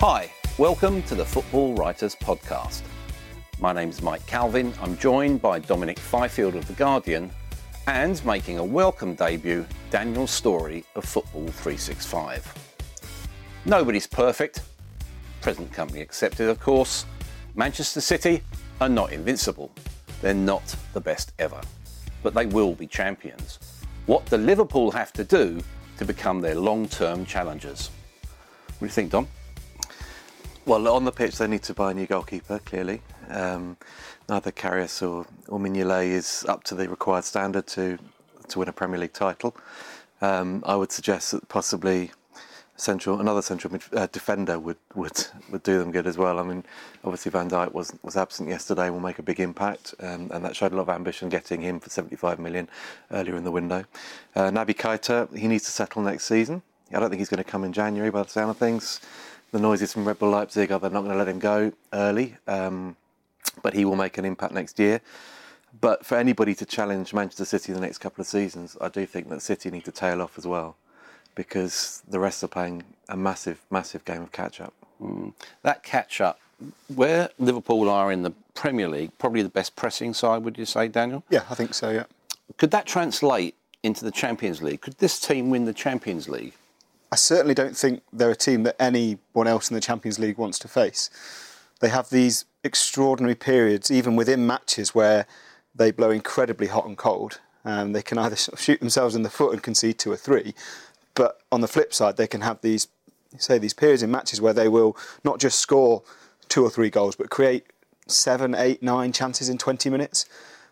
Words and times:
Hi, 0.00 0.30
welcome 0.58 1.02
to 1.04 1.14
the 1.14 1.24
Football 1.24 1.74
Writers 1.74 2.14
Podcast. 2.14 2.82
My 3.60 3.72
name's 3.72 4.02
Mike 4.02 4.26
Calvin. 4.26 4.72
I'm 4.80 4.98
joined 4.98 5.40
by 5.40 5.58
Dominic 5.58 5.98
Fifield 5.98 6.56
of 6.56 6.66
The 6.66 6.72
Guardian 6.74 7.30
and 7.86 8.24
making 8.24 8.58
a 8.58 8.64
welcome 8.64 9.14
debut, 9.14 9.66
Daniel 9.90 10.26
Storey 10.26 10.84
of 10.94 11.04
Football 11.04 11.46
365. 11.48 12.52
Nobody's 13.66 14.06
perfect, 14.06 14.62
present 15.40 15.72
company 15.72 16.00
accepted, 16.00 16.48
of 16.48 16.58
course. 16.60 17.06
Manchester 17.54 18.00
City 18.00 18.42
are 18.80 18.88
not 18.88 19.12
invincible. 19.12 19.70
They're 20.20 20.34
not 20.34 20.74
the 20.92 21.00
best 21.00 21.32
ever, 21.38 21.60
but 22.24 22.34
they 22.34 22.46
will 22.46 22.74
be 22.74 22.88
champions. 22.88 23.60
What 24.06 24.26
do 24.26 24.36
Liverpool 24.36 24.90
have 24.90 25.12
to 25.12 25.22
do 25.22 25.60
to 25.98 26.04
become 26.04 26.40
their 26.40 26.56
long 26.56 26.88
term 26.88 27.24
challengers? 27.24 27.90
What 28.66 28.80
do 28.80 28.86
you 28.86 28.90
think, 28.90 29.12
Dom? 29.12 29.28
Well, 30.66 30.88
on 30.88 31.04
the 31.04 31.12
pitch, 31.12 31.36
they 31.36 31.46
need 31.46 31.62
to 31.64 31.74
buy 31.74 31.92
a 31.92 31.94
new 31.94 32.06
goalkeeper, 32.06 32.58
clearly. 32.58 33.02
Um, 33.28 33.76
neither 34.28 34.50
Karius 34.50 35.02
or, 35.02 35.26
or 35.48 35.60
Mignolet 35.60 36.06
is 36.06 36.44
up 36.48 36.64
to 36.64 36.74
the 36.74 36.88
required 36.88 37.24
standard 37.24 37.66
to, 37.68 37.98
to 38.48 38.58
win 38.58 38.68
a 38.68 38.72
Premier 38.72 38.98
League 38.98 39.12
title. 39.12 39.54
Um, 40.22 40.64
I 40.66 40.74
would 40.74 40.90
suggest 40.90 41.32
that 41.32 41.46
possibly 41.48 42.10
central 42.76 43.20
another 43.20 43.42
central 43.42 43.72
mid, 43.72 43.82
uh, 43.92 44.06
defender 44.10 44.58
would, 44.58 44.76
would 44.94 45.26
would 45.50 45.62
do 45.62 45.78
them 45.78 45.92
good 45.92 46.06
as 46.06 46.18
well. 46.18 46.38
I 46.38 46.42
mean, 46.42 46.64
obviously 47.04 47.30
Van 47.30 47.48
Dijk 47.48 47.72
was 47.72 47.92
was 48.02 48.16
absent 48.16 48.48
yesterday, 48.48 48.90
will 48.90 49.00
make 49.00 49.18
a 49.18 49.22
big 49.22 49.40
impact, 49.40 49.94
um, 50.00 50.30
and 50.32 50.44
that 50.44 50.56
showed 50.56 50.72
a 50.72 50.76
lot 50.76 50.82
of 50.82 50.88
ambition 50.88 51.28
getting 51.28 51.60
him 51.60 51.80
for 51.80 51.90
75 51.90 52.38
million 52.38 52.68
earlier 53.10 53.36
in 53.36 53.44
the 53.44 53.50
window. 53.50 53.84
Uh, 54.34 54.50
Naby 54.50 54.74
Keita, 54.74 55.34
he 55.36 55.48
needs 55.48 55.64
to 55.64 55.70
settle 55.70 56.02
next 56.02 56.24
season. 56.24 56.62
I 56.92 57.00
don't 57.00 57.10
think 57.10 57.20
he's 57.20 57.28
going 57.28 57.42
to 57.42 57.50
come 57.50 57.64
in 57.64 57.72
January 57.72 58.10
by 58.10 58.22
the 58.22 58.28
sound 58.28 58.50
of 58.50 58.56
things. 58.56 59.00
The 59.52 59.58
noises 59.60 59.92
from 59.92 60.06
Red 60.06 60.18
Bull 60.18 60.30
Leipzig 60.30 60.70
are 60.72 60.78
they're 60.78 60.90
not 60.90 61.02
going 61.02 61.12
to 61.12 61.18
let 61.18 61.28
him 61.28 61.38
go 61.38 61.72
early, 61.92 62.36
um, 62.46 62.96
but 63.62 63.74
he 63.74 63.84
will 63.84 63.96
make 63.96 64.18
an 64.18 64.24
impact 64.24 64.52
next 64.52 64.78
year. 64.78 65.00
But 65.80 66.04
for 66.06 66.16
anybody 66.16 66.54
to 66.56 66.66
challenge 66.66 67.12
Manchester 67.12 67.44
City 67.44 67.72
in 67.72 67.74
the 67.74 67.84
next 67.84 67.98
couple 67.98 68.20
of 68.20 68.28
seasons, 68.28 68.76
I 68.80 68.88
do 68.88 69.06
think 69.06 69.28
that 69.30 69.42
City 69.42 69.70
need 69.70 69.84
to 69.86 69.92
tail 69.92 70.22
off 70.22 70.38
as 70.38 70.46
well 70.46 70.76
because 71.34 72.02
the 72.08 72.20
rest 72.20 72.42
are 72.44 72.48
playing 72.48 72.84
a 73.08 73.16
massive, 73.16 73.60
massive 73.70 74.04
game 74.04 74.22
of 74.22 74.32
catch 74.32 74.60
up. 74.60 74.72
Mm. 75.02 75.32
That 75.62 75.82
catch 75.82 76.20
up, 76.20 76.40
where 76.94 77.30
Liverpool 77.38 77.88
are 77.88 78.12
in 78.12 78.22
the 78.22 78.32
Premier 78.54 78.88
League, 78.88 79.10
probably 79.18 79.42
the 79.42 79.48
best 79.48 79.76
pressing 79.76 80.14
side, 80.14 80.44
would 80.44 80.56
you 80.56 80.64
say, 80.64 80.88
Daniel? 80.88 81.24
Yeah, 81.30 81.44
I 81.50 81.54
think 81.54 81.74
so, 81.74 81.90
yeah. 81.90 82.04
Could 82.56 82.70
that 82.70 82.86
translate 82.86 83.56
into 83.82 84.04
the 84.04 84.10
Champions 84.10 84.62
League? 84.62 84.80
Could 84.80 84.98
this 84.98 85.20
team 85.20 85.50
win 85.50 85.64
the 85.64 85.72
Champions 85.72 86.28
League? 86.28 86.54
I 87.12 87.16
certainly 87.16 87.54
don't 87.54 87.76
think 87.76 88.02
they're 88.12 88.30
a 88.30 88.36
team 88.36 88.64
that 88.64 88.80
anyone 88.80 89.46
else 89.46 89.70
in 89.70 89.74
the 89.74 89.80
Champions 89.80 90.18
League 90.18 90.38
wants 90.38 90.58
to 90.60 90.68
face. 90.68 91.10
They 91.80 91.88
have 91.88 92.10
these 92.10 92.44
extraordinary 92.64 93.34
periods, 93.34 93.90
even 93.90 94.16
within 94.16 94.46
matches, 94.46 94.94
where 94.94 95.26
they 95.74 95.90
blow 95.90 96.10
incredibly 96.10 96.68
hot 96.68 96.86
and 96.86 96.96
cold. 96.96 97.40
Um, 97.64 97.92
they 97.92 98.02
can 98.02 98.18
either 98.18 98.36
shoot 98.56 98.80
themselves 98.80 99.14
in 99.14 99.22
the 99.22 99.30
foot 99.30 99.52
and 99.52 99.62
concede 99.62 99.98
two 99.98 100.12
or 100.12 100.16
three, 100.16 100.54
but 101.14 101.40
on 101.50 101.60
the 101.60 101.68
flip 101.68 101.94
side, 101.94 102.16
they 102.16 102.26
can 102.26 102.40
have 102.40 102.60
these, 102.60 102.88
say, 103.38 103.58
these 103.58 103.74
periods 103.74 104.02
in 104.02 104.10
matches 104.10 104.40
where 104.40 104.52
they 104.52 104.68
will 104.68 104.96
not 105.24 105.38
just 105.38 105.58
score 105.58 106.02
two 106.48 106.64
or 106.64 106.70
three 106.70 106.90
goals, 106.90 107.16
but 107.16 107.30
create 107.30 107.64
seven, 108.06 108.54
eight, 108.54 108.82
nine 108.82 109.12
chances 109.12 109.48
in 109.48 109.58
20 109.58 109.88
minutes. 109.90 110.26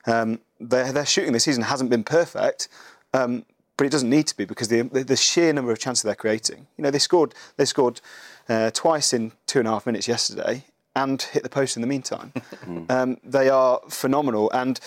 Um, 0.06 0.40
their, 0.60 0.92
their 0.92 1.06
shooting 1.06 1.32
this 1.32 1.44
season 1.44 1.64
hasn't 1.64 1.90
been 1.90 2.04
perfect, 2.04 2.68
um, 3.14 3.44
but 3.76 3.86
it 3.86 3.90
doesn't 3.90 4.10
need 4.10 4.26
to 4.26 4.36
be 4.36 4.44
because 4.44 4.68
the, 4.68 4.82
the, 4.82 5.04
the, 5.04 5.16
sheer 5.16 5.52
number 5.52 5.72
of 5.72 5.78
chances 5.78 6.02
they're 6.02 6.14
creating. 6.14 6.66
You 6.76 6.84
know, 6.84 6.90
they 6.90 6.98
scored 6.98 7.34
they 7.56 7.64
scored 7.64 8.00
uh, 8.48 8.70
twice 8.72 9.12
in 9.12 9.32
two 9.46 9.60
and 9.60 9.68
a 9.68 9.70
half 9.70 9.86
minutes 9.86 10.08
yesterday 10.08 10.64
and 10.94 11.22
hit 11.22 11.42
the 11.42 11.48
post 11.48 11.76
in 11.76 11.80
the 11.80 11.88
meantime. 11.88 12.32
um, 12.88 13.16
they 13.24 13.48
are 13.48 13.80
phenomenal, 13.88 14.50
and 14.52 14.78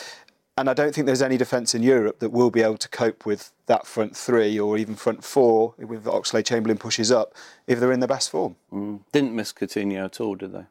and 0.58 0.70
I 0.70 0.74
don't 0.74 0.96
think 0.96 1.06
there's 1.06 1.22
any 1.22 1.38
defence 1.38 1.76
in 1.76 1.84
Europe 1.84 2.20
that 2.20 2.30
will 2.30 2.50
be 2.50 2.62
able 2.62 2.78
to 2.78 2.90
cope 2.90 3.26
with 3.26 3.52
that 3.66 3.86
front 3.86 4.16
three 4.16 4.58
or 4.58 4.78
even 4.78 4.96
front 4.96 5.24
four 5.24 5.74
with 5.78 6.06
Oxlade 6.06 6.46
Chamberlain 6.46 6.78
pushes 6.78 7.12
up 7.12 7.34
if 7.68 7.80
they're 7.80 7.92
in 7.92 8.00
their 8.00 8.08
best 8.08 8.30
form. 8.30 8.56
Mm. 8.72 9.02
Didn't 9.12 9.36
miss 9.36 9.52
Coutinho 9.52 10.06
at 10.06 10.22
all, 10.22 10.36
did 10.36 10.54
they? 10.54 10.66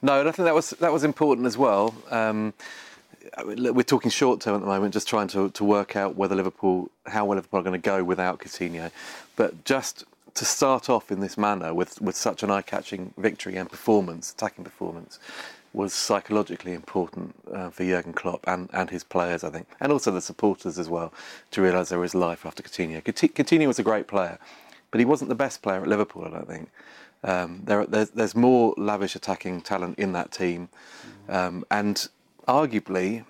No, 0.00 0.20
and 0.20 0.28
I 0.28 0.32
think 0.32 0.46
that 0.46 0.54
was 0.54 0.70
that 0.70 0.92
was 0.92 1.04
important 1.04 1.46
as 1.46 1.58
well. 1.58 1.94
Um, 2.10 2.54
we're 3.44 3.82
talking 3.82 4.10
short 4.10 4.40
term 4.40 4.56
at 4.56 4.60
the 4.60 4.66
moment, 4.66 4.92
just 4.92 5.08
trying 5.08 5.28
to, 5.28 5.50
to 5.50 5.64
work 5.64 5.94
out 5.94 6.16
whether 6.16 6.34
Liverpool, 6.34 6.90
how 7.06 7.24
well 7.24 7.36
Liverpool 7.36 7.60
are 7.60 7.62
going 7.62 7.80
to 7.80 7.84
go 7.84 8.02
without 8.02 8.40
Coutinho. 8.40 8.90
But 9.36 9.64
just 9.64 10.04
to 10.34 10.44
start 10.44 10.90
off 10.90 11.12
in 11.12 11.20
this 11.20 11.38
manner 11.38 11.72
with, 11.74 12.00
with 12.00 12.16
such 12.16 12.42
an 12.42 12.50
eye 12.50 12.62
catching 12.62 13.12
victory 13.18 13.56
and 13.56 13.70
performance, 13.70 14.32
attacking 14.32 14.64
performance, 14.64 15.18
was 15.72 15.94
psychologically 15.94 16.74
important 16.74 17.34
uh, 17.52 17.70
for 17.70 17.84
Jurgen 17.84 18.12
Klopp 18.12 18.44
and, 18.46 18.68
and 18.72 18.90
his 18.90 19.04
players, 19.04 19.42
I 19.42 19.50
think, 19.50 19.66
and 19.80 19.90
also 19.90 20.10
the 20.10 20.20
supporters 20.20 20.78
as 20.78 20.88
well, 20.88 21.12
to 21.52 21.62
realise 21.62 21.88
there 21.88 22.04
is 22.04 22.14
life 22.14 22.44
after 22.44 22.62
Coutinho. 22.62 23.02
Coutinho 23.02 23.66
was 23.66 23.78
a 23.78 23.82
great 23.82 24.06
player, 24.06 24.38
but 24.90 25.00
he 25.00 25.04
wasn't 25.04 25.30
the 25.30 25.34
best 25.34 25.62
player 25.62 25.80
at 25.80 25.88
Liverpool, 25.88 26.24
I 26.24 26.30
don't 26.30 26.48
think. 26.48 26.70
Um, 27.24 27.62
there, 27.64 27.86
there's, 27.86 28.10
there's, 28.10 28.34
more 28.34 28.74
lavish 28.76 29.14
attacking 29.14 29.60
talent 29.62 29.98
in 29.98 30.12
that 30.12 30.32
team, 30.32 30.68
um, 31.28 31.64
and 31.70 32.08
arguably, 32.48 33.24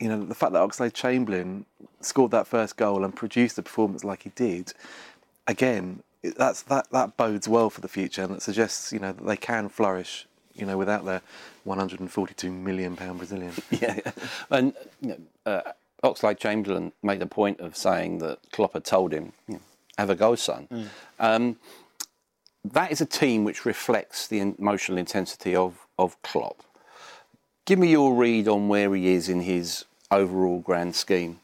you 0.00 0.08
know, 0.08 0.24
the 0.24 0.34
fact 0.34 0.52
that 0.52 0.58
Oxlade 0.58 0.92
Chamberlain 0.92 1.66
scored 2.00 2.32
that 2.32 2.48
first 2.48 2.76
goal 2.76 3.04
and 3.04 3.14
produced 3.14 3.58
a 3.58 3.62
performance 3.62 4.02
like 4.02 4.24
he 4.24 4.30
did, 4.30 4.72
again, 5.46 6.02
that's 6.36 6.62
that 6.62 6.90
that 6.90 7.16
bodes 7.16 7.46
well 7.46 7.70
for 7.70 7.80
the 7.80 7.88
future, 7.88 8.22
and 8.22 8.34
it 8.34 8.42
suggests 8.42 8.92
you 8.92 8.98
know 8.98 9.12
that 9.12 9.24
they 9.24 9.36
can 9.36 9.68
flourish 9.68 10.26
you 10.56 10.66
know, 10.66 10.76
without 10.76 11.04
their 11.04 11.22
142 11.64 12.50
million 12.50 12.96
pound 12.96 13.18
Brazilian. 13.18 13.52
yeah, 13.70 14.00
and 14.50 14.74
you 15.00 15.08
know, 15.08 15.18
uh, 15.44 15.72
Oxlade 16.04 16.38
Chamberlain 16.38 16.92
made 17.02 17.22
a 17.22 17.26
point 17.26 17.60
of 17.60 17.76
saying 17.76 18.18
that 18.18 18.38
Klopp 18.52 18.74
had 18.74 18.84
told 18.84 19.12
him, 19.12 19.32
you 19.48 19.54
know, 19.54 19.60
"Have 19.98 20.10
a 20.10 20.14
go, 20.14 20.34
son." 20.34 20.68
Mm. 20.70 20.88
Um, 21.18 21.56
that 22.64 22.90
is 22.90 23.00
a 23.00 23.06
team 23.06 23.44
which 23.44 23.64
reflects 23.64 24.26
the 24.26 24.40
emotional 24.40 24.98
intensity 24.98 25.54
of 25.54 25.86
of 25.98 26.20
Klopp. 26.22 26.62
Give 27.64 27.78
me 27.78 27.90
your 27.90 28.14
read 28.14 28.46
on 28.46 28.68
where 28.68 28.94
he 28.94 29.08
is 29.08 29.28
in 29.28 29.40
his 29.40 29.84
overall 30.10 30.60
grand 30.60 30.94
scheme. 30.94 31.40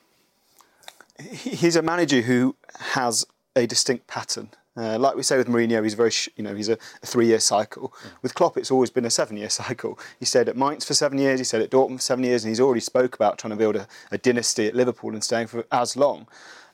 He's 1.20 1.76
a 1.76 1.82
manager 1.82 2.23
who 2.23 2.56
has 2.79 3.26
a 3.55 3.67
distinct 3.67 4.06
pattern 4.06 4.50
Uh, 4.76 4.98
like 4.98 5.14
we 5.16 5.22
say 5.22 5.36
with 5.36 5.48
Mourinho, 5.48 5.82
he's 5.82 5.94
very, 5.94 6.10
sh- 6.10 6.30
you 6.36 6.42
know, 6.42 6.54
he's 6.54 6.70
a, 6.70 6.78
a 7.02 7.06
three-year 7.06 7.40
cycle. 7.40 7.92
With 8.22 8.34
Klopp, 8.34 8.56
it's 8.56 8.70
always 8.70 8.90
been 8.90 9.04
a 9.04 9.10
seven-year 9.10 9.50
cycle. 9.62 9.98
He 10.19 10.24
stayed 10.24 10.48
at 10.48 10.56
Mainz 10.56 10.84
for 10.84 10.94
seven 10.94 11.19
years, 11.19 11.40
he 11.40 11.44
stayed 11.44 11.62
at 11.62 11.70
Dortmund 11.70 11.96
for 11.96 12.02
seven 12.02 12.24
years, 12.24 12.44
and 12.44 12.50
he's 12.50 12.60
already 12.60 12.80
spoke 12.80 13.14
about 13.14 13.38
trying 13.38 13.50
to 13.50 13.56
build 13.56 13.76
a, 13.76 13.86
a 14.10 14.19
dynasty 14.19 14.66
at 14.66 14.74
Liverpool 14.74 15.12
and 15.12 15.22
staying 15.22 15.48
for 15.48 15.66
as 15.70 15.96
long. 15.96 16.26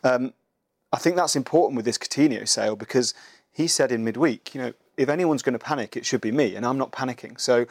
Um, 0.05 0.33
I 0.93 0.99
think 0.99 1.17
that's 1.17 1.37
important 1.37 1.77
with 1.77 1.85
this 1.85 1.99
Coutinho 1.99 2.49
sale 2.49 2.77
because 2.77 3.15
he 3.53 3.67
said 3.67 3.91
in 3.91 4.05
midweek, 4.05 4.55
you 4.55 4.61
know, 4.61 4.73
if 4.97 5.09
anyone's 5.09 5.43
going 5.43 5.53
to 5.53 5.59
panic, 5.59 5.97
it 5.97 6.07
should 6.07 6.21
be 6.21 6.33
me, 6.33 6.55
and 6.55 6.65
I'm 6.65 6.79
not 6.79 6.93
panicking. 6.93 7.41
So 7.41 7.67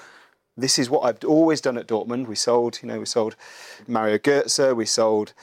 this 0.55 0.77
is 0.77 0.89
what 0.89 1.01
I've 1.01 1.23
always 1.23 1.61
done 1.61 1.77
at 1.77 1.87
Dortmund. 1.87 2.27
We 2.27 2.35
sold, 2.35 2.79
you 2.81 2.87
know, 2.87 2.99
we 2.99 3.05
sold 3.05 3.35
Mario 3.87 4.17
Götze, 4.17 4.75
we 4.75 4.85
sold 4.85 5.33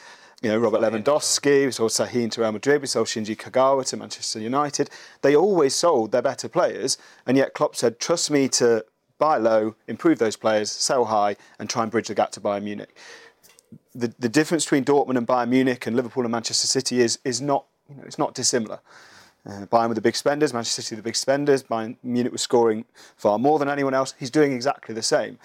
you 0.43 0.51
know, 0.51 0.59
Robert 0.59 0.81
Lewandowski, 0.81 1.67
we 1.67 1.71
sold 1.71 1.91
Sahin 1.91 2.31
to 2.33 2.41
Real 2.41 2.53
Madrid, 2.53 2.81
we 2.81 2.87
sold 2.87 3.07
Shinji 3.07 3.37
Kagawa 3.37 3.87
to 3.87 3.97
Manchester 3.97 4.41
United. 4.41 4.91
They 5.23 5.35
always 5.35 5.75
sold 5.75 6.13
their 6.13 6.23
better 6.23 6.49
players, 6.49 6.99
and 7.27 7.37
yet 7.37 7.55
Klopp 7.55 7.77
said, 7.77 7.99
trust 7.99 8.31
me 8.31 8.49
to 8.49 8.85
buy 9.19 9.39
low, 9.39 9.75
improve 9.89 10.19
those 10.19 10.37
players, 10.37 10.71
sell 10.71 11.07
high, 11.07 11.37
and 11.59 11.71
try 11.71 11.83
and 11.83 11.91
bridge 11.91 12.09
the 12.09 12.15
gap 12.15 12.31
to 12.33 12.41
Bayern 12.41 12.65
Munich. 12.65 12.97
The, 13.95 14.13
the 14.19 14.29
difference 14.29 14.65
between 14.65 14.85
Dortmund 14.85 15.17
and 15.17 15.27
Bayern 15.27 15.49
Munich 15.49 15.87
and 15.87 15.97
Liverpool 15.97 16.25
and 16.25 16.33
Manchester 16.33 16.67
City 16.67 17.01
is, 17.01 17.19
is 17.25 17.41
not, 17.41 17.65
you 17.89 17.97
know, 17.97 18.03
it's 18.05 18.19
not 18.19 18.35
dissimilar. 18.35 18.81
Uh, 19.47 19.67
Bayern 19.67 19.89
were 19.89 19.95
the 19.95 20.01
big 20.01 20.17
spenders, 20.17 20.53
Manchester 20.53 20.83
City 20.83 20.97
the 20.97 21.03
big 21.03 21.17
spenders. 21.17 21.63
Bayern 21.63 21.97
Munich 22.03 22.33
was 22.33 22.43
scoring 22.43 22.85
far 23.17 23.39
more 23.39 23.59
than 23.59 23.69
anyone 23.69 23.95
else. 23.95 24.15
He's 24.19 24.31
doing 24.31 24.53
exactly 24.53 24.95
the 24.95 25.03
same. 25.03 25.39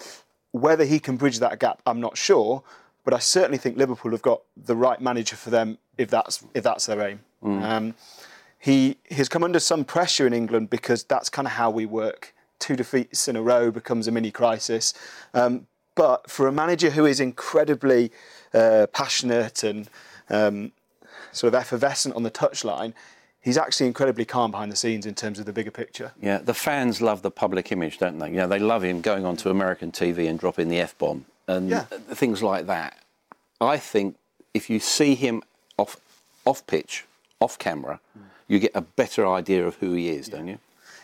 Whether 0.51 0.85
he 0.85 0.99
can 0.99 1.15
bridge 1.15 1.39
that 1.39 1.59
gap, 1.59 1.81
I'm 1.85 1.99
not 1.99 2.17
sure, 2.17 2.63
but 3.03 3.13
I 3.13 3.19
certainly 3.19 3.57
think 3.57 3.77
Liverpool 3.77 4.11
have 4.11 4.21
got 4.21 4.41
the 4.55 4.75
right 4.75 4.99
manager 4.99 5.35
for 5.35 5.49
them 5.49 5.77
if 5.97 6.09
that's 6.09 6.43
if 6.53 6.63
that's 6.63 6.85
their 6.85 7.01
aim. 7.01 7.19
Mm. 7.43 7.63
Um, 7.63 7.95
he 8.59 8.97
has 9.11 9.29
come 9.29 9.43
under 9.43 9.59
some 9.59 9.85
pressure 9.85 10.27
in 10.27 10.33
England 10.33 10.69
because 10.69 11.03
that's 11.03 11.29
kind 11.29 11.47
of 11.47 11.53
how 11.53 11.69
we 11.69 11.85
work. 11.85 12.35
Two 12.59 12.75
defeats 12.75 13.27
in 13.27 13.37
a 13.37 13.41
row 13.41 13.71
becomes 13.71 14.07
a 14.07 14.11
mini 14.11 14.31
crisis. 14.31 14.93
Um, 15.33 15.67
but 15.95 16.29
for 16.29 16.47
a 16.47 16.51
manager 16.51 16.89
who 16.89 17.05
is 17.05 17.19
incredibly 17.19 18.11
uh, 18.53 18.87
passionate 18.91 19.63
and 19.63 19.89
um, 20.29 20.71
sort 21.31 21.53
of 21.53 21.59
effervescent 21.59 22.15
on 22.15 22.23
the 22.23 22.31
touchline, 22.31 22.93
he's 23.39 23.57
actually 23.57 23.87
incredibly 23.87 24.25
calm 24.25 24.51
behind 24.51 24.71
the 24.71 24.75
scenes 24.75 25.05
in 25.05 25.15
terms 25.15 25.39
of 25.39 25.45
the 25.45 25.53
bigger 25.53 25.71
picture. 25.71 26.11
Yeah, 26.21 26.39
the 26.39 26.53
fans 26.53 27.01
love 27.01 27.21
the 27.21 27.31
public 27.31 27.71
image, 27.71 27.97
don't 27.97 28.19
they? 28.19 28.29
You 28.29 28.37
know, 28.37 28.47
they 28.47 28.59
love 28.59 28.83
him 28.83 29.01
going 29.01 29.25
onto 29.25 29.49
American 29.49 29.91
TV 29.91 30.29
and 30.29 30.37
dropping 30.37 30.67
the 30.67 30.79
f 30.79 30.97
bomb 30.97 31.25
and 31.49 31.69
yeah. 31.69 31.83
things 32.13 32.41
like 32.43 32.67
that. 32.67 32.97
I 33.59 33.77
think 33.77 34.15
if 34.53 34.69
you 34.69 34.79
see 34.79 35.15
him 35.15 35.41
off 35.77 35.97
off 36.45 36.65
pitch, 36.67 37.05
off 37.39 37.57
camera, 37.57 37.99
mm. 38.17 38.23
you 38.47 38.59
get 38.59 38.71
a 38.75 38.81
better 38.81 39.27
idea 39.27 39.65
of 39.67 39.75
who 39.75 39.93
he 39.93 40.09
is, 40.09 40.27
yeah. 40.27 40.35
don't 40.35 40.47
you? 40.47 40.59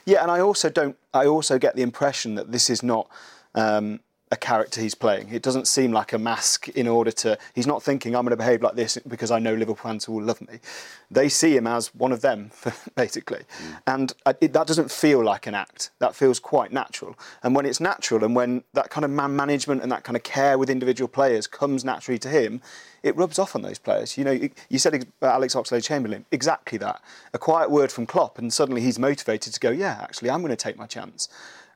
Yeah, 0.06 0.22
and 0.22 0.32
I 0.32 0.40
also 0.40 0.70
don't. 0.70 0.96
I 1.14 1.26
also 1.26 1.58
get 1.58 1.76
the 1.76 1.82
impression 1.82 2.36
that 2.36 2.52
this 2.52 2.70
is 2.70 2.84
not 2.84 3.10
um, 3.56 4.00
a 4.32 4.36
character 4.36 4.82
he's 4.82 4.96
playing. 4.96 5.30
It 5.32 5.44
doesn't 5.44 5.68
seem 5.68 5.92
like 5.92 6.12
a 6.12 6.18
mask 6.18 6.68
in 6.70 6.88
order 6.88 7.12
to. 7.12 7.38
He's 7.54 7.68
not 7.68 7.84
thinking, 7.84 8.16
I'm 8.16 8.24
going 8.24 8.32
to 8.32 8.38
behave 8.38 8.64
like 8.64 8.76
this 8.76 8.98
because 9.08 9.30
I 9.30 9.38
know 9.38 9.54
Liverpool 9.54 9.76
fans 9.76 10.10
will 10.10 10.24
love 10.24 10.42
me. 10.42 10.60
They 11.12 11.30
see 11.30 11.56
him 11.56 11.68
as 11.68 11.94
one 11.94 12.12
of 12.12 12.22
them, 12.22 12.52
basically. 12.96 13.40
Mm. 13.40 13.82
And 13.86 14.14
it, 14.42 14.54
that 14.54 14.66
doesn't 14.66 14.90
feel 14.90 15.24
like 15.24 15.46
an 15.46 15.54
act. 15.54 15.92
That 16.00 16.16
feels 16.16 16.40
quite 16.40 16.74
natural. 16.74 17.16
And 17.44 17.56
when 17.56 17.68
it's 17.68 17.80
natural 17.80 18.24
and 18.24 18.36
when 18.36 18.64
that 18.74 18.90
kind 18.90 19.06
of 19.06 19.12
man 19.12 19.36
management 19.36 19.84
and 19.84 19.92
that 19.92 20.04
kind 20.04 20.16
of 20.16 20.24
care 20.24 20.58
with 20.58 20.72
individual 20.72 21.08
players 21.08 21.46
comes 21.46 21.86
naturally 21.86 22.18
to 22.20 22.30
him, 22.30 22.62
it 23.04 23.16
rubs 23.16 23.38
off 23.38 23.56
on 23.56 23.62
those 23.62 23.78
players. 23.78 24.18
You 24.18 24.24
know, 24.24 24.50
you 24.70 24.80
said 24.80 25.06
Alex 25.22 25.54
Oxlade-Chamberlain, 25.54 26.26
exactly 26.32 26.80
that. 26.80 27.00
A 27.36 27.38
quiet 27.38 27.70
word 27.70 27.92
from 27.92 28.08
Klopp, 28.08 28.40
and 28.40 28.52
suddenly 28.52 28.82
he's 28.82 28.98
motivated 28.98 29.54
to 29.54 29.60
go, 29.60 29.70
yeah, 29.70 30.00
actually, 30.02 30.32
I'm 30.32 30.42
going 30.42 30.50
to 30.50 30.56
take 30.56 30.78
my 30.78 30.88
chance. 30.88 31.30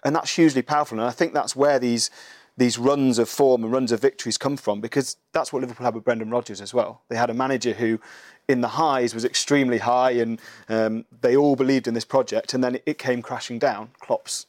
And 0.04 0.16
that's 0.16 0.34
hugely 0.36 0.64
powerful. 0.64 0.98
And 1.00 1.08
I 1.08 1.12
think 1.12 1.34
that's 1.34 1.56
where 1.56 1.78
these 1.78 2.10
these 2.60 2.78
runs 2.78 3.18
of 3.20 3.30
form 3.30 3.64
and 3.64 3.72
runs 3.72 3.94
of 3.94 4.02
victories 4.02 4.38
come 4.38 4.58
from 4.58 4.82
because 4.82 5.16
that's 5.32 5.54
what 5.54 5.62
Liverpool 5.62 5.86
had 5.86 5.96
with 5.96 6.04
Brendan 6.04 6.30
Rodgers 6.30 6.60
as 6.60 6.74
well. 6.74 7.02
They 7.08 7.16
had 7.16 7.30
a 7.30 7.34
manager 7.34 7.72
who, 7.72 8.02
in 8.50 8.60
the 8.60 8.68
highs, 8.68 9.14
was 9.14 9.24
extremely 9.24 9.78
high 9.78 10.12
and 10.12 10.42
um, 10.68 11.06
they 11.22 11.38
all 11.38 11.56
believed 11.56 11.88
in 11.88 11.94
this 11.94 12.04
project, 12.04 12.54
and 12.54 12.62
then 12.62 12.78
it, 12.86 12.98
came 12.98 13.22
crashing 13.22 13.60
down. 13.60 13.92
Klopp's 14.00 14.46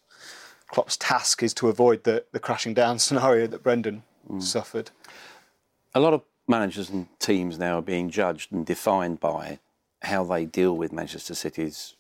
Klopp's 0.66 0.96
task 0.96 1.42
is 1.42 1.54
to 1.54 1.68
avoid 1.68 2.02
the, 2.02 2.24
the 2.32 2.40
crashing 2.40 2.74
down 2.74 2.98
scenario 3.06 3.46
that 3.46 3.62
Brendan 3.62 4.02
mm. 4.28 4.42
suffered. 4.42 4.90
A 5.94 6.00
lot 6.00 6.12
of 6.12 6.22
managers 6.48 6.90
and 6.90 7.06
teams 7.20 7.58
now 7.58 7.78
are 7.78 7.82
being 7.82 8.10
judged 8.10 8.50
and 8.50 8.66
defined 8.66 9.20
by 9.20 9.60
how 10.02 10.24
they 10.24 10.44
deal 10.44 10.76
with 10.76 10.92
Manchester 10.92 11.34
City's 11.34 11.94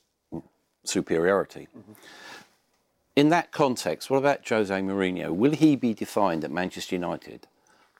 superiority. 0.84 1.68
Mm-hmm. 1.76 1.92
In 3.16 3.28
that 3.30 3.50
context, 3.50 4.08
what 4.08 4.18
about 4.18 4.48
Jose 4.48 4.72
Mourinho? 4.72 5.34
Will 5.34 5.52
he 5.52 5.76
be 5.76 5.94
defined 5.94 6.44
at 6.44 6.50
Manchester 6.50 6.94
United 6.94 7.46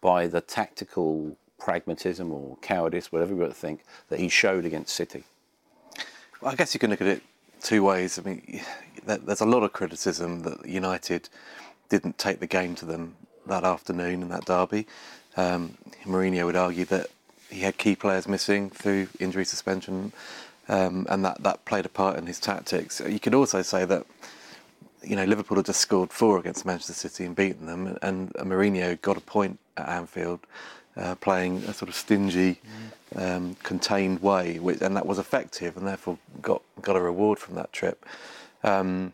by 0.00 0.26
the 0.26 0.40
tactical 0.40 1.36
pragmatism 1.58 2.32
or 2.32 2.56
cowardice, 2.62 3.12
whatever 3.12 3.34
you 3.34 3.40
want 3.40 3.52
to 3.52 3.58
think, 3.58 3.82
that 4.08 4.20
he 4.20 4.28
showed 4.28 4.64
against 4.64 4.94
City? 4.94 5.24
Well, 6.40 6.52
I 6.52 6.54
guess 6.54 6.74
you 6.74 6.80
can 6.80 6.90
look 6.90 7.00
at 7.00 7.08
it 7.08 7.22
two 7.60 7.82
ways. 7.82 8.18
I 8.18 8.22
mean, 8.22 8.62
there's 9.04 9.40
a 9.40 9.46
lot 9.46 9.62
of 9.62 9.72
criticism 9.72 10.42
that 10.42 10.66
United 10.66 11.28
didn't 11.88 12.16
take 12.16 12.40
the 12.40 12.46
game 12.46 12.74
to 12.76 12.86
them 12.86 13.16
that 13.46 13.64
afternoon 13.64 14.22
in 14.22 14.28
that 14.28 14.44
derby. 14.46 14.86
Um, 15.36 15.76
Mourinho 16.04 16.46
would 16.46 16.56
argue 16.56 16.84
that 16.86 17.08
he 17.50 17.60
had 17.60 17.76
key 17.76 17.96
players 17.96 18.28
missing 18.28 18.70
through 18.70 19.08
injury 19.18 19.44
suspension, 19.44 20.12
um, 20.68 21.06
and 21.10 21.24
that, 21.24 21.42
that 21.42 21.64
played 21.64 21.84
a 21.84 21.88
part 21.88 22.16
in 22.16 22.26
his 22.26 22.38
tactics. 22.38 23.00
You 23.06 23.20
could 23.20 23.34
also 23.34 23.60
say 23.62 23.84
that 23.84 24.06
you 25.02 25.16
know, 25.16 25.24
Liverpool 25.24 25.56
had 25.56 25.66
just 25.66 25.80
scored 25.80 26.10
four 26.10 26.38
against 26.38 26.64
Manchester 26.64 26.92
City 26.92 27.24
and 27.24 27.34
beaten 27.34 27.66
them, 27.66 27.98
and 28.02 28.32
Mourinho 28.34 29.00
got 29.00 29.16
a 29.16 29.20
point 29.20 29.58
at 29.76 29.88
Anfield, 29.88 30.40
uh, 30.96 31.14
playing 31.16 31.58
a 31.64 31.72
sort 31.72 31.88
of 31.88 31.94
stingy, 31.94 32.60
um, 33.16 33.56
contained 33.62 34.22
way, 34.22 34.58
which, 34.58 34.80
and 34.80 34.96
that 34.96 35.06
was 35.06 35.18
effective, 35.18 35.76
and 35.76 35.86
therefore 35.86 36.18
got 36.42 36.62
got 36.82 36.96
a 36.96 37.00
reward 37.00 37.38
from 37.38 37.54
that 37.54 37.72
trip. 37.72 38.04
Um, 38.62 39.12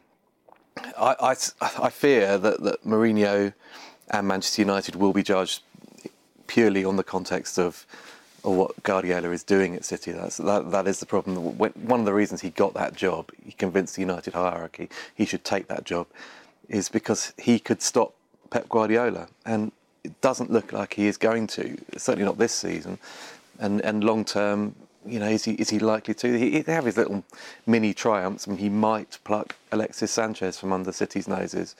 I, 0.98 1.14
I, 1.20 1.36
I, 1.84 1.90
fear 1.90 2.36
that, 2.36 2.62
that 2.62 2.84
Mourinho 2.84 3.52
and 4.10 4.28
Manchester 4.28 4.62
United 4.62 4.96
will 4.96 5.12
be 5.12 5.22
judged 5.22 5.62
purely 6.46 6.84
on 6.84 6.96
the 6.96 7.04
context 7.04 7.58
of 7.58 7.86
or 8.42 8.54
what 8.54 8.82
Guardiola 8.82 9.30
is 9.30 9.42
doing 9.42 9.74
at 9.74 9.84
City. 9.84 10.12
That's, 10.12 10.36
that, 10.38 10.70
that 10.70 10.86
is 10.86 11.00
the 11.00 11.06
problem. 11.06 11.36
One 11.36 12.00
of 12.00 12.06
the 12.06 12.14
reasons 12.14 12.40
he 12.40 12.50
got 12.50 12.74
that 12.74 12.94
job, 12.94 13.30
he 13.44 13.52
convinced 13.52 13.96
the 13.96 14.02
United 14.02 14.34
hierarchy 14.34 14.88
he 15.14 15.24
should 15.24 15.44
take 15.44 15.68
that 15.68 15.84
job, 15.84 16.06
is 16.68 16.88
because 16.88 17.32
he 17.38 17.58
could 17.58 17.82
stop 17.82 18.14
Pep 18.50 18.68
Guardiola. 18.68 19.28
And 19.44 19.72
it 20.04 20.20
doesn't 20.20 20.52
look 20.52 20.72
like 20.72 20.94
he 20.94 21.06
is 21.06 21.16
going 21.16 21.48
to, 21.48 21.76
certainly 21.96 22.24
not 22.24 22.38
this 22.38 22.52
season. 22.52 22.98
And, 23.58 23.80
and 23.80 24.04
long 24.04 24.24
term, 24.24 24.74
you 25.04 25.18
know, 25.18 25.28
is 25.28 25.44
he, 25.44 25.52
is 25.54 25.70
he 25.70 25.78
likely 25.78 26.14
to? 26.14 26.38
He, 26.38 26.60
they 26.60 26.72
have 26.72 26.84
his 26.84 26.96
little 26.96 27.24
mini 27.66 27.94
triumphs. 27.94 28.46
Mean, 28.46 28.58
he 28.58 28.68
might 28.68 29.18
pluck 29.24 29.56
Alexis 29.72 30.10
Sanchez 30.10 30.58
from 30.58 30.72
under 30.72 30.92
City's 30.92 31.26
noses. 31.26 31.74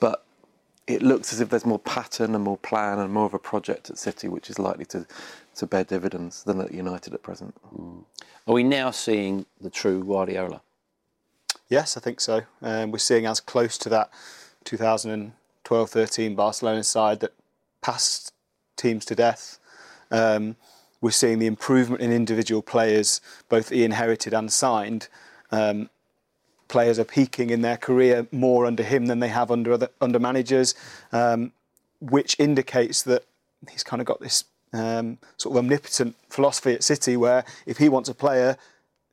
But 0.00 0.24
it 0.86 1.02
looks 1.02 1.32
as 1.32 1.40
if 1.40 1.48
there's 1.48 1.66
more 1.66 1.78
pattern 1.80 2.34
and 2.34 2.44
more 2.44 2.58
plan 2.58 2.98
and 2.98 3.12
more 3.12 3.26
of 3.26 3.34
a 3.34 3.38
project 3.38 3.90
at 3.90 3.98
City, 3.98 4.28
which 4.28 4.48
is 4.48 4.58
likely 4.58 4.84
to, 4.86 5.06
to 5.56 5.66
bear 5.66 5.84
dividends 5.84 6.44
than 6.44 6.60
at 6.60 6.72
United 6.72 7.12
at 7.12 7.22
present. 7.22 7.54
Mm. 7.76 8.04
Are 8.46 8.54
we 8.54 8.62
now 8.62 8.92
seeing 8.92 9.46
the 9.60 9.70
true 9.70 10.04
Guardiola? 10.04 10.60
Yes, 11.68 11.96
I 11.96 12.00
think 12.00 12.20
so. 12.20 12.42
Um, 12.62 12.92
we're 12.92 12.98
seeing 12.98 13.26
as 13.26 13.40
close 13.40 13.76
to 13.78 13.88
that 13.88 14.10
2012-13 14.64 16.36
Barcelona 16.36 16.84
side 16.84 17.18
that 17.20 17.32
passed 17.82 18.32
teams 18.76 19.04
to 19.06 19.16
death. 19.16 19.58
Um, 20.12 20.54
we're 21.00 21.10
seeing 21.10 21.40
the 21.40 21.46
improvement 21.46 22.00
in 22.00 22.12
individual 22.12 22.62
players, 22.62 23.20
both 23.48 23.72
inherited 23.72 24.32
and 24.32 24.52
signed, 24.52 25.08
um, 25.50 25.90
players 26.68 26.98
are 26.98 27.04
peaking 27.04 27.50
in 27.50 27.62
their 27.62 27.76
career 27.76 28.26
more 28.32 28.66
under 28.66 28.82
him 28.82 29.06
than 29.06 29.20
they 29.20 29.28
have 29.28 29.50
under 29.50 29.72
other, 29.72 29.88
under 30.00 30.18
managers, 30.18 30.74
um, 31.12 31.52
which 32.00 32.36
indicates 32.38 33.02
that 33.02 33.24
he's 33.70 33.82
kind 33.82 34.00
of 34.00 34.06
got 34.06 34.20
this 34.20 34.44
um, 34.72 35.18
sort 35.36 35.54
of 35.54 35.58
omnipotent 35.58 36.16
philosophy 36.28 36.74
at 36.74 36.82
City, 36.82 37.16
where 37.16 37.44
if 37.66 37.78
he 37.78 37.88
wants 37.88 38.08
a 38.08 38.14
player, 38.14 38.56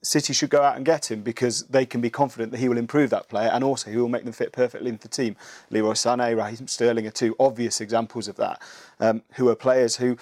City 0.02 0.34
should 0.34 0.50
go 0.50 0.62
out 0.62 0.76
and 0.76 0.86
get 0.86 1.10
him 1.10 1.22
because 1.22 1.64
they 1.64 1.86
can 1.86 2.02
be 2.02 2.10
confident 2.10 2.52
that 2.52 2.60
he 2.60 2.68
will 2.68 2.78
improve 2.78 3.10
that 3.12 3.30
player 3.30 3.50
and 3.50 3.64
also 3.64 3.90
he 3.90 3.98
will 3.98 4.10
make 4.10 4.26
them 4.26 4.34
fit 4.34 4.52
perfectly 4.52 4.90
into 4.90 5.08
the 5.08 5.16
team. 5.16 5.36
Leroy 5.70 5.94
Sané, 5.94 6.36
Raheem 6.36 6.68
Sterling 6.68 7.08
are 7.08 7.12
two 7.12 7.36
obvious 7.40 7.80
examples 7.80 8.28
of 8.28 8.36
that, 8.36 8.62
um, 9.00 9.22
who 9.36 9.48
are 9.48 9.56
players 9.56 9.96
who 9.96 10.18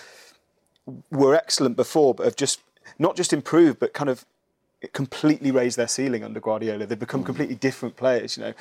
were 1.10 1.34
excellent 1.34 1.76
before 1.76 2.14
but 2.14 2.26
have 2.26 2.36
just 2.36 2.62
not 3.00 3.16
just 3.16 3.34
improved 3.34 3.80
but 3.80 3.94
kind 3.94 4.10
of 4.10 4.26
completely 4.94 5.52
raised 5.52 5.78
their 5.78 5.88
ceiling 5.88 6.24
under 6.24 6.40
Guardiola. 6.40 6.86
They've 6.86 6.98
become 6.98 7.22
hmm. 7.22 7.28
completely 7.28 7.56
different 7.56 7.96
players. 7.96 8.38
You 8.38 8.44
know, 8.44 8.54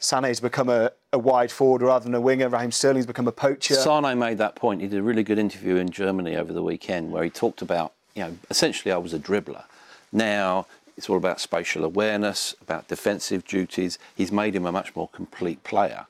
Sané's 0.00 0.40
become 0.40 0.68
a, 0.68 0.90
a 1.12 1.18
wide 1.18 1.50
forward 1.50 1.82
rather 1.82 2.04
than 2.04 2.14
a 2.14 2.20
winger. 2.20 2.48
Raheem 2.48 2.70
Sterling's 2.70 3.06
become 3.06 3.28
a 3.28 3.32
poacher. 3.32 3.74
Sané 3.74 4.16
made 4.16 4.38
that 4.38 4.54
point. 4.54 4.80
He 4.80 4.88
did 4.88 4.98
a 4.98 5.02
really 5.02 5.22
good 5.22 5.38
interview 5.38 5.76
in 5.76 5.90
Germany 5.90 6.36
over 6.36 6.52
the 6.52 6.62
weekend 6.62 7.12
where 7.12 7.24
he 7.24 7.30
talked 7.30 7.62
about, 7.62 7.92
you 8.14 8.24
know, 8.24 8.38
essentially 8.50 8.92
I 8.92 8.98
was 8.98 9.12
a 9.12 9.18
dribbler. 9.18 9.64
Now 10.12 10.66
It's 10.96 11.10
all 11.10 11.18
about 11.18 11.40
spatial 11.40 11.84
awareness, 11.84 12.54
about 12.62 12.88
defensive 12.88 13.44
duties. 13.44 13.98
He's 14.14 14.32
made 14.32 14.56
him 14.56 14.64
a 14.64 14.72
much 14.72 14.96
more 14.96 15.08
complete 15.08 15.62
player. 15.62 16.06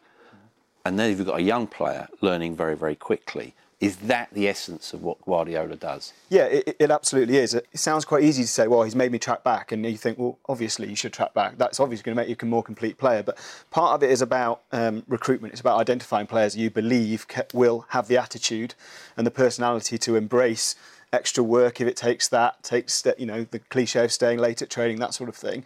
And 0.84 0.98
then 0.98 1.10
you've 1.10 1.26
got 1.26 1.40
a 1.40 1.42
young 1.42 1.66
player 1.66 2.08
learning 2.20 2.54
very, 2.54 2.76
very 2.76 2.94
quickly. 2.94 3.54
Is 3.78 3.96
that 3.96 4.30
the 4.32 4.48
essence 4.48 4.94
of 4.94 5.02
what 5.02 5.20
Guardiola 5.26 5.76
does? 5.76 6.14
Yeah, 6.30 6.44
it, 6.44 6.76
it, 6.78 6.90
absolutely 6.90 7.36
is. 7.36 7.52
It 7.52 7.66
sounds 7.74 8.06
quite 8.06 8.22
easy 8.22 8.42
to 8.42 8.48
say, 8.48 8.68
well, 8.68 8.84
he's 8.84 8.96
made 8.96 9.12
me 9.12 9.18
track 9.18 9.44
back, 9.44 9.70
and 9.70 9.84
you 9.84 9.98
think, 9.98 10.18
well, 10.18 10.38
obviously 10.48 10.88
you 10.88 10.96
should 10.96 11.12
track 11.12 11.34
back. 11.34 11.58
That's 11.58 11.78
obviously 11.78 12.02
going 12.02 12.16
to 12.16 12.22
make 12.22 12.30
you 12.30 12.36
a 12.40 12.50
more 12.50 12.62
complete 12.62 12.96
player. 12.96 13.22
But 13.22 13.36
part 13.70 13.94
of 13.94 14.02
it 14.02 14.10
is 14.10 14.22
about 14.22 14.62
um, 14.72 15.02
recruitment. 15.06 15.52
It's 15.52 15.60
about 15.60 15.78
identifying 15.78 16.26
players 16.26 16.56
you 16.56 16.70
believe 16.70 17.26
will 17.52 17.84
have 17.90 18.08
the 18.08 18.16
attitude 18.16 18.74
and 19.14 19.26
the 19.26 19.30
personality 19.30 19.98
to 19.98 20.16
embrace 20.16 20.74
extra 21.12 21.44
work 21.44 21.78
if 21.80 21.86
it 21.86 21.96
takes 21.96 22.28
that, 22.28 22.62
takes 22.62 23.06
you 23.18 23.26
know 23.26 23.44
the 23.44 23.58
cliche 23.58 24.04
of 24.04 24.12
staying 24.12 24.38
late 24.38 24.62
at 24.62 24.70
training, 24.70 25.00
that 25.00 25.12
sort 25.12 25.28
of 25.28 25.36
thing. 25.36 25.64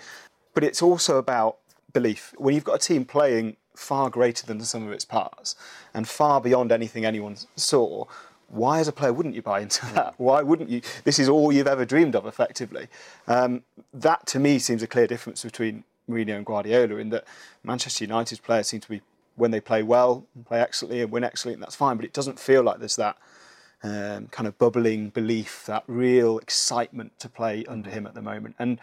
But 0.52 0.64
it's 0.64 0.82
also 0.82 1.16
about 1.16 1.58
belief. 1.92 2.34
When 2.38 2.56
you've 2.56 2.64
got 2.64 2.74
a 2.74 2.86
team 2.86 3.04
playing 3.04 3.56
far 3.80 4.10
greater 4.10 4.46
than 4.46 4.58
the 4.58 4.64
sum 4.64 4.86
of 4.86 4.92
its 4.92 5.04
parts 5.04 5.56
and 5.94 6.06
far 6.06 6.40
beyond 6.40 6.70
anything 6.70 7.04
anyone 7.04 7.36
saw, 7.56 8.04
why 8.48 8.80
as 8.80 8.88
a 8.88 8.92
player 8.92 9.12
wouldn't 9.12 9.34
you 9.34 9.42
buy 9.42 9.60
into 9.60 9.86
that? 9.94 10.14
Why 10.18 10.42
wouldn't 10.42 10.70
you? 10.70 10.82
This 11.04 11.18
is 11.18 11.28
all 11.28 11.52
you've 11.52 11.66
ever 11.66 11.84
dreamed 11.84 12.14
of, 12.16 12.26
effectively. 12.26 12.88
Um, 13.26 13.62
that 13.94 14.26
to 14.28 14.38
me 14.38 14.58
seems 14.58 14.82
a 14.82 14.86
clear 14.86 15.06
difference 15.06 15.42
between 15.42 15.84
Mourinho 16.08 16.36
and 16.36 16.44
Guardiola 16.44 16.96
in 16.96 17.10
that 17.10 17.24
Manchester 17.62 18.04
United's 18.04 18.40
players 18.40 18.66
seem 18.66 18.80
to 18.80 18.88
be, 18.88 19.00
when 19.36 19.50
they 19.50 19.60
play 19.60 19.82
well, 19.82 20.26
play 20.44 20.60
excellently 20.60 21.00
and 21.00 21.10
win 21.10 21.24
excellently, 21.24 21.54
and 21.54 21.62
that's 21.62 21.76
fine, 21.76 21.96
but 21.96 22.04
it 22.04 22.12
doesn't 22.12 22.38
feel 22.38 22.62
like 22.62 22.78
there's 22.78 22.96
that 22.96 23.16
um, 23.82 24.26
kind 24.26 24.46
of 24.46 24.58
bubbling 24.58 25.10
belief, 25.10 25.64
that 25.66 25.84
real 25.86 26.38
excitement 26.38 27.18
to 27.20 27.28
play 27.28 27.64
under 27.66 27.88
him 27.88 28.06
at 28.06 28.14
the 28.14 28.22
moment. 28.22 28.56
And 28.58 28.80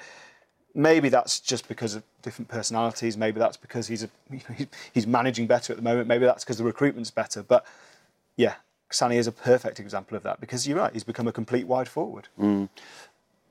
maybe 0.77 1.09
that's 1.09 1.39
just 1.39 1.67
because 1.67 1.95
of 1.95 2.03
different 2.21 2.47
personalities. 2.47 3.17
Maybe 3.17 3.39
that's 3.39 3.57
because 3.57 3.87
he's 3.87 4.03
a, 4.03 4.09
he's 4.93 5.07
managing 5.07 5.47
better 5.47 5.73
at 5.73 5.77
the 5.77 5.83
moment. 5.83 6.07
Maybe 6.07 6.25
that's 6.25 6.45
because 6.45 6.59
the 6.59 6.63
recruitment's 6.63 7.11
better. 7.11 7.43
But 7.43 7.65
yeah, 8.37 8.55
Sané 8.91 9.15
is 9.15 9.27
a 9.27 9.31
perfect 9.31 9.79
example 9.79 10.15
of 10.15 10.23
that 10.23 10.39
because 10.39 10.67
you're 10.67 10.77
right. 10.77 10.93
He's 10.93 11.03
become 11.03 11.27
a 11.27 11.33
complete 11.33 11.67
wide 11.67 11.89
forward. 11.89 12.27
Mm. 12.39 12.69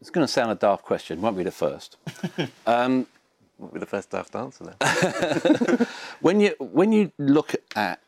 It's 0.00 0.10
going 0.10 0.26
to 0.26 0.32
sound 0.32 0.52
a 0.52 0.54
daft 0.54 0.84
question. 0.84 1.20
Won't 1.20 1.36
be 1.36 1.42
the 1.42 1.50
first. 1.50 1.96
um, 2.66 3.06
won't 3.58 3.74
be 3.74 3.80
the 3.80 3.86
first 3.86 4.10
daft 4.10 4.34
answer 4.36 4.72
then. 4.78 5.86
when 6.20 6.40
you 6.40 6.54
when 6.60 6.92
you 6.92 7.10
look 7.18 7.54
at 7.74 8.00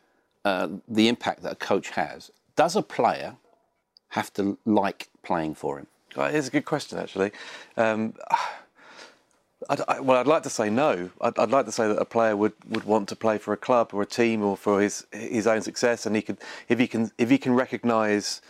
uh, 0.45 0.69
the 0.87 1.07
impact 1.09 1.43
that 1.43 1.51
a 1.51 1.55
coach 1.55 1.89
has, 1.89 2.31
does 2.55 2.75
a 2.75 2.81
player 2.81 3.35
have 4.09 4.33
to 4.35 4.57
like 4.65 5.09
playing 5.23 5.55
for 5.55 5.77
him? 5.77 5.87
It's 6.15 6.47
a 6.47 6.51
good 6.51 6.65
question, 6.65 6.97
actually. 6.97 7.31
Um, 7.77 8.13
I'd, 9.69 9.81
I, 9.87 9.99
well, 9.99 10.17
I'd 10.17 10.27
like 10.27 10.43
to 10.43 10.49
say 10.49 10.69
no. 10.69 11.11
I'd, 11.21 11.37
I'd, 11.37 11.51
like 11.51 11.65
to 11.67 11.71
say 11.71 11.87
that 11.87 11.97
a 11.97 12.05
player 12.05 12.35
would, 12.35 12.53
would 12.67 12.85
want 12.85 13.07
to 13.09 13.15
play 13.15 13.37
for 13.37 13.53
a 13.53 13.57
club 13.57 13.91
or 13.93 14.01
a 14.01 14.05
team 14.05 14.43
or 14.43 14.57
for 14.57 14.81
his 14.81 15.05
his 15.11 15.45
own 15.45 15.61
success, 15.61 16.05
and 16.05 16.15
he 16.15 16.23
could 16.23 16.37
if 16.67 16.79
he 16.79 16.87
can 16.87 17.11
if 17.17 17.29
he 17.29 17.37
can 17.37 17.53
recognise 17.53 18.41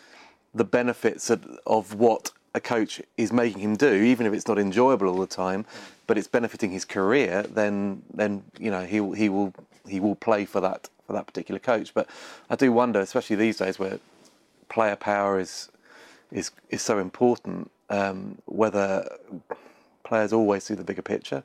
the 0.56 0.64
benefits 0.64 1.30
of, 1.30 1.60
of 1.68 1.94
what 1.94 2.32
a 2.56 2.60
coach 2.60 3.02
is 3.18 3.32
making 3.32 3.62
him 3.62 3.76
do, 3.76 3.94
even 3.94 4.26
if 4.26 4.34
it's 4.34 4.48
not 4.48 4.58
enjoyable 4.58 5.08
all 5.08 5.20
the 5.20 5.28
time, 5.28 5.66
but 6.08 6.18
it's 6.18 6.28
benefiting 6.28 6.72
his 6.72 6.86
career, 6.86 7.44
then 7.44 8.02
then 8.14 8.44
you 8.58 8.72
know 8.72 8.86
he 8.86 8.98
he 9.16 9.28
will 9.28 9.54
he 9.88 10.00
will 10.00 10.16
play 10.16 10.46
for 10.46 10.62
that 10.62 10.90
for 11.06 11.14
that 11.14 11.28
particular 11.28 11.60
coach. 11.60 11.94
But 11.94 12.08
I 12.50 12.56
do 12.56 12.72
wonder, 12.72 13.02
especially 13.02 13.36
these 13.36 13.58
days 13.58 13.78
where 13.78 14.00
player 14.70 14.96
power 14.96 15.38
is 15.38 15.70
is 16.32 16.52
is 16.70 16.82
so 16.82 16.98
important, 16.98 17.72
um, 17.90 18.38
whether 18.46 19.18
players 20.10 20.34
always 20.34 20.66
see 20.66 20.74
the 20.74 20.84
bigger 20.84 21.02
picture. 21.02 21.44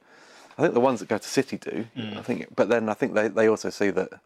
I 0.58 0.62
think 0.62 0.74
the 0.74 0.80
ones 0.80 1.00
that 1.00 1.08
go 1.08 1.18
to 1.18 1.28
City 1.28 1.58
do. 1.58 1.86
Mm. 1.96 2.16
I 2.16 2.22
think, 2.22 2.46
but 2.56 2.68
then 2.68 2.88
I 2.88 2.94
think 2.94 3.14
they, 3.14 3.28
they 3.28 3.48
also 3.48 3.70
see 3.70 3.90
that. 3.90 4.20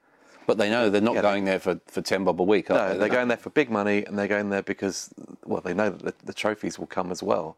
But 0.46 0.56
they 0.56 0.70
know 0.70 0.88
they're 0.88 1.02
not 1.02 1.16
yeah, 1.16 1.22
going 1.22 1.44
there 1.44 1.58
for, 1.58 1.78
for 1.86 2.00
ten 2.00 2.24
bob 2.24 2.40
a 2.40 2.44
week. 2.44 2.70
no, 2.70 2.92
they? 2.92 2.98
they're 2.98 3.08
going 3.10 3.28
there 3.28 3.36
for 3.36 3.50
big 3.50 3.70
money, 3.70 4.04
and 4.06 4.18
they're 4.18 4.28
going 4.28 4.48
there 4.48 4.62
because 4.62 5.10
well, 5.44 5.60
they 5.60 5.74
know 5.74 5.90
that 5.90 6.02
the, 6.02 6.14
the 6.24 6.32
trophies 6.32 6.78
will 6.78 6.86
come 6.86 7.10
as 7.10 7.22
well. 7.22 7.56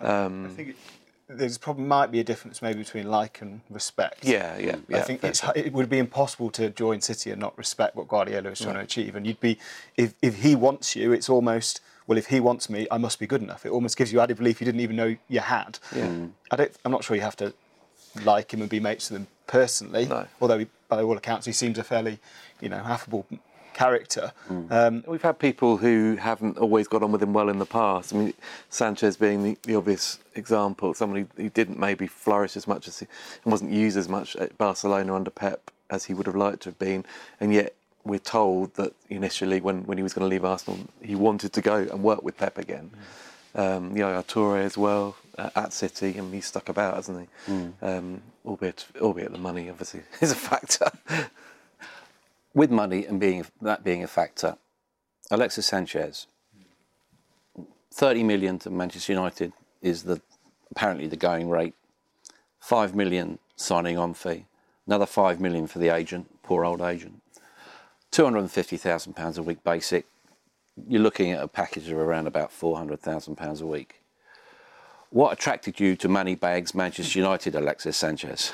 Um, 0.00 0.46
I 0.46 0.48
think 0.48 0.68
it, 0.70 0.76
there's 1.28 1.58
probably 1.58 1.84
might 1.84 2.10
be 2.10 2.18
a 2.18 2.24
difference 2.24 2.62
maybe 2.62 2.80
between 2.80 3.08
like 3.08 3.42
and 3.42 3.60
respect. 3.70 4.24
Yeah, 4.24 4.58
yeah. 4.58 4.76
yeah 4.88 4.98
I 4.98 5.00
think 5.02 5.20
it 5.22 5.72
would 5.72 5.88
be 5.88 5.98
impossible 5.98 6.50
to 6.52 6.70
join 6.70 7.00
City 7.00 7.30
and 7.30 7.40
not 7.40 7.56
respect 7.56 7.94
what 7.94 8.08
Guardiola 8.08 8.50
is 8.50 8.58
trying 8.58 8.74
yeah. 8.74 8.80
to 8.80 8.84
achieve. 8.84 9.14
And 9.14 9.24
you'd 9.24 9.40
be 9.40 9.58
if 9.96 10.14
if 10.20 10.42
he 10.42 10.56
wants 10.56 10.96
you, 10.96 11.12
it's 11.12 11.28
almost 11.28 11.80
well, 12.06 12.18
if 12.18 12.26
he 12.26 12.40
wants 12.40 12.70
me, 12.70 12.86
I 12.90 12.98
must 12.98 13.18
be 13.18 13.26
good 13.26 13.42
enough. 13.42 13.66
It 13.66 13.70
almost 13.70 13.96
gives 13.96 14.12
you 14.12 14.20
added 14.20 14.36
belief 14.36 14.60
you 14.60 14.64
didn't 14.64 14.80
even 14.80 14.96
know 14.96 15.16
you 15.28 15.40
had. 15.40 15.78
Yeah. 15.94 16.06
Mm. 16.06 16.30
I 16.50 16.56
don't, 16.56 16.72
I'm 16.84 16.92
not 16.92 17.04
sure 17.04 17.16
you 17.16 17.22
have 17.22 17.36
to 17.36 17.52
like 18.24 18.52
him 18.52 18.60
and 18.60 18.70
be 18.70 18.80
mates 18.80 19.10
with 19.10 19.20
him 19.20 19.26
personally, 19.46 20.06
no. 20.06 20.26
although 20.40 20.58
he, 20.58 20.66
by 20.88 21.02
all 21.02 21.16
accounts 21.16 21.46
he 21.46 21.52
seems 21.52 21.78
a 21.78 21.84
fairly, 21.84 22.18
you 22.60 22.68
know, 22.68 22.78
affable 22.78 23.26
character. 23.74 24.32
Mm. 24.48 24.72
Um, 24.72 25.04
We've 25.06 25.22
had 25.22 25.38
people 25.38 25.76
who 25.76 26.16
haven't 26.16 26.56
always 26.56 26.88
got 26.88 27.02
on 27.02 27.12
with 27.12 27.22
him 27.22 27.32
well 27.34 27.48
in 27.48 27.58
the 27.58 27.66
past. 27.66 28.14
I 28.14 28.16
mean, 28.16 28.34
Sanchez 28.70 29.16
being 29.16 29.42
the, 29.42 29.58
the 29.62 29.74
obvious 29.74 30.18
example, 30.34 30.94
somebody 30.94 31.26
who 31.36 31.50
didn't 31.50 31.78
maybe 31.78 32.06
flourish 32.06 32.56
as 32.56 32.66
much 32.66 32.88
as 32.88 33.00
he 33.00 33.06
and 33.44 33.52
wasn't 33.52 33.72
used 33.72 33.98
as 33.98 34.08
much 34.08 34.34
at 34.36 34.56
Barcelona 34.56 35.14
under 35.14 35.30
Pep 35.30 35.70
as 35.90 36.04
he 36.04 36.14
would 36.14 36.26
have 36.26 36.34
liked 36.34 36.62
to 36.62 36.70
have 36.70 36.78
been, 36.78 37.04
and 37.38 37.52
yet 37.52 37.74
we're 38.06 38.18
told 38.18 38.74
that 38.74 38.94
initially, 39.10 39.60
when, 39.60 39.84
when 39.84 39.98
he 39.98 40.02
was 40.02 40.14
going 40.14 40.28
to 40.28 40.28
leave 40.28 40.44
Arsenal, 40.44 40.78
he 41.02 41.14
wanted 41.14 41.52
to 41.52 41.60
go 41.60 41.76
and 41.76 42.02
work 42.02 42.22
with 42.22 42.36
Pep 42.36 42.58
again. 42.58 42.90
Mm. 43.56 43.76
Um, 43.76 43.96
Yaya 43.96 44.22
Toure 44.22 44.62
as 44.62 44.76
well 44.76 45.16
uh, 45.38 45.50
at 45.56 45.72
City, 45.72 46.16
and 46.18 46.32
he's 46.32 46.46
stuck 46.46 46.68
about, 46.68 46.94
hasn't 46.94 47.28
he? 47.46 47.52
Mm. 47.52 47.72
Um, 47.80 48.22
albeit, 48.44 48.86
albeit 49.00 49.32
the 49.32 49.38
money 49.38 49.68
obviously 49.68 50.02
is 50.20 50.30
a 50.30 50.36
factor. 50.36 50.90
with 52.54 52.70
money 52.70 53.04
and 53.04 53.18
being 53.18 53.46
that 53.60 53.82
being 53.82 54.02
a 54.02 54.06
factor, 54.06 54.56
Alexis 55.30 55.66
Sanchez, 55.66 56.26
30 57.92 58.22
million 58.24 58.58
to 58.60 58.70
Manchester 58.70 59.12
United 59.12 59.52
is 59.82 60.04
the 60.04 60.20
apparently 60.70 61.06
the 61.06 61.16
going 61.16 61.48
rate. 61.48 61.74
Five 62.60 62.94
million 62.94 63.38
signing 63.56 63.96
on 63.96 64.14
fee, 64.14 64.46
another 64.86 65.06
five 65.06 65.40
million 65.40 65.66
for 65.66 65.78
the 65.78 65.88
agent, 65.88 66.42
poor 66.42 66.64
old 66.64 66.80
agent. 66.80 67.22
£250,000 68.16 69.38
a 69.38 69.42
week 69.42 69.62
basic, 69.62 70.06
you're 70.88 71.02
looking 71.02 71.32
at 71.32 71.42
a 71.42 71.48
package 71.48 71.90
of 71.90 71.98
around 71.98 72.26
about 72.26 72.50
£400,000 72.50 73.60
a 73.60 73.66
week. 73.66 74.00
What 75.10 75.34
attracted 75.34 75.78
you 75.78 75.96
to 75.96 76.08
Moneybags 76.08 76.74
Manchester 76.74 77.18
United, 77.18 77.54
Alexis 77.54 77.94
Sanchez? 77.94 78.52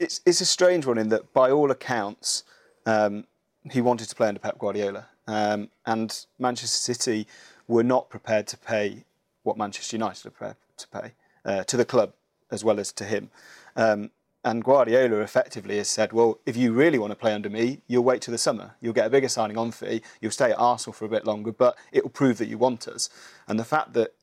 It's, 0.00 0.20
it's 0.26 0.40
a 0.40 0.44
strange 0.44 0.84
one 0.84 0.98
in 0.98 1.10
that, 1.10 1.32
by 1.32 1.48
all 1.48 1.70
accounts, 1.70 2.42
um, 2.86 3.24
he 3.70 3.80
wanted 3.80 4.08
to 4.08 4.16
play 4.16 4.26
under 4.26 4.40
Pep 4.40 4.58
Guardiola. 4.58 5.06
Um, 5.28 5.68
and 5.86 6.26
Manchester 6.40 6.92
City 6.92 7.28
were 7.68 7.84
not 7.84 8.10
prepared 8.10 8.48
to 8.48 8.56
pay 8.56 9.04
what 9.44 9.56
Manchester 9.56 9.94
United 9.94 10.26
are 10.26 10.30
prepared 10.30 10.56
to 10.76 10.88
pay 10.88 11.12
uh, 11.44 11.62
to 11.64 11.76
the 11.76 11.84
club 11.84 12.14
as 12.50 12.64
well 12.64 12.80
as 12.80 12.92
to 12.94 13.04
him. 13.04 13.30
Um, 13.76 14.10
and 14.44 14.62
Guardiola 14.62 15.20
effectively 15.20 15.78
has 15.78 15.88
said, 15.88 16.12
well, 16.12 16.38
if 16.46 16.56
you 16.56 16.72
really 16.72 16.98
want 16.98 17.10
to 17.10 17.16
play 17.16 17.34
under 17.34 17.50
me, 17.50 17.80
you'll 17.88 18.04
wait 18.04 18.22
till 18.22 18.32
the 18.32 18.38
summer. 18.38 18.74
You'll 18.80 18.92
get 18.92 19.06
a 19.06 19.10
bigger 19.10 19.28
signing 19.28 19.58
on 19.58 19.72
fee. 19.72 20.02
You'll 20.20 20.30
stay 20.30 20.52
at 20.52 20.58
Arsenal 20.58 20.92
for 20.92 21.04
a 21.04 21.08
bit 21.08 21.26
longer, 21.26 21.52
but 21.52 21.76
it 21.90 22.04
will 22.04 22.10
prove 22.10 22.38
that 22.38 22.48
you 22.48 22.56
want 22.56 22.86
us. 22.86 23.10
And 23.48 23.58
the 23.58 23.64
fact 23.64 23.94
that 23.94 24.14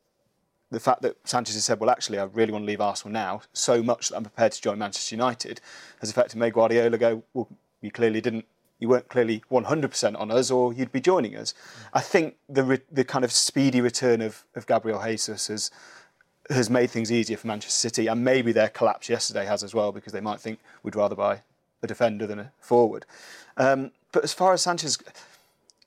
the 0.70 0.80
fact 0.80 1.02
that 1.02 1.16
Sanchez 1.24 1.54
has 1.54 1.64
said, 1.64 1.78
well, 1.78 1.90
actually, 1.90 2.18
I 2.18 2.24
really 2.24 2.50
want 2.50 2.64
to 2.64 2.66
leave 2.66 2.80
Arsenal 2.80 3.12
now, 3.12 3.42
so 3.52 3.82
much 3.82 4.08
that 4.08 4.16
I'm 4.16 4.24
prepared 4.24 4.50
to 4.52 4.60
join 4.60 4.78
Manchester 4.78 5.14
United, 5.14 5.60
has 6.00 6.10
effectively 6.10 6.40
made 6.40 6.54
Guardiola 6.54 6.98
go, 6.98 7.22
well, 7.34 7.48
you 7.80 7.92
clearly 7.92 8.20
didn't, 8.20 8.46
you 8.80 8.88
weren't 8.88 9.08
clearly 9.08 9.42
100% 9.50 10.20
on 10.20 10.30
us, 10.32 10.50
or 10.50 10.72
you'd 10.72 10.90
be 10.90 11.00
joining 11.00 11.36
us. 11.36 11.54
I 11.92 12.00
think 12.00 12.36
the 12.48 12.64
re- 12.64 12.80
the 12.90 13.04
kind 13.04 13.24
of 13.24 13.30
speedy 13.30 13.80
return 13.80 14.20
of, 14.20 14.44
of 14.56 14.66
Gabriel 14.66 15.02
Jesus 15.04 15.46
has 15.46 15.70
has 16.50 16.70
made 16.70 16.90
things 16.90 17.10
easier 17.10 17.36
for 17.36 17.46
Manchester 17.46 17.78
City, 17.78 18.06
and 18.06 18.24
maybe 18.24 18.52
their 18.52 18.68
collapse 18.68 19.08
yesterday 19.08 19.44
has 19.46 19.62
as 19.62 19.74
well, 19.74 19.92
because 19.92 20.12
they 20.12 20.20
might 20.20 20.40
think 20.40 20.58
we'd 20.82 20.96
rather 20.96 21.14
buy 21.14 21.42
a 21.82 21.86
defender 21.86 22.26
than 22.26 22.38
a 22.38 22.52
forward. 22.60 23.04
Um, 23.56 23.90
but 24.12 24.24
as 24.24 24.32
far 24.32 24.52
as 24.52 24.62
Sanchez, 24.62 24.98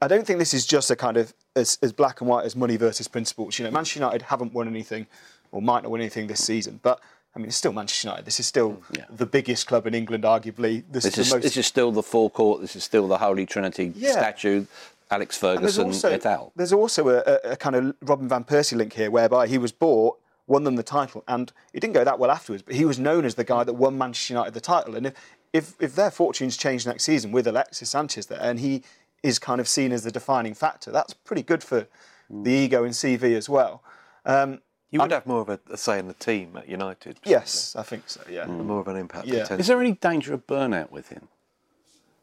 I 0.01 0.07
don't 0.07 0.25
think 0.25 0.39
this 0.39 0.53
is 0.53 0.65
just 0.65 0.91
a 0.91 0.95
kind 0.95 1.17
of 1.17 1.33
as, 1.55 1.77
as 1.81 1.91
black 1.91 2.21
and 2.21 2.29
white 2.29 2.45
as 2.45 2.55
money 2.55 2.77
versus 2.77 3.07
principles. 3.07 3.57
You 3.57 3.65
know, 3.65 3.71
Manchester 3.71 3.99
United 3.99 4.23
haven't 4.23 4.53
won 4.53 4.67
anything, 4.67 5.07
or 5.51 5.61
might 5.61 5.83
not 5.83 5.91
win 5.91 6.01
anything 6.01 6.27
this 6.27 6.43
season, 6.43 6.79
but 6.83 6.99
I 7.35 7.39
mean, 7.39 7.47
it's 7.47 7.57
still 7.57 7.73
Manchester 7.73 8.07
United. 8.07 8.25
This 8.25 8.39
is 8.39 8.47
still 8.47 8.81
yeah. 8.97 9.05
the 9.09 9.25
biggest 9.25 9.67
club 9.67 9.85
in 9.87 9.93
England, 9.93 10.23
arguably. 10.23 10.83
This, 10.91 11.03
this 11.03 11.17
is, 11.17 11.33
most... 11.33 11.43
this 11.43 11.57
is 11.57 11.67
still 11.67 11.91
the 11.91 12.03
full 12.03 12.29
court. 12.29 12.61
This 12.61 12.75
is 12.75 12.83
still 12.83 13.07
the 13.07 13.19
Holy 13.19 13.45
Trinity 13.45 13.93
yeah. 13.95 14.11
statue. 14.11 14.65
Alex 15.11 15.37
Ferguson 15.37 15.87
also, 15.87 16.09
et 16.09 16.25
al. 16.25 16.51
There's 16.55 16.73
also 16.73 17.09
a, 17.09 17.51
a, 17.51 17.55
kind 17.55 17.75
of 17.75 17.95
Robin 18.01 18.27
van 18.27 18.43
Persie 18.43 18.77
link 18.77 18.93
here, 18.93 19.09
whereby 19.09 19.47
he 19.47 19.57
was 19.57 19.71
bought 19.71 20.19
won 20.49 20.65
them 20.65 20.75
the 20.75 20.83
title, 20.83 21.23
and 21.27 21.53
he 21.71 21.79
didn't 21.79 21.93
go 21.93 22.03
that 22.03 22.19
well 22.19 22.31
afterwards. 22.31 22.63
But 22.63 22.75
he 22.75 22.83
was 22.83 22.99
known 22.99 23.23
as 23.23 23.35
the 23.35 23.43
guy 23.43 23.63
that 23.63 23.73
won 23.73 23.97
Manchester 23.97 24.33
United 24.33 24.53
the 24.53 24.59
title. 24.61 24.95
And 24.95 25.07
if 25.07 25.13
if, 25.53 25.73
if 25.79 25.95
their 25.95 26.11
fortunes 26.11 26.57
change 26.57 26.85
next 26.85 27.03
season 27.03 27.31
with 27.31 27.47
Alexis 27.47 27.89
Sanchez 27.89 28.27
there, 28.27 28.41
and 28.41 28.59
he 28.59 28.83
is 29.23 29.39
kind 29.39 29.59
of 29.61 29.67
seen 29.67 29.91
as 29.91 30.03
the 30.03 30.11
defining 30.11 30.53
factor, 30.53 30.91
that's 30.91 31.13
pretty 31.13 31.43
good 31.43 31.63
for 31.63 31.87
mm. 32.31 32.43
the 32.43 32.51
ego 32.51 32.83
in 32.83 32.91
CV 32.91 33.35
as 33.35 33.49
well. 33.49 33.83
Um, 34.25 34.61
You 34.91 34.99
would 34.99 35.11
have 35.11 35.25
more 35.25 35.41
of 35.41 35.49
a, 35.49 35.59
a 35.71 35.77
say 35.77 35.99
in 35.99 36.07
the 36.07 36.13
team 36.13 36.55
at 36.57 36.67
United. 36.67 37.19
Yes, 37.23 37.75
I 37.75 37.83
think 37.83 38.03
so. 38.07 38.21
Yeah. 38.29 38.41
presumably. 38.41 38.65
More 38.65 38.79
of 38.79 38.87
an 38.87 38.95
impact. 38.97 39.27
Yeah. 39.27 39.41
potentially. 39.41 39.59
Is 39.59 39.67
there 39.67 39.79
any 39.79 39.93
danger 39.93 40.33
of 40.33 40.45
burnout 40.47 40.91
with 40.91 41.09
him? 41.09 41.27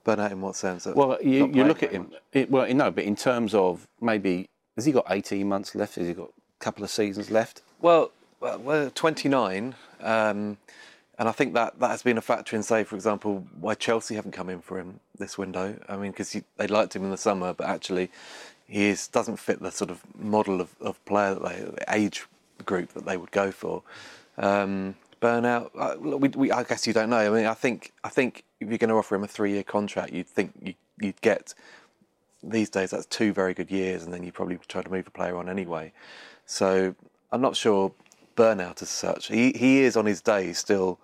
Burnout 0.04 0.30
in 0.30 0.40
what 0.40 0.54
sense? 0.54 0.86
Well, 0.86 1.18
you, 1.20 1.48
you 1.52 1.64
look 1.64 1.82
at 1.82 1.90
him. 1.90 2.10
much? 2.10 2.20
It, 2.32 2.50
well, 2.50 2.72
no, 2.72 2.90
but 2.92 3.04
in 3.04 3.16
terms 3.16 3.54
of 3.54 3.88
maybe 4.00 4.48
has 4.76 4.84
he 4.84 4.92
got 4.92 5.06
eighteen 5.10 5.48
months 5.48 5.74
left? 5.74 5.96
Has 5.96 6.06
he 6.06 6.14
got 6.14 6.28
a 6.28 6.64
couple 6.64 6.84
of 6.84 6.90
seasons 6.90 7.30
left? 7.30 7.62
Well, 7.80 8.12
well, 8.40 8.58
we're 8.58 8.90
29, 8.90 9.74
um, 10.00 10.56
and 11.18 11.28
I 11.28 11.32
think 11.32 11.54
that 11.54 11.80
that 11.80 11.88
has 11.88 12.02
been 12.02 12.18
a 12.18 12.22
factor 12.22 12.56
in, 12.56 12.62
say, 12.62 12.84
for 12.84 12.94
example, 12.94 13.46
why 13.58 13.74
Chelsea 13.74 14.14
haven't 14.14 14.32
come 14.32 14.50
in 14.50 14.60
for 14.60 14.78
him 14.78 15.00
this 15.18 15.38
window. 15.38 15.78
I 15.88 15.96
mean, 15.96 16.10
because 16.10 16.36
they 16.56 16.66
liked 16.66 16.94
him 16.94 17.04
in 17.04 17.10
the 17.10 17.16
summer, 17.16 17.54
but 17.54 17.66
actually, 17.66 18.10
he 18.66 18.86
is, 18.86 19.08
doesn't 19.08 19.38
fit 19.38 19.60
the 19.60 19.70
sort 19.70 19.90
of 19.90 20.02
model 20.18 20.60
of, 20.60 20.74
of 20.80 21.02
player 21.06 21.34
that 21.34 21.42
they, 21.42 21.62
the 21.62 21.94
age 21.94 22.26
group 22.64 22.92
that 22.92 23.06
they 23.06 23.16
would 23.16 23.30
go 23.30 23.50
for. 23.50 23.82
Um, 24.36 24.96
burnout. 25.20 25.70
Uh, 25.76 25.96
we, 25.98 26.28
we, 26.28 26.52
I 26.52 26.62
guess 26.62 26.86
you 26.86 26.92
don't 26.92 27.10
know. 27.10 27.18
I 27.18 27.30
mean, 27.30 27.46
I 27.46 27.54
think 27.54 27.92
I 28.04 28.08
think 28.08 28.44
if 28.60 28.68
you're 28.68 28.78
going 28.78 28.90
to 28.90 28.96
offer 28.96 29.14
him 29.14 29.24
a 29.24 29.28
three-year 29.28 29.62
contract, 29.62 30.12
you'd 30.12 30.26
think 30.26 30.52
you, 30.62 30.74
you'd 31.00 31.20
get 31.20 31.54
these 32.42 32.68
days 32.68 32.90
that's 32.90 33.06
two 33.06 33.32
very 33.32 33.54
good 33.54 33.70
years, 33.70 34.04
and 34.04 34.12
then 34.12 34.22
you 34.22 34.32
probably 34.32 34.58
try 34.68 34.82
to 34.82 34.90
move 34.90 35.06
a 35.06 35.10
player 35.10 35.36
on 35.36 35.48
anyway. 35.48 35.92
So 36.44 36.94
I'm 37.32 37.40
not 37.40 37.56
sure 37.56 37.92
burnout 38.36 38.82
as 38.82 38.88
such. 38.88 39.28
He 39.28 39.52
he 39.52 39.80
is 39.80 39.96
on 39.96 40.06
his 40.06 40.20
day 40.20 40.52
still 40.52 40.98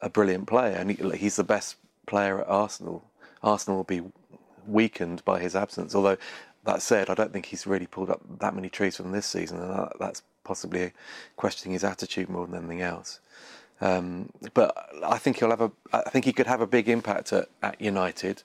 a 0.00 0.08
brilliant 0.08 0.46
player, 0.46 0.76
and 0.76 0.90
he, 0.90 1.16
he's 1.16 1.36
the 1.36 1.44
best 1.44 1.76
player 2.06 2.40
at 2.40 2.48
Arsenal. 2.48 3.04
Arsenal 3.42 3.78
will 3.78 3.84
be 3.84 4.02
weakened 4.66 5.24
by 5.24 5.40
his 5.40 5.56
absence. 5.56 5.94
Although 5.94 6.18
that 6.64 6.82
said, 6.82 7.10
I 7.10 7.14
don't 7.14 7.32
think 7.32 7.46
he's 7.46 7.66
really 7.66 7.86
pulled 7.86 8.10
up 8.10 8.20
that 8.40 8.54
many 8.54 8.68
trees 8.68 8.96
from 8.96 9.12
this 9.12 9.26
season, 9.26 9.60
and 9.60 9.70
that, 9.70 9.92
that's 9.98 10.22
possibly 10.44 10.92
questioning 11.36 11.72
his 11.72 11.84
attitude 11.84 12.28
more 12.28 12.46
than 12.46 12.58
anything 12.58 12.82
else. 12.82 13.20
Um, 13.80 14.30
but 14.54 14.76
I 15.04 15.18
think 15.18 15.38
he'll 15.38 15.50
have 15.50 15.60
a. 15.60 15.70
I 15.92 16.10
think 16.10 16.24
he 16.24 16.32
could 16.32 16.46
have 16.46 16.60
a 16.60 16.66
big 16.66 16.88
impact 16.88 17.32
at, 17.32 17.48
at 17.62 17.80
United. 17.80 18.42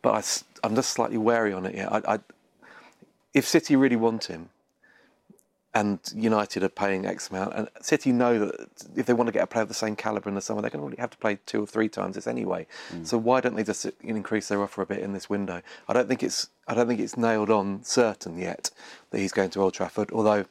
But 0.00 0.14
I, 0.62 0.66
am 0.66 0.76
just 0.76 0.90
slightly 0.90 1.18
wary 1.18 1.52
on 1.52 1.66
it. 1.66 1.74
Yeah, 1.74 1.88
I, 1.90 2.14
I, 2.14 2.18
if 3.34 3.46
City 3.46 3.74
really 3.74 3.96
want 3.96 4.24
him, 4.24 4.50
and 5.74 5.98
United 6.14 6.62
are 6.62 6.68
paying 6.68 7.04
X 7.04 7.30
amount, 7.30 7.54
and 7.54 7.68
City 7.80 8.10
know 8.10 8.38
that 8.38 8.68
if 8.96 9.06
they 9.06 9.12
want 9.12 9.28
to 9.28 9.32
get 9.32 9.42
a 9.42 9.46
player 9.46 9.62
of 9.62 9.68
the 9.68 9.74
same 9.74 9.96
calibre 9.96 10.30
in 10.30 10.34
the 10.34 10.40
summer, 10.40 10.62
they're 10.62 10.70
going 10.70 10.80
to 10.80 10.86
really 10.86 11.00
have 11.00 11.10
to 11.10 11.18
play 11.18 11.38
two 11.46 11.62
or 11.62 11.66
three 11.66 11.88
times 11.88 12.14
this 12.14 12.26
anyway. 12.26 12.66
Mm. 12.92 13.06
So 13.06 13.18
why 13.18 13.40
don't 13.40 13.54
they 13.54 13.64
just 13.64 13.86
increase 14.00 14.48
their 14.48 14.62
offer 14.62 14.82
a 14.82 14.86
bit 14.86 15.00
in 15.00 15.12
this 15.12 15.28
window? 15.28 15.62
I 15.86 15.92
don't 15.92 16.08
think 16.08 16.22
it's 16.22 16.48
I 16.66 16.74
don't 16.74 16.88
think 16.88 17.00
it's 17.00 17.16
nailed 17.16 17.50
on 17.50 17.84
certain 17.84 18.38
yet 18.38 18.70
that 19.10 19.18
he's 19.18 19.32
going 19.32 19.50
to 19.50 19.60
Old 19.60 19.74
Trafford, 19.74 20.10
although 20.10 20.46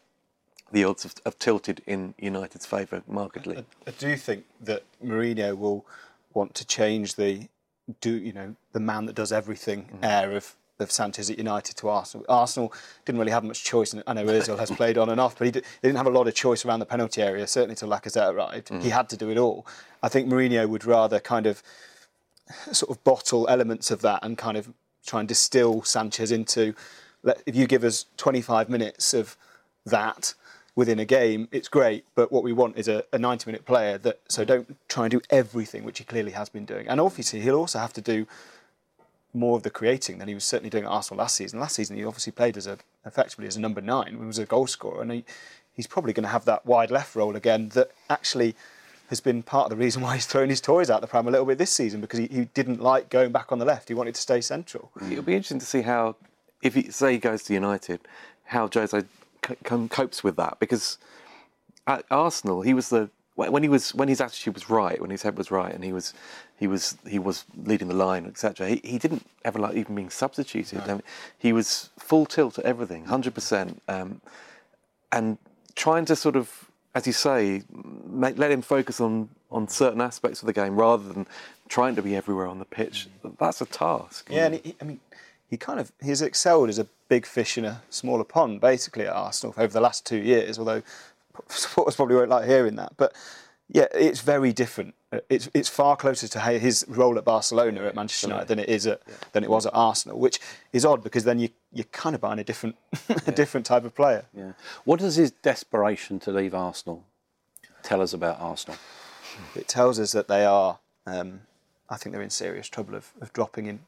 the 0.71 0.83
odds 0.83 1.03
have, 1.03 1.15
have 1.25 1.39
tilted 1.39 1.81
in 1.87 2.13
United's 2.19 2.65
favour 2.65 3.03
markedly. 3.07 3.65
I 3.85 3.91
do 3.91 4.15
think 4.15 4.45
that 4.61 4.83
Mourinho 5.03 5.57
will 5.57 5.85
want 6.33 6.53
to 6.55 6.65
change 6.65 7.15
the 7.15 7.47
do 8.01 8.11
you 8.11 8.33
know 8.33 8.55
the 8.73 8.79
man 8.79 9.05
that 9.05 9.15
does 9.15 9.31
everything 9.31 9.89
mm. 9.93 10.05
air 10.05 10.35
of 10.35 10.55
of 10.79 10.91
Sanchez 10.91 11.29
at 11.29 11.37
United 11.37 11.75
to 11.77 11.89
Arsenal. 11.89 12.25
Arsenal 12.29 12.73
didn't 13.05 13.19
really 13.19 13.31
have 13.31 13.43
much 13.43 13.63
choice, 13.63 13.93
and 13.93 14.03
I 14.05 14.13
know 14.13 14.25
Özil 14.25 14.59
has 14.59 14.69
played 14.71 14.97
on 14.97 15.09
and 15.09 15.19
off, 15.19 15.37
but 15.37 15.45
he 15.45 15.51
did, 15.51 15.63
they 15.81 15.89
didn't 15.89 15.97
have 15.97 16.07
a 16.07 16.11
lot 16.11 16.27
of 16.27 16.35
choice 16.35 16.65
around 16.65 16.79
the 16.79 16.85
penalty 16.85 17.21
area. 17.21 17.47
Certainly 17.47 17.75
till 17.75 17.89
Lacazette 17.89 18.31
arrived, 18.31 18.69
mm. 18.69 18.81
he 18.81 18.89
had 18.89 19.09
to 19.09 19.17
do 19.17 19.29
it 19.29 19.37
all. 19.37 19.65
I 20.03 20.09
think 20.09 20.29
Mourinho 20.29 20.67
would 20.69 20.85
rather 20.85 21.19
kind 21.19 21.45
of 21.47 21.63
sort 22.71 22.91
of 22.91 23.03
bottle 23.03 23.47
elements 23.49 23.91
of 23.91 24.01
that 24.01 24.19
and 24.23 24.37
kind 24.37 24.57
of 24.57 24.71
try 25.05 25.19
and 25.19 25.27
distill 25.27 25.83
Sanchez 25.83 26.31
into. 26.31 26.75
Let, 27.23 27.41
if 27.45 27.55
you 27.55 27.67
give 27.67 27.83
us 27.83 28.05
25 28.17 28.69
minutes 28.69 29.13
of 29.13 29.35
that 29.85 30.33
within 30.75 30.99
a 30.99 31.05
game, 31.05 31.47
it's 31.51 31.67
great. 31.67 32.05
But 32.13 32.31
what 32.31 32.43
we 32.43 32.53
want 32.53 32.77
is 32.77 32.87
a, 32.87 33.03
a 33.11 33.17
90 33.17 33.49
minute 33.49 33.65
player 33.65 33.97
that. 33.99 34.19
So 34.29 34.45
don't 34.45 34.77
try 34.87 35.05
and 35.05 35.11
do 35.11 35.21
everything, 35.29 35.83
which 35.83 35.97
he 35.97 36.03
clearly 36.03 36.31
has 36.31 36.49
been 36.49 36.65
doing. 36.65 36.87
And 36.87 37.01
obviously, 37.01 37.41
he'll 37.41 37.55
also 37.55 37.79
have 37.79 37.93
to 37.93 38.01
do 38.01 38.27
more 39.33 39.57
of 39.57 39.63
the 39.63 39.69
creating 39.69 40.17
than 40.17 40.27
he 40.27 40.33
was 40.33 40.43
certainly 40.43 40.69
doing 40.69 40.85
at 40.85 40.89
Arsenal 40.89 41.19
last 41.19 41.35
season. 41.35 41.59
Last 41.59 41.75
season, 41.75 41.97
he 41.97 42.05
obviously 42.05 42.31
played 42.31 42.57
as 42.57 42.67
a 42.67 42.77
effectively 43.05 43.47
as 43.47 43.55
a 43.55 43.59
number 43.59 43.81
nine. 43.81 44.17
He 44.19 44.25
was 44.25 44.39
a 44.39 44.45
goal 44.45 44.67
scorer, 44.67 45.01
and 45.01 45.11
he, 45.11 45.25
he's 45.73 45.87
probably 45.87 46.13
going 46.13 46.23
to 46.23 46.29
have 46.29 46.45
that 46.45 46.65
wide 46.65 46.91
left 46.91 47.15
role 47.15 47.35
again. 47.35 47.69
That 47.69 47.91
actually 48.09 48.55
has 49.09 49.21
been 49.21 49.43
part 49.43 49.65
of 49.65 49.77
the 49.77 49.83
reason 49.83 50.01
why 50.03 50.15
he's 50.15 50.25
thrown 50.25 50.49
his 50.49 50.61
toys 50.61 50.89
out 50.89 51.01
the 51.01 51.07
pram 51.07 51.27
a 51.27 51.31
little 51.31 51.45
bit 51.45 51.57
this 51.57 51.71
season 51.71 52.01
because 52.01 52.19
he, 52.19 52.27
he 52.27 52.45
didn't 52.53 52.81
like 52.81 53.09
going 53.09 53.31
back 53.31 53.51
on 53.51 53.59
the 53.59 53.65
left. 53.65 53.87
He 53.87 53.93
wanted 53.93 54.15
to 54.15 54.21
stay 54.21 54.41
central. 54.41 54.91
It'll 55.09 55.23
be 55.23 55.33
interesting 55.33 55.59
to 55.59 55.65
see 55.65 55.81
how, 55.81 56.15
if 56.61 56.73
he 56.73 56.89
say 56.91 57.13
he 57.13 57.19
goes 57.19 57.43
to 57.43 57.53
United, 57.53 58.01
how 58.45 58.69
Jose 58.73 59.03
c- 59.47 59.87
copes 59.89 60.23
with 60.23 60.35
that 60.37 60.57
because 60.59 60.97
at 61.85 62.05
Arsenal 62.09 62.61
he 62.61 62.73
was 62.73 62.89
the 62.89 63.09
when 63.35 63.61
he 63.61 63.69
was 63.69 63.93
when 63.93 64.07
his 64.07 64.19
attitude 64.19 64.55
was 64.55 64.67
right, 64.67 64.99
when 64.99 65.11
his 65.11 65.21
head 65.21 65.37
was 65.37 65.51
right, 65.51 65.71
and 65.73 65.83
he 65.83 65.93
was 65.93 66.13
he 66.57 66.67
was 66.67 66.97
he 67.07 67.19
was 67.19 67.45
leading 67.55 67.87
the 67.87 67.95
line, 67.95 68.25
etc. 68.25 68.67
He, 68.67 68.81
he 68.83 68.97
didn't 68.97 69.25
ever 69.45 69.59
like 69.59 69.75
even 69.75 69.95
being 69.95 70.09
substituted. 70.09 70.81
I 70.81 70.93
mean, 70.93 71.03
he 71.37 71.53
was 71.53 71.91
full 71.99 72.25
tilt 72.25 72.57
at 72.57 72.65
everything, 72.65 73.05
hundred 73.05 73.35
percent, 73.35 73.81
um, 73.87 74.21
and 75.11 75.37
trying 75.75 76.05
to 76.05 76.15
sort 76.15 76.35
of, 76.35 76.71
as 76.95 77.05
you 77.05 77.13
say, 77.13 77.61
make, 78.05 78.37
let 78.37 78.51
him 78.51 78.63
focus 78.63 78.99
on 78.99 79.29
on 79.51 79.67
certain 79.67 80.01
aspects 80.01 80.41
of 80.41 80.47
the 80.47 80.53
game 80.53 80.75
rather 80.75 81.07
than 81.07 81.27
trying 81.69 81.95
to 81.95 82.01
be 82.01 82.15
everywhere 82.15 82.47
on 82.47 82.59
the 82.59 82.65
pitch. 82.65 83.07
That's 83.39 83.61
a 83.61 83.65
task. 83.65 84.27
Yeah, 84.29 84.47
and 84.47 84.55
he, 84.55 84.75
I 84.81 84.83
mean, 84.83 84.99
he 85.49 85.57
kind 85.57 85.79
of 85.79 85.91
he's 86.01 86.23
excelled 86.23 86.69
as 86.69 86.79
a 86.79 86.87
big 87.07 87.27
fish 87.27 87.57
in 87.57 87.65
a 87.65 87.83
smaller 87.91 88.23
pond, 88.23 88.61
basically 88.61 89.05
at 89.05 89.13
Arsenal 89.13 89.53
over 89.57 89.71
the 89.71 89.81
last 89.81 90.07
two 90.07 90.17
years. 90.17 90.57
Although 90.57 90.81
supporters 91.49 91.95
probably 91.95 92.15
won't 92.15 92.29
like 92.29 92.47
hearing 92.47 92.77
that, 92.77 92.93
but 92.97 93.13
yeah, 93.69 93.87
it's 93.93 94.21
very 94.21 94.53
different. 94.53 94.95
It's 95.29 95.49
it's 95.53 95.67
far 95.67 95.97
closer 95.97 96.27
to 96.27 96.39
his 96.39 96.85
role 96.87 97.17
at 97.17 97.25
Barcelona 97.25 97.83
at 97.83 97.95
Manchester 97.95 98.27
United 98.27 98.47
than 98.47 98.59
it 98.59 98.69
is 98.69 98.87
at 98.87 99.01
than 99.33 99.43
it 99.43 99.49
was 99.49 99.65
at 99.65 99.73
Arsenal, 99.73 100.19
which 100.19 100.39
is 100.71 100.85
odd 100.85 101.03
because 101.03 101.25
then 101.25 101.39
you 101.39 101.49
you're 101.73 101.85
kind 101.85 102.15
of 102.15 102.21
buying 102.21 102.39
a 102.39 102.43
different 102.43 102.77
a 103.27 103.31
different 103.31 103.65
type 103.65 103.83
of 103.83 103.93
player. 103.93 104.25
Yeah. 104.33 104.53
What 104.85 104.99
does 104.99 105.15
his 105.15 105.31
desperation 105.31 106.19
to 106.21 106.31
leave 106.31 106.53
Arsenal 106.53 107.03
tell 107.83 108.01
us 108.01 108.13
about 108.13 108.39
Arsenal? 108.39 108.79
It 109.55 109.67
tells 109.67 109.99
us 109.99 110.13
that 110.13 110.27
they 110.27 110.45
are. 110.45 110.79
Um, 111.05 111.41
I 111.89 111.95
think 111.95 112.13
they're 112.13 112.21
in 112.21 112.29
serious 112.29 112.67
trouble 112.67 112.95
of, 112.95 113.13
of 113.21 113.31
dropping 113.31 113.65
in. 113.65 113.79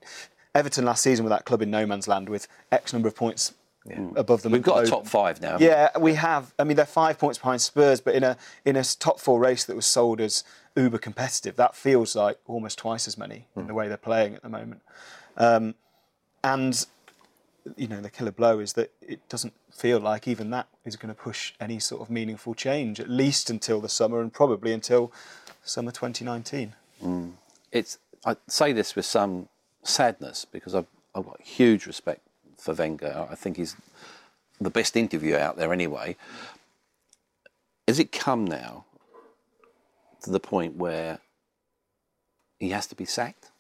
Everton 0.55 0.85
last 0.85 1.03
season 1.03 1.25
were 1.25 1.29
that 1.29 1.45
club 1.45 1.61
in 1.61 1.69
no 1.69 1.85
man's 1.85 2.07
land 2.07 2.29
with 2.29 2.47
X 2.71 2.91
number 2.93 3.07
of 3.07 3.15
points 3.15 3.53
Mm. 3.87 4.17
above 4.17 4.41
them. 4.41 4.51
We've 4.51 4.61
got 4.61 4.83
a 4.83 4.87
top 4.87 5.07
five 5.07 5.41
now. 5.41 5.57
Yeah, 5.59 5.89
we 5.97 6.13
have. 6.15 6.53
I 6.59 6.63
mean, 6.63 6.75
they're 6.75 6.85
five 6.85 7.17
points 7.17 7.37
behind 7.37 7.61
Spurs, 7.61 8.01
but 8.01 8.13
in 8.13 8.23
a 8.23 8.37
in 8.65 8.75
a 8.75 8.83
top 8.83 9.19
four 9.19 9.39
race 9.39 9.63
that 9.65 9.75
was 9.75 9.85
sold 9.85 10.19
as 10.19 10.43
uber 10.75 10.97
competitive, 10.97 11.55
that 11.55 11.75
feels 11.75 12.15
like 12.15 12.37
almost 12.45 12.77
twice 12.77 13.07
as 13.07 13.17
many 13.17 13.47
in 13.55 13.67
the 13.67 13.73
mm. 13.73 13.77
way 13.77 13.87
they're 13.87 13.97
playing 13.97 14.35
at 14.35 14.43
the 14.43 14.49
moment. 14.49 14.81
Um, 15.37 15.75
and 16.43 16.85
you 17.77 17.87
know, 17.87 18.01
the 18.01 18.09
killer 18.09 18.31
blow 18.31 18.59
is 18.59 18.73
that 18.73 18.91
it 19.01 19.27
doesn't 19.29 19.53
feel 19.71 19.99
like 19.99 20.27
even 20.27 20.49
that 20.49 20.67
is 20.85 20.95
going 20.95 21.13
to 21.13 21.19
push 21.19 21.53
any 21.59 21.79
sort 21.79 22.01
of 22.01 22.09
meaningful 22.09 22.53
change, 22.53 22.99
at 22.99 23.09
least 23.09 23.49
until 23.49 23.79
the 23.79 23.89
summer 23.89 24.21
and 24.21 24.33
probably 24.33 24.73
until 24.73 25.11
summer 25.63 25.91
2019. 25.91 26.75
Mm. 27.03 27.31
it's 27.71 27.97
I 28.25 28.35
say 28.47 28.73
this 28.73 28.93
with 28.93 29.05
some 29.05 29.47
sadness 29.83 30.45
because 30.45 30.75
I've, 30.75 30.87
I've 31.15 31.25
got 31.25 31.39
huge 31.39 31.85
respect 31.85 32.19
for 32.59 32.73
Wenger. 32.73 33.27
I 33.29 33.35
think 33.35 33.57
he's 33.57 33.75
the 34.59 34.69
best 34.69 34.95
interviewer 34.95 35.39
out 35.39 35.57
there 35.57 35.73
anyway. 35.73 36.15
Has 37.87 37.99
it 37.99 38.11
come 38.11 38.45
now 38.45 38.85
to 40.21 40.29
the 40.29 40.39
point 40.39 40.75
where 40.75 41.19
he 42.59 42.69
has 42.69 42.85
to 42.87 42.95
be 42.95 43.05
sacked? 43.05 43.51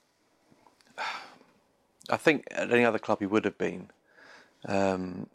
I 2.09 2.17
think 2.17 2.45
at 2.51 2.71
any 2.71 2.85
other 2.85 2.99
club 2.99 3.19
he 3.19 3.25
would 3.25 3.45
have 3.45 3.57
been, 3.57 3.89
um, 4.67 5.27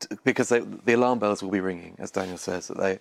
t- 0.00 0.16
because 0.24 0.48
they, 0.48 0.60
the 0.60 0.92
alarm 0.92 1.18
bells 1.18 1.42
will 1.42 1.50
be 1.50 1.60
ringing, 1.60 1.96
as 1.98 2.10
Daniel 2.10 2.38
says, 2.38 2.68
that 2.68 2.78
they 2.78 2.98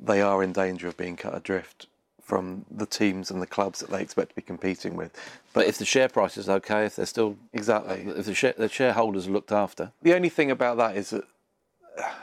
they 0.00 0.20
are 0.20 0.42
in 0.42 0.52
danger 0.52 0.88
of 0.88 0.96
being 0.96 1.16
cut 1.16 1.36
adrift 1.36 1.86
from 2.22 2.64
the 2.70 2.86
teams 2.86 3.30
and 3.30 3.42
the 3.42 3.46
clubs 3.46 3.80
that 3.80 3.90
they 3.90 4.00
expect 4.00 4.30
to 4.30 4.34
be 4.36 4.42
competing 4.42 4.96
with. 4.96 5.10
But 5.52 5.66
if 5.66 5.78
the 5.78 5.84
share 5.84 6.08
price 6.08 6.36
is 6.36 6.48
okay, 6.48 6.86
if 6.86 6.96
they're 6.96 7.06
still 7.06 7.36
Exactly. 7.52 8.04
if 8.16 8.26
the, 8.26 8.34
share, 8.34 8.54
the 8.56 8.68
shareholders 8.68 9.26
are 9.26 9.30
looked 9.30 9.52
after, 9.52 9.92
The 10.02 10.14
only 10.14 10.28
thing 10.28 10.50
about 10.50 10.76
that 10.78 10.96
is 10.96 11.10
that 11.10 11.24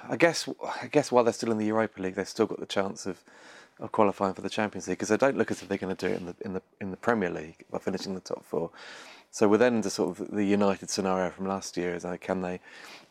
I 0.09 0.15
guess 0.15 0.49
I 0.81 0.88
guess 0.88 1.12
while 1.12 1.23
they're 1.23 1.33
still 1.33 1.51
in 1.51 1.57
the 1.59 1.65
Europa 1.65 2.01
League, 2.01 2.15
they've 2.15 2.27
still 2.27 2.47
got 2.47 2.59
the 2.59 2.65
chance 2.65 3.05
of, 3.05 3.23
of 3.79 3.91
qualifying 3.91 4.33
for 4.33 4.41
the 4.41 4.49
Champions 4.49 4.88
League 4.88 4.97
because 4.97 5.09
they 5.09 5.17
don't 5.17 5.38
look 5.38 5.51
as 5.51 5.62
if 5.62 5.67
they're 5.69 5.77
going 5.77 5.95
to 5.95 6.07
do 6.07 6.13
it 6.13 6.19
in 6.19 6.25
the 6.25 6.35
in 6.41 6.53
the 6.53 6.62
in 6.81 6.91
the 6.91 6.97
Premier 6.97 7.29
League 7.29 7.65
by 7.71 7.77
finishing 7.77 8.15
the 8.15 8.21
top 8.21 8.43
four. 8.45 8.71
So 9.31 9.47
we're 9.47 9.57
then 9.57 9.75
into 9.75 9.91
sort 9.91 10.19
of 10.19 10.31
the 10.31 10.43
United 10.43 10.89
scenario 10.89 11.29
from 11.29 11.45
last 11.47 11.77
year 11.77 11.93
is 11.93 12.03
like, 12.03 12.21
can 12.21 12.41
they 12.41 12.59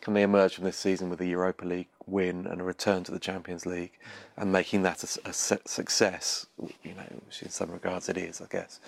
can 0.00 0.14
they 0.14 0.22
emerge 0.22 0.54
from 0.56 0.64
this 0.64 0.76
season 0.76 1.10
with 1.10 1.20
the 1.20 1.28
Europa 1.28 1.64
League 1.64 1.86
win 2.08 2.46
and 2.46 2.60
a 2.60 2.64
return 2.64 3.04
to 3.04 3.12
the 3.12 3.18
Champions 3.18 3.66
League 3.66 3.98
and 4.36 4.50
making 4.52 4.82
that 4.82 5.02
a, 5.02 5.32
su- 5.32 5.58
success? 5.64 6.46
You 6.82 6.94
know, 6.94 7.02
which 7.26 7.42
in 7.42 7.50
some 7.50 7.70
regards 7.70 8.08
it 8.08 8.16
is, 8.16 8.40
I 8.40 8.46
guess. 8.50 8.80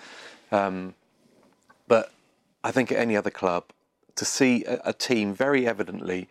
Um, 0.51 0.95
but 1.87 2.11
I 2.63 2.71
think 2.71 2.91
at 2.91 2.97
any 2.97 3.15
other 3.15 3.31
club, 3.31 3.65
to 4.15 4.25
see 4.25 4.65
a, 4.65 4.79
a 4.85 4.93
team 4.93 5.33
very 5.33 5.67
evidently 5.67 6.27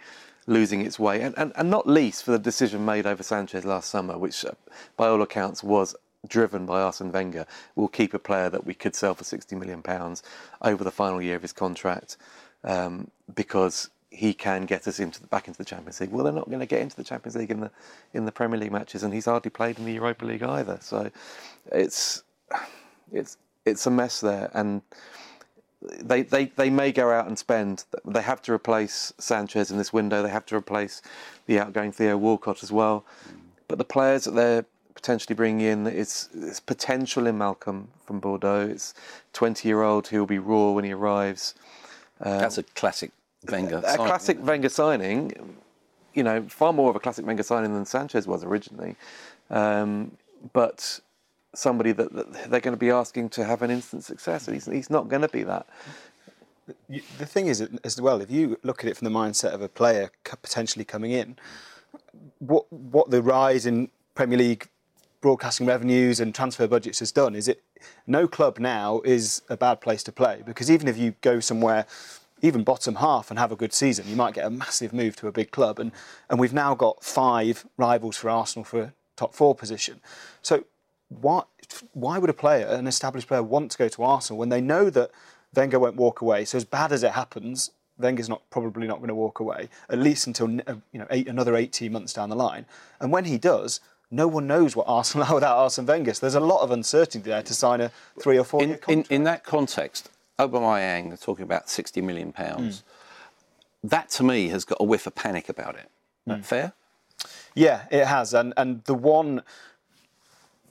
losing 0.46 0.84
its 0.84 0.98
way, 0.98 1.20
and, 1.22 1.34
and, 1.38 1.52
and 1.56 1.70
not 1.70 1.86
least 1.86 2.24
for 2.24 2.32
the 2.32 2.38
decision 2.38 2.84
made 2.84 3.06
over 3.06 3.22
Sanchez 3.22 3.64
last 3.64 3.90
summer, 3.90 4.18
which 4.18 4.44
uh, 4.44 4.52
by 4.96 5.08
all 5.08 5.22
accounts 5.22 5.62
was 5.62 5.94
driven 6.26 6.66
by 6.66 6.80
Arsene 6.80 7.12
Wenger. 7.12 7.46
We'll 7.76 7.88
keep 7.88 8.14
a 8.14 8.18
player 8.18 8.50
that 8.50 8.66
we 8.66 8.74
could 8.74 8.94
sell 8.94 9.14
for 9.14 9.24
60 9.24 9.56
million 9.56 9.82
pounds 9.82 10.22
over 10.62 10.84
the 10.84 10.90
final 10.90 11.22
year 11.22 11.36
of 11.36 11.42
his 11.42 11.52
contract 11.52 12.16
um, 12.64 13.10
because 13.34 13.90
he 14.10 14.34
can 14.34 14.66
get 14.66 14.86
us 14.88 14.98
into 14.98 15.20
the, 15.20 15.26
back 15.28 15.46
into 15.46 15.58
the 15.58 15.64
Champions 15.64 16.00
League. 16.00 16.10
Well, 16.10 16.24
they're 16.24 16.32
not 16.32 16.48
going 16.48 16.60
to 16.60 16.66
get 16.66 16.80
into 16.80 16.96
the 16.96 17.04
Champions 17.04 17.36
League 17.36 17.50
in 17.50 17.60
the 17.60 17.70
in 18.12 18.24
the 18.24 18.32
Premier 18.32 18.58
League 18.58 18.72
matches, 18.72 19.02
and 19.02 19.14
he's 19.14 19.26
hardly 19.26 19.50
played 19.50 19.78
in 19.78 19.84
the 19.84 19.92
Europa 19.92 20.24
League 20.24 20.42
either. 20.42 20.78
So 20.80 21.10
it's 21.72 22.22
it's 23.12 23.36
it's 23.64 23.86
a 23.86 23.90
mess 23.90 24.20
there, 24.20 24.50
and 24.52 24.82
they, 26.02 26.22
they, 26.22 26.46
they 26.46 26.70
may 26.70 26.92
go 26.92 27.10
out 27.10 27.26
and 27.26 27.38
spend. 27.38 27.84
They 28.04 28.22
have 28.22 28.42
to 28.42 28.52
replace 28.52 29.12
Sanchez 29.18 29.70
in 29.70 29.78
this 29.78 29.92
window. 29.92 30.22
They 30.22 30.30
have 30.30 30.46
to 30.46 30.56
replace 30.56 31.00
the 31.46 31.58
outgoing 31.58 31.92
Theo 31.92 32.16
Walcott 32.16 32.62
as 32.62 32.70
well. 32.70 33.04
But 33.68 33.78
the 33.78 33.84
players 33.84 34.24
that 34.24 34.32
they're 34.32 34.66
potentially 34.94 35.34
bringing 35.34 35.66
in, 35.66 35.86
it's, 35.86 36.28
it's 36.34 36.60
potential 36.60 37.26
in 37.26 37.38
Malcom 37.38 37.86
from 38.04 38.20
Bordeaux. 38.20 38.68
It's 38.70 38.92
20 39.32 39.66
year 39.66 39.82
old 39.82 40.08
who 40.08 40.18
will 40.18 40.26
be 40.26 40.38
raw 40.38 40.72
when 40.72 40.84
he 40.84 40.92
arrives. 40.92 41.54
Uh, 42.20 42.38
That's 42.38 42.58
a 42.58 42.62
classic 42.62 43.12
Wenger. 43.48 43.78
A, 43.78 43.82
signing, 43.82 44.06
classic 44.06 44.44
Wenger 44.44 44.68
signing. 44.68 45.56
You 46.14 46.22
know, 46.22 46.42
far 46.48 46.72
more 46.72 46.90
of 46.90 46.96
a 46.96 47.00
classic 47.00 47.26
Wenger 47.26 47.42
signing 47.42 47.72
than 47.72 47.84
Sanchez 47.84 48.26
was 48.26 48.44
originally. 48.44 48.96
Um, 49.48 50.16
but 50.52 51.00
somebody 51.54 51.92
that, 51.92 52.12
that, 52.12 52.50
they're 52.50 52.60
going 52.60 52.74
to 52.74 52.80
be 52.80 52.90
asking 52.90 53.30
to 53.30 53.44
have 53.44 53.62
an 53.62 53.70
instant 53.70 54.04
success, 54.04 54.46
and 54.46 54.54
he's, 54.54 54.66
he's 54.66 54.90
not 54.90 55.08
going 55.08 55.22
to 55.22 55.28
be 55.28 55.42
that. 55.44 55.66
The 56.88 57.26
thing 57.26 57.48
is, 57.48 57.68
as 57.84 58.00
well, 58.00 58.20
if 58.20 58.30
you 58.30 58.58
look 58.62 58.84
at 58.84 58.90
it 58.90 58.96
from 58.96 59.12
the 59.12 59.18
mindset 59.18 59.52
of 59.52 59.60
a 59.60 59.68
player 59.68 60.10
potentially 60.24 60.84
coming 60.84 61.10
in, 61.10 61.36
what 62.38 62.70
what 62.72 63.10
the 63.10 63.22
rise 63.22 63.66
in 63.66 63.90
Premier 64.14 64.38
League 64.38 64.68
broadcasting 65.20 65.66
revenues 65.66 66.20
and 66.20 66.34
transfer 66.34 66.66
budgets 66.66 67.00
has 67.00 67.12
done 67.12 67.34
is 67.34 67.46
it 67.46 67.62
no 68.06 68.26
club 68.26 68.58
now 68.58 69.00
is 69.04 69.42
a 69.50 69.56
bad 69.56 69.80
place 69.80 70.02
to 70.02 70.12
play 70.12 70.42
because 70.46 70.70
even 70.70 70.88
if 70.88 70.96
you 70.96 71.14
go 71.20 71.40
somewhere 71.40 71.84
even 72.42 72.64
bottom 72.64 72.96
half 72.96 73.30
and 73.30 73.38
have 73.38 73.52
a 73.52 73.56
good 73.56 73.72
season 73.72 74.06
you 74.08 74.16
might 74.16 74.34
get 74.34 74.46
a 74.46 74.50
massive 74.50 74.92
move 74.92 75.16
to 75.16 75.28
a 75.28 75.32
big 75.32 75.50
club 75.50 75.78
and 75.78 75.92
and 76.28 76.38
we've 76.38 76.52
now 76.52 76.74
got 76.74 77.02
five 77.02 77.66
rivals 77.76 78.16
for 78.16 78.30
Arsenal 78.30 78.64
for 78.64 78.80
a 78.82 78.92
top 79.16 79.34
4 79.34 79.54
position 79.54 80.00
so 80.42 80.64
why, 81.10 81.42
why 81.92 82.18
would 82.18 82.30
a 82.30 82.34
player, 82.34 82.66
an 82.66 82.86
established 82.86 83.28
player, 83.28 83.42
want 83.42 83.72
to 83.72 83.78
go 83.78 83.88
to 83.88 84.02
Arsenal 84.02 84.38
when 84.38 84.48
they 84.48 84.60
know 84.60 84.90
that 84.90 85.10
Wenger 85.54 85.78
won't 85.78 85.96
walk 85.96 86.20
away? 86.20 86.44
So 86.44 86.56
as 86.56 86.64
bad 86.64 86.92
as 86.92 87.02
it 87.02 87.12
happens, 87.12 87.72
Wenger's 87.98 88.28
not 88.28 88.48
probably 88.50 88.86
not 88.86 88.98
going 88.98 89.08
to 89.08 89.14
walk 89.14 89.40
away 89.40 89.68
at 89.90 89.98
least 89.98 90.26
until 90.26 90.60
uh, 90.66 90.76
you 90.92 91.00
know 91.00 91.06
eight, 91.10 91.28
another 91.28 91.56
18 91.56 91.92
months 91.92 92.12
down 92.12 92.30
the 92.30 92.36
line. 92.36 92.64
And 93.00 93.12
when 93.12 93.24
he 93.24 93.36
does, 93.36 93.80
no 94.10 94.26
one 94.26 94.46
knows 94.46 94.74
what 94.74 94.86
Arsenal 94.88 95.26
are 95.28 95.34
without 95.34 95.58
Arsene 95.58 95.86
Wenger. 95.86 96.14
So 96.14 96.20
there's 96.20 96.34
a 96.34 96.40
lot 96.40 96.62
of 96.62 96.70
uncertainty 96.70 97.28
there 97.28 97.42
to 97.42 97.54
sign 97.54 97.80
a 97.80 97.90
three 98.20 98.38
or 98.38 98.44
four 98.44 98.62
in, 98.62 98.68
year 98.70 98.78
contract. 98.78 99.10
In, 99.10 99.16
in 99.16 99.24
that 99.24 99.44
context, 99.44 100.10
Aubameyang, 100.48 101.08
they're 101.08 101.16
talking 101.16 101.44
about 101.44 101.68
60 101.68 102.00
million 102.00 102.32
pounds. 102.32 102.78
Mm. 102.78 103.90
That 103.90 104.10
to 104.10 104.22
me 104.22 104.48
has 104.48 104.64
got 104.64 104.78
a 104.80 104.84
whiff 104.84 105.06
of 105.06 105.14
panic 105.14 105.48
about 105.48 105.76
it. 105.76 105.90
Mm. 106.28 106.44
fair? 106.44 106.72
Yeah, 107.54 107.86
it 107.90 108.06
has. 108.06 108.34
And 108.34 108.54
and 108.56 108.84
the 108.84 108.94
one 108.94 109.42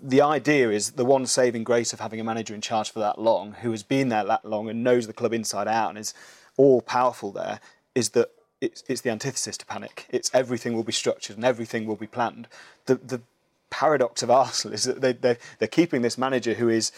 the 0.01 0.21
idea 0.21 0.69
is 0.71 0.91
the 0.91 1.05
one 1.05 1.25
saving 1.25 1.63
grace 1.63 1.91
of 1.91 1.99
having 1.99 2.19
a 2.19 2.23
manager 2.23 2.55
in 2.55 2.61
charge 2.61 2.89
for 2.89 2.99
that 2.99 3.19
long, 3.19 3.53
who 3.61 3.71
has 3.71 3.83
been 3.83 4.09
there 4.09 4.23
that 4.23 4.45
long 4.45 4.69
and 4.69 4.83
knows 4.83 5.07
the 5.07 5.13
club 5.13 5.33
inside 5.33 5.67
out 5.67 5.89
and 5.89 5.97
is 5.97 6.13
all 6.55 6.81
powerful 6.81 7.31
there, 7.33 7.59
is 7.95 8.09
that 8.09 8.29
it's, 8.61 8.83
it's 8.87 9.01
the 9.01 9.09
antithesis 9.09 9.57
to 9.57 9.65
panic. 9.65 10.05
It's 10.09 10.31
everything 10.33 10.73
will 10.73 10.83
be 10.83 10.93
structured 10.93 11.35
and 11.35 11.45
everything 11.45 11.85
will 11.85 11.95
be 11.95 12.07
planned. 12.07 12.47
The 12.85 12.95
the 12.95 13.21
paradox 13.69 14.23
of 14.23 14.31
Arsenal 14.43 14.73
is 14.73 14.83
that 14.83 15.01
they, 15.01 15.13
they're, 15.13 15.37
they're 15.59 15.67
keeping 15.67 16.01
this 16.01 16.17
manager 16.17 16.53
who 16.53 16.69
is 16.69 16.91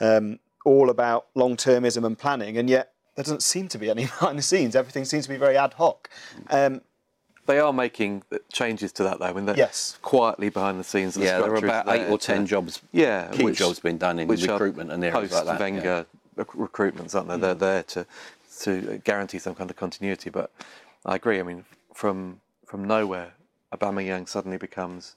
um, 0.00 0.38
all 0.66 0.90
about 0.90 1.26
long 1.36 1.56
termism 1.56 2.04
and 2.04 2.18
planning, 2.18 2.58
and 2.58 2.68
yet 2.68 2.92
there 3.14 3.22
doesn't 3.22 3.42
seem 3.42 3.68
to 3.68 3.78
be 3.78 3.88
any 3.88 4.02
behind 4.18 4.36
the 4.36 4.42
scenes. 4.42 4.76
Everything 4.76 5.04
seems 5.04 5.24
to 5.24 5.30
be 5.30 5.38
very 5.38 5.56
ad 5.56 5.74
hoc. 5.74 6.10
Um, 6.50 6.82
they 7.46 7.60
are 7.60 7.72
making 7.72 8.24
changes 8.52 8.90
to 8.92 9.04
that 9.04 9.20
though. 9.20 9.26
I 9.26 9.32
mean, 9.32 9.46
yes, 9.56 9.96
quietly 10.02 10.48
behind 10.48 10.80
the 10.80 10.84
scenes. 10.84 11.16
yeah, 11.16 11.38
there 11.38 11.52
are 11.52 11.64
about 11.64 11.88
eight 11.88 12.10
or 12.10 12.18
ten 12.18 12.44
jobs. 12.44 12.82
Yeah, 12.92 13.28
key 13.28 13.44
which, 13.44 13.58
jobs 13.58 13.78
being 13.78 13.98
done 13.98 14.18
in 14.18 14.28
recruitment 14.28 14.90
and 14.90 15.02
areas 15.02 15.32
like 15.32 15.44
that. 15.44 15.60
Wenger 15.60 16.06
yeah. 16.36 16.44
recruitments, 16.44 17.14
aren't 17.14 17.28
they? 17.28 17.36
Mm. 17.36 17.40
They're 17.40 17.54
there 17.54 17.82
to 17.84 18.06
to 18.62 19.00
guarantee 19.04 19.38
some 19.38 19.54
kind 19.54 19.70
of 19.70 19.76
continuity. 19.76 20.28
But 20.28 20.50
I 21.04 21.14
agree. 21.14 21.38
I 21.38 21.44
mean, 21.44 21.64
from 21.94 22.40
from 22.66 22.84
nowhere, 22.84 23.34
Aubameyang 23.72 24.28
suddenly 24.28 24.58
becomes 24.58 25.14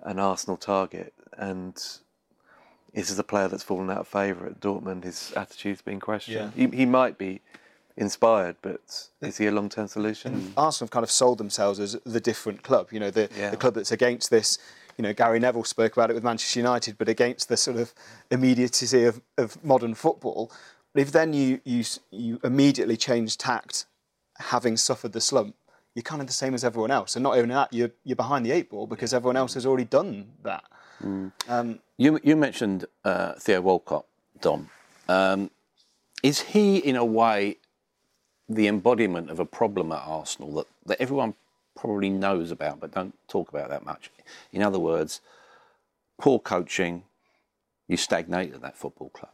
an 0.00 0.18
Arsenal 0.18 0.56
target, 0.56 1.12
and 1.36 1.76
this 2.94 3.10
is 3.10 3.18
a 3.18 3.24
player 3.24 3.48
that's 3.48 3.62
fallen 3.62 3.90
out 3.90 3.98
of 3.98 4.08
favour 4.08 4.46
at 4.46 4.60
Dortmund. 4.60 5.04
His 5.04 5.32
attitude's 5.36 5.82
been 5.82 6.00
questioned. 6.00 6.52
Yeah. 6.56 6.68
He, 6.68 6.76
he 6.76 6.86
might 6.86 7.18
be 7.18 7.40
inspired, 7.96 8.56
but 8.62 9.08
is 9.20 9.36
he 9.36 9.46
a 9.46 9.52
long 9.52 9.68
term 9.68 9.88
solution? 9.88 10.34
And 10.34 10.52
Arsenal 10.56 10.86
have 10.86 10.90
kind 10.90 11.04
of 11.04 11.10
sold 11.10 11.38
themselves 11.38 11.80
as 11.80 11.96
the 12.04 12.20
different 12.20 12.62
club, 12.62 12.88
you 12.92 13.00
know, 13.00 13.10
the, 13.10 13.28
yeah. 13.36 13.50
the 13.50 13.56
club 13.56 13.74
that's 13.74 13.92
against 13.92 14.30
this. 14.30 14.58
You 14.96 15.02
know, 15.02 15.12
Gary 15.12 15.38
Neville 15.38 15.64
spoke 15.64 15.92
about 15.96 16.10
it 16.10 16.14
with 16.14 16.24
Manchester 16.24 16.58
United, 16.58 16.98
but 16.98 17.08
against 17.08 17.48
the 17.48 17.56
sort 17.56 17.76
of 17.76 17.94
immediacy 18.30 19.04
of, 19.04 19.20
of 19.36 19.62
modern 19.64 19.94
football. 19.94 20.50
But 20.92 21.02
if 21.02 21.12
then 21.12 21.32
you, 21.32 21.60
you, 21.64 21.84
you 22.10 22.40
immediately 22.42 22.96
change 22.96 23.36
tact, 23.38 23.86
having 24.38 24.76
suffered 24.76 25.12
the 25.12 25.20
slump, 25.20 25.54
you're 25.94 26.02
kind 26.02 26.20
of 26.20 26.26
the 26.26 26.32
same 26.32 26.54
as 26.54 26.64
everyone 26.64 26.90
else. 26.90 27.16
And 27.16 27.22
not 27.22 27.36
only 27.36 27.54
that, 27.54 27.72
you're, 27.72 27.90
you're 28.04 28.16
behind 28.16 28.44
the 28.44 28.50
eight 28.50 28.70
ball 28.70 28.86
because 28.86 29.14
everyone 29.14 29.36
else 29.36 29.54
has 29.54 29.66
already 29.66 29.84
done 29.84 30.32
that. 30.42 30.64
Mm. 31.02 31.32
Um, 31.48 31.78
you, 31.96 32.20
you 32.22 32.36
mentioned 32.36 32.86
uh, 33.04 33.34
Theo 33.34 33.60
Walcott, 33.60 34.06
Dom. 34.40 34.70
Um, 35.08 35.50
is 36.22 36.40
he, 36.40 36.78
in 36.78 36.96
a 36.96 37.04
way, 37.04 37.58
the 38.48 38.66
embodiment 38.66 39.30
of 39.30 39.38
a 39.38 39.44
problem 39.44 39.92
at 39.92 40.02
Arsenal 40.04 40.54
that, 40.54 40.66
that 40.86 41.00
everyone 41.00 41.34
probably 41.76 42.10
knows 42.10 42.50
about 42.50 42.80
but 42.80 42.92
don't 42.92 43.14
talk 43.28 43.48
about 43.48 43.68
that 43.68 43.84
much. 43.84 44.10
In 44.52 44.62
other 44.62 44.78
words, 44.78 45.20
poor 46.18 46.38
coaching, 46.38 47.04
you 47.86 47.96
stagnate 47.96 48.52
at 48.54 48.62
that 48.62 48.76
football 48.76 49.10
club. 49.10 49.32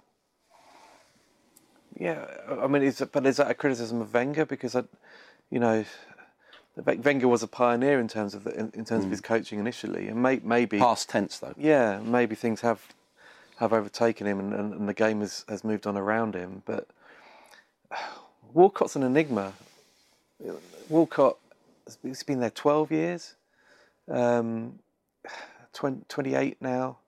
Yeah, 1.98 2.26
I 2.60 2.66
mean, 2.66 2.82
is, 2.82 3.02
but 3.12 3.24
is 3.24 3.36
that 3.36 3.50
a 3.50 3.54
criticism 3.54 4.00
of 4.00 4.12
Wenger? 4.12 4.44
Because, 4.44 4.74
I, 4.74 4.82
you 5.50 5.60
know, 5.60 5.84
Wenger 6.76 7.28
was 7.28 7.42
a 7.42 7.48
pioneer 7.48 8.00
in 8.00 8.08
terms 8.08 8.34
of 8.34 8.44
the, 8.44 8.50
in, 8.58 8.72
in, 8.74 8.84
terms 8.84 9.02
mm. 9.02 9.06
of 9.06 9.10
his 9.10 9.20
coaching 9.20 9.60
initially, 9.60 10.08
and 10.08 10.20
may, 10.20 10.40
maybe 10.42 10.78
past 10.78 11.08
tense 11.08 11.38
though. 11.38 11.54
Yeah, 11.56 12.00
maybe 12.00 12.34
things 12.34 12.60
have 12.62 12.80
have 13.56 13.72
overtaken 13.72 14.26
him, 14.26 14.40
and, 14.40 14.52
and, 14.52 14.74
and 14.74 14.88
the 14.88 14.94
game 14.94 15.20
has, 15.20 15.44
has 15.48 15.62
moved 15.62 15.86
on 15.86 15.96
around 15.96 16.34
him. 16.34 16.62
But 16.66 16.88
Walcott's 18.52 18.96
an 18.96 19.04
enigma. 19.04 19.52
Walcott, 20.88 21.38
he's 22.02 22.24
been 22.24 22.40
there 22.40 22.50
12 22.50 22.90
years, 22.90 23.34
um, 24.10 24.80
20, 25.72 26.02
28 26.08 26.56
now, 26.60 26.98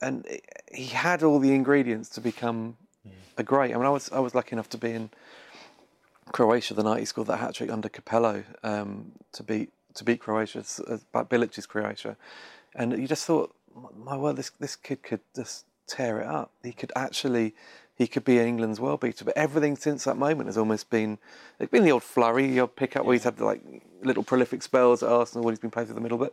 and 0.00 0.26
he 0.72 0.86
had 0.86 1.22
all 1.22 1.40
the 1.40 1.52
ingredients 1.52 2.08
to 2.10 2.20
become 2.20 2.76
mm. 3.06 3.10
a 3.36 3.42
great. 3.42 3.74
I 3.74 3.76
mean, 3.76 3.86
I 3.86 3.90
was 3.90 4.10
I 4.12 4.20
was 4.20 4.34
lucky 4.34 4.52
enough 4.52 4.68
to 4.70 4.78
be 4.78 4.92
in 4.92 5.10
Croatia 6.32 6.74
the 6.74 6.82
night 6.82 7.00
he 7.00 7.04
scored 7.04 7.28
that 7.28 7.38
hat 7.38 7.54
trick 7.54 7.70
under 7.70 7.88
Capello 7.88 8.44
um, 8.62 9.12
to 9.32 9.42
beat 9.42 9.70
to 9.94 10.04
beat 10.04 10.20
Croatia, 10.20 10.64
uh, 10.88 11.24
Bilic's 11.24 11.66
Croatia, 11.66 12.16
and 12.74 12.96
you 12.96 13.08
just 13.08 13.26
thought, 13.26 13.54
my 13.96 14.16
word, 14.16 14.36
this 14.36 14.50
this 14.60 14.76
kid 14.76 15.02
could 15.02 15.20
just 15.34 15.64
tear 15.86 16.20
it 16.20 16.26
up. 16.26 16.52
He 16.62 16.72
could 16.72 16.92
actually 16.94 17.54
he 17.96 18.06
could 18.06 18.24
be 18.24 18.38
England's 18.38 18.80
world 18.80 19.00
beater. 19.00 19.24
But 19.24 19.36
everything 19.36 19.76
since 19.76 20.04
that 20.04 20.16
moment 20.16 20.46
has 20.46 20.56
almost 20.56 20.88
been 20.88 21.18
it's 21.58 21.70
been 21.70 21.84
the 21.84 21.92
old 21.92 22.02
flurry, 22.02 22.46
the 22.46 22.60
old 22.60 22.76
pick 22.76 22.96
up 22.96 23.04
where 23.04 23.14
he's 23.14 23.24
had 23.24 23.40
like 23.40 23.62
little 24.02 24.22
prolific 24.22 24.62
spells 24.62 25.02
at 25.02 25.10
Arsenal 25.10 25.44
when 25.44 25.52
he's 25.52 25.58
been 25.60 25.70
playing 25.70 25.86
through 25.88 25.96
the 25.96 26.00
middle. 26.00 26.18
But 26.18 26.32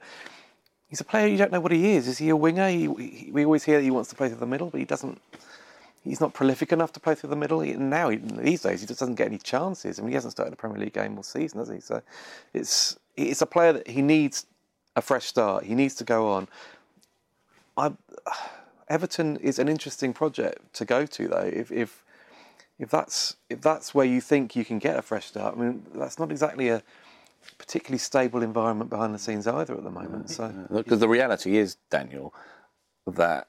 he's 0.88 1.02
a 1.02 1.04
player 1.04 1.28
you 1.28 1.38
don't 1.38 1.52
know 1.52 1.60
what 1.60 1.72
he 1.72 1.92
is. 1.96 2.08
Is 2.08 2.20
he 2.20 2.30
a 2.30 2.36
winger? 2.36 2.70
He, 2.70 2.82
he, 2.86 3.32
we 3.32 3.44
always 3.44 3.64
hear 3.64 3.78
that 3.78 3.84
he 3.84 3.92
wants 3.92 4.10
to 4.12 4.16
play 4.16 4.30
through 4.30 4.40
the 4.40 4.46
middle, 4.46 4.70
but 4.70 4.80
he 4.80 4.86
doesn't. 4.86 5.22
He's 6.08 6.22
not 6.22 6.34
prolific 6.34 6.72
enough 6.72 6.94
to 6.94 7.00
play 7.00 7.16
through 7.16 7.30
the 7.30 7.36
middle. 7.36 7.60
He, 7.60 7.74
now, 7.74 8.10
he, 8.10 8.18
these 8.18 8.62
days, 8.62 8.82
he 8.82 8.88
just 8.88 9.00
doesn't 9.00 9.16
get 9.16 9.28
any 9.28 9.38
chances. 9.38 10.00
I 10.00 10.02
mean, 10.02 10.10
he 10.10 10.16
hasn't 10.16 10.32
started 10.32 10.54
a 10.54 10.56
Premier 10.56 10.80
League 10.80 10.94
game 10.94 11.18
all 11.18 11.24
season, 11.24 11.60
has 11.60 11.70
he? 11.70 11.80
So, 11.80 12.02
it's 12.54 12.98
it's 13.16 13.42
a 13.42 13.46
player 13.46 13.74
that 13.74 13.88
he 13.88 14.02
needs 14.02 14.46
a 14.96 15.02
fresh 15.02 15.26
start. 15.26 15.64
He 15.66 15.76
needs 15.76 15.96
to 15.96 16.04
go 16.04 16.32
on. 16.32 16.48
I 17.76 17.92
Everton 18.90 19.36
is 19.38 19.60
an 19.60 19.68
interesting 19.68 20.14
project 20.14 20.74
to 20.76 20.86
go 20.86 21.06
to, 21.06 21.28
though. 21.28 21.52
If 21.54 21.72
if 21.72 22.06
if 22.80 22.90
that's 22.90 23.36
if 23.50 23.62
that's 23.62 23.94
where 23.94 24.06
you 24.06 24.22
think 24.22 24.56
you 24.56 24.64
can 24.64 24.80
get 24.80 24.98
a 24.98 25.02
fresh 25.02 25.26
start, 25.26 25.58
I 25.58 25.60
mean, 25.60 25.86
that's 25.94 26.20
not 26.20 26.32
exactly 26.32 26.70
a 26.70 26.82
particularly 27.58 27.98
stable 27.98 28.44
environment 28.44 28.90
behind 28.90 29.14
the 29.14 29.20
scenes 29.20 29.48
either 29.48 29.74
at 29.74 29.84
the 29.84 29.92
moment. 29.92 30.30
So, 30.30 30.54
because 30.72 31.00
the 31.00 31.08
reality 31.08 31.58
is, 31.58 31.78
Daniel, 31.90 32.34
that 33.06 33.48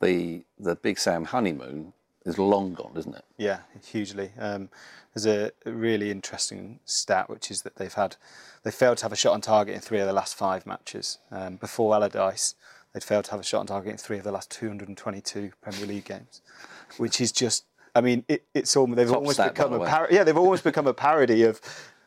the 0.00 0.44
the 0.58 0.76
Big 0.76 0.98
Sam 0.98 1.24
honeymoon 1.24 1.92
is 2.24 2.38
long 2.38 2.74
gone, 2.74 2.92
isn't 2.96 3.14
it? 3.14 3.24
Yeah, 3.38 3.60
hugely. 3.84 4.30
Um, 4.38 4.68
there's 5.14 5.26
a 5.26 5.50
really 5.68 6.10
interesting 6.10 6.80
stat, 6.84 7.28
which 7.28 7.50
is 7.50 7.62
that 7.62 7.76
they've 7.76 7.92
had 7.92 8.16
they 8.62 8.70
failed 8.70 8.98
to 8.98 9.04
have 9.04 9.12
a 9.12 9.16
shot 9.16 9.32
on 9.32 9.40
target 9.40 9.74
in 9.74 9.80
three 9.80 10.00
of 10.00 10.06
the 10.06 10.12
last 10.12 10.34
five 10.34 10.66
matches. 10.66 11.18
Um, 11.30 11.56
before 11.56 11.94
Allardyce, 11.94 12.54
they'd 12.92 13.02
failed 13.02 13.24
to 13.26 13.30
have 13.32 13.40
a 13.40 13.44
shot 13.44 13.60
on 13.60 13.66
target 13.66 13.92
in 13.92 13.98
three 13.98 14.18
of 14.18 14.24
the 14.24 14.32
last 14.32 14.50
222 14.50 15.52
Premier 15.60 15.86
League 15.86 16.04
games, 16.04 16.42
which 16.98 17.20
is 17.20 17.32
just. 17.32 17.64
I 17.92 18.00
mean, 18.02 18.24
it, 18.28 18.44
it's 18.54 18.76
almost 18.76 18.96
they've 18.98 19.08
Top 19.08 19.16
almost 19.16 19.34
stat, 19.34 19.54
become 19.54 19.72
a 19.72 19.84
par- 19.84 20.06
yeah 20.12 20.22
they've 20.22 20.36
almost 20.36 20.62
become 20.62 20.86
a 20.86 20.94
parody 20.94 21.42
of. 21.42 21.60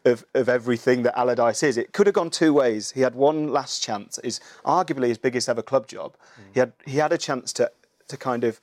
Of, 0.06 0.26
of 0.34 0.50
everything 0.50 1.04
that 1.04 1.18
Allardyce 1.18 1.63
is, 1.63 1.78
it 1.78 1.94
could 1.94 2.08
have 2.08 2.13
gone 2.13 2.30
two 2.30 2.52
ways. 2.52 2.92
He 2.92 3.02
had 3.02 3.16
one 3.16 3.48
last 3.48 3.82
chance, 3.82 4.18
is 4.18 4.42
arguably 4.66 5.08
his 5.08 5.18
biggest 5.18 5.48
ever 5.48 5.62
club 5.62 5.88
job. 5.88 6.16
He 6.54 6.60
had 6.60 6.74
he 6.86 6.98
had 6.98 7.13
a 7.13 7.18
chance 7.18 7.54
to 7.54 7.72
to 8.10 8.18
kind 8.18 8.44
of 8.44 8.60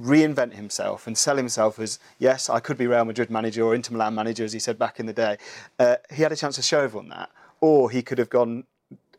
reinvent 0.00 0.54
himself 0.54 1.06
and 1.06 1.16
sell 1.16 1.36
himself 1.36 1.78
as 1.78 1.98
yes, 2.18 2.50
I 2.50 2.60
could 2.60 2.78
be 2.78 2.86
Real 2.86 3.04
Madrid 3.04 3.30
manager 3.30 3.62
or 3.62 3.74
Inter 3.74 3.92
Milan 3.92 4.14
manager, 4.14 4.44
as 4.44 4.52
he 4.52 4.58
said 4.58 4.78
back 4.78 4.98
in 4.98 5.06
the 5.06 5.12
day. 5.12 5.36
Uh, 5.78 5.96
he 6.10 6.22
had 6.22 6.32
a 6.32 6.36
chance 6.36 6.56
to 6.56 6.62
show 6.62 6.80
everyone 6.80 7.10
that, 7.10 7.30
or 7.60 7.90
he 7.90 8.02
could 8.02 8.18
have 8.18 8.30
gone 8.30 8.64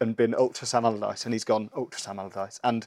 and 0.01 0.15
been 0.15 0.35
ultra 0.35 0.67
Sam 0.67 0.85
Allardyce, 0.85 1.25
and 1.25 1.33
he's 1.33 1.45
gone 1.45 1.69
ultra 1.75 1.99
Sam 2.01 2.19
Allardyce. 2.19 2.59
And 2.63 2.85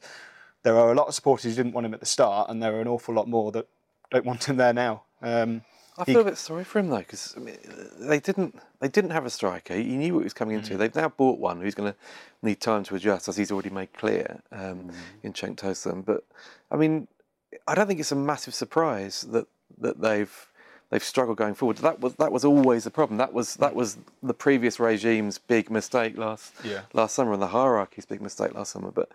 there 0.63 0.77
are 0.77 0.93
a 0.93 0.95
lot 0.95 1.09
of 1.09 1.15
supporters 1.15 1.51
who 1.51 1.57
didn't 1.57 1.73
want 1.73 1.87
him 1.87 1.95
at 1.95 2.01
the 2.01 2.07
start, 2.07 2.51
and 2.51 2.63
there 2.63 2.75
are 2.75 2.81
an 2.81 2.89
awful 2.89 3.15
lot 3.15 3.29
more 3.29 3.53
that 3.53 3.67
don't 4.11 4.27
want 4.27 4.45
him 4.45 4.57
there 4.57 4.73
now. 4.73 5.03
Um, 5.23 5.63
I 5.99 6.05
feel 6.05 6.21
a 6.21 6.25
bit 6.25 6.37
sorry 6.39 6.65
for 6.65 6.79
him 6.79 6.89
though, 6.91 6.99
because 6.99 7.35
I 7.37 7.41
mean, 7.41 7.57
they 7.99 8.21
didn't 8.21 8.59
they 8.81 8.89
didn't 8.89 9.11
have 9.11 9.25
a 9.27 9.31
striker. 9.31 9.75
He 9.75 9.97
knew 9.97 10.15
what 10.15 10.21
he 10.21 10.25
was 10.25 10.33
coming 10.35 10.57
Mm. 10.57 10.63
into. 10.63 10.77
They've 10.77 10.95
now 10.95 11.09
bought 11.09 11.39
one 11.39 11.61
who's 11.61 11.75
going 11.75 11.93
to 11.93 11.99
need 12.43 12.61
time 12.61 12.85
to 12.85 12.95
adjust, 12.97 13.29
as 13.29 13.37
he's 13.37 13.51
already 13.51 13.71
made 13.71 13.93
clear 13.95 14.43
um, 14.53 14.59
Mm. 14.89 14.93
in 15.23 15.33
Cenk 15.33 15.57
Tosun. 15.57 16.05
But 16.05 16.25
I 16.71 16.77
mean, 16.77 17.09
I 17.67 17.75
don't 17.75 17.87
think 17.87 18.01
it's 18.01 18.13
a 18.13 18.17
massive 18.17 18.55
surprise 18.55 19.23
that 19.31 19.47
that 19.79 20.01
they've 20.01 20.35
they've 20.91 21.03
struggled 21.03 21.37
going 21.39 21.55
forward. 21.55 21.79
That 21.79 22.01
was 22.01 22.15
that 22.17 22.31
was 22.31 22.45
always 22.45 22.85
the 22.85 22.91
problem. 22.91 23.17
That 23.19 23.33
was 23.33 23.57
that 23.57 23.75
was 23.75 23.97
the 24.23 24.35
previous 24.35 24.79
regime's 24.79 25.39
big 25.39 25.71
mistake 25.71 26.17
last 26.19 26.53
Yeah. 26.63 26.83
last 26.93 27.15
summer, 27.15 27.33
and 27.33 27.41
the 27.43 27.49
hierarchy's 27.49 28.07
big 28.07 28.21
mistake 28.21 28.53
last 28.55 28.73
summer. 28.73 28.91
But 28.91 29.09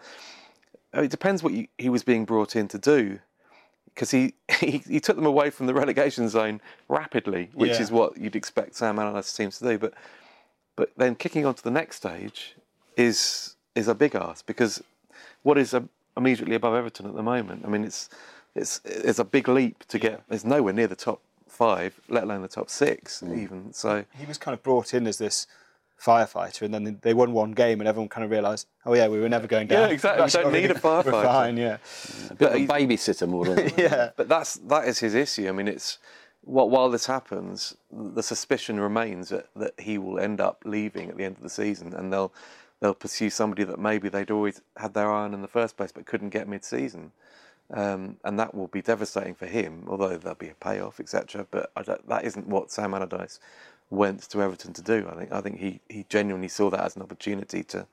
uh, 0.95 1.03
it 1.03 1.11
depends 1.11 1.41
what 1.43 1.53
you, 1.53 1.67
he 1.77 1.89
was 1.89 2.03
being 2.03 2.25
brought 2.25 2.55
in 2.55 2.67
to 2.69 2.77
do 2.77 3.19
because 3.93 4.11
he, 4.11 4.33
he 4.59 4.77
he 4.79 4.99
took 4.99 5.15
them 5.15 5.25
away 5.25 5.49
from 5.49 5.67
the 5.67 5.73
relegation 5.73 6.29
zone 6.29 6.61
rapidly, 6.89 7.49
which 7.53 7.71
Yeah. 7.71 7.81
is 7.81 7.91
what 7.91 8.17
you'd 8.17 8.35
expect 8.35 8.75
Sam 8.75 8.99
Allardyce 8.99 9.33
teams 9.33 9.59
to 9.59 9.65
do. 9.65 9.77
But 9.77 9.93
but 10.75 10.91
then 10.97 11.15
kicking 11.15 11.45
on 11.45 11.53
to 11.55 11.63
the 11.63 11.71
next 11.71 11.97
stage 11.97 12.55
is 12.97 13.55
is 13.75 13.87
a 13.87 13.95
big 13.95 14.15
ask 14.15 14.45
because 14.45 14.83
what 15.43 15.57
is 15.57 15.73
a, 15.73 15.83
immediately 16.17 16.55
above 16.55 16.73
Everton 16.75 17.05
at 17.05 17.15
the 17.15 17.23
moment? 17.23 17.63
I 17.65 17.69
mean, 17.69 17.83
it's 17.83 18.09
it's 18.55 18.81
it's 18.85 19.19
a 19.19 19.23
big 19.23 19.47
leap 19.47 19.85
to 19.87 19.99
get. 19.99 20.23
It's 20.29 20.43
nowhere 20.45 20.73
near 20.73 20.87
the 20.87 20.95
top 20.95 21.21
five, 21.47 21.99
let 22.07 22.23
alone 22.23 22.41
the 22.41 22.47
top 22.47 22.69
six 22.69 23.21
mm. 23.21 23.37
even. 23.37 23.73
So 23.73 24.05
he 24.17 24.25
was 24.25 24.37
kind 24.37 24.53
of 24.53 24.63
brought 24.63 24.93
in 24.93 25.07
as 25.07 25.17
this 25.17 25.47
firefighter, 26.03 26.63
and 26.63 26.73
then 26.73 26.99
they 27.01 27.13
won 27.13 27.31
one 27.31 27.51
game, 27.51 27.79
and 27.79 27.87
everyone 27.87 28.09
kind 28.09 28.25
of 28.25 28.31
realised, 28.31 28.67
oh 28.85 28.93
yeah, 28.93 29.07
we 29.07 29.19
were 29.19 29.29
never 29.29 29.47
going 29.47 29.67
down. 29.67 29.89
Yeah, 29.89 29.93
exactly. 29.93 30.21
We 30.21 30.25
Actually, 30.25 30.43
don't 30.43 30.53
need 30.53 30.71
a 30.71 30.73
we're 30.73 30.79
firefighter. 30.79 31.23
fine, 31.23 31.57
yeah. 31.57 31.77
A 32.29 32.35
bit 32.35 32.49
of 32.49 32.55
a 32.55 32.67
babysitter 32.67 33.27
more 33.27 33.45
than 33.45 33.71
Yeah. 33.77 34.09
But 34.15 34.27
that's 34.27 34.55
that 34.55 34.87
is 34.87 34.99
his 34.99 35.13
issue. 35.13 35.47
I 35.47 35.51
mean, 35.51 35.67
it's 35.67 35.99
while 36.43 36.69
while 36.69 36.89
this 36.89 37.05
happens, 37.05 37.75
the 37.91 38.23
suspicion 38.23 38.79
remains 38.79 39.29
that, 39.29 39.47
that 39.55 39.79
he 39.79 39.97
will 39.97 40.19
end 40.19 40.41
up 40.41 40.63
leaving 40.65 41.09
at 41.09 41.17
the 41.17 41.23
end 41.23 41.37
of 41.37 41.43
the 41.43 41.49
season, 41.49 41.93
and 41.93 42.11
they'll 42.11 42.33
they'll 42.79 42.95
pursue 42.95 43.29
somebody 43.29 43.63
that 43.63 43.79
maybe 43.79 44.09
they'd 44.09 44.31
always 44.31 44.61
had 44.77 44.93
their 44.93 45.11
eye 45.11 45.23
on 45.23 45.33
in 45.33 45.41
the 45.41 45.47
first 45.47 45.77
place, 45.77 45.91
but 45.91 46.05
couldn't 46.07 46.29
get 46.29 46.47
mid-season, 46.47 47.11
um, 47.71 48.17
and 48.23 48.39
that 48.39 48.55
will 48.55 48.67
be 48.67 48.81
devastating 48.81 49.35
for 49.35 49.45
him. 49.45 49.85
Although 49.87 50.17
there'll 50.17 50.35
be 50.35 50.49
a 50.49 50.55
payoff, 50.55 50.99
etc. 50.99 51.45
But 51.51 51.71
I 51.75 51.83
don't, 51.83 52.07
that 52.09 52.25
isn't 52.25 52.47
what 52.47 52.71
Sam 52.71 52.95
Allardyce 52.95 53.39
went 53.91 54.21
to 54.29 54.41
Everton 54.41 54.73
to 54.73 54.81
do. 54.81 55.07
I 55.11 55.15
think 55.15 55.31
I 55.31 55.41
think 55.41 55.59
he, 55.59 55.79
he 55.89 56.05
genuinely 56.09 56.47
saw 56.47 56.69
that 56.71 56.79
as 56.83 56.95
an 56.95 57.03
opportunity 57.03 57.63
to 57.65 57.85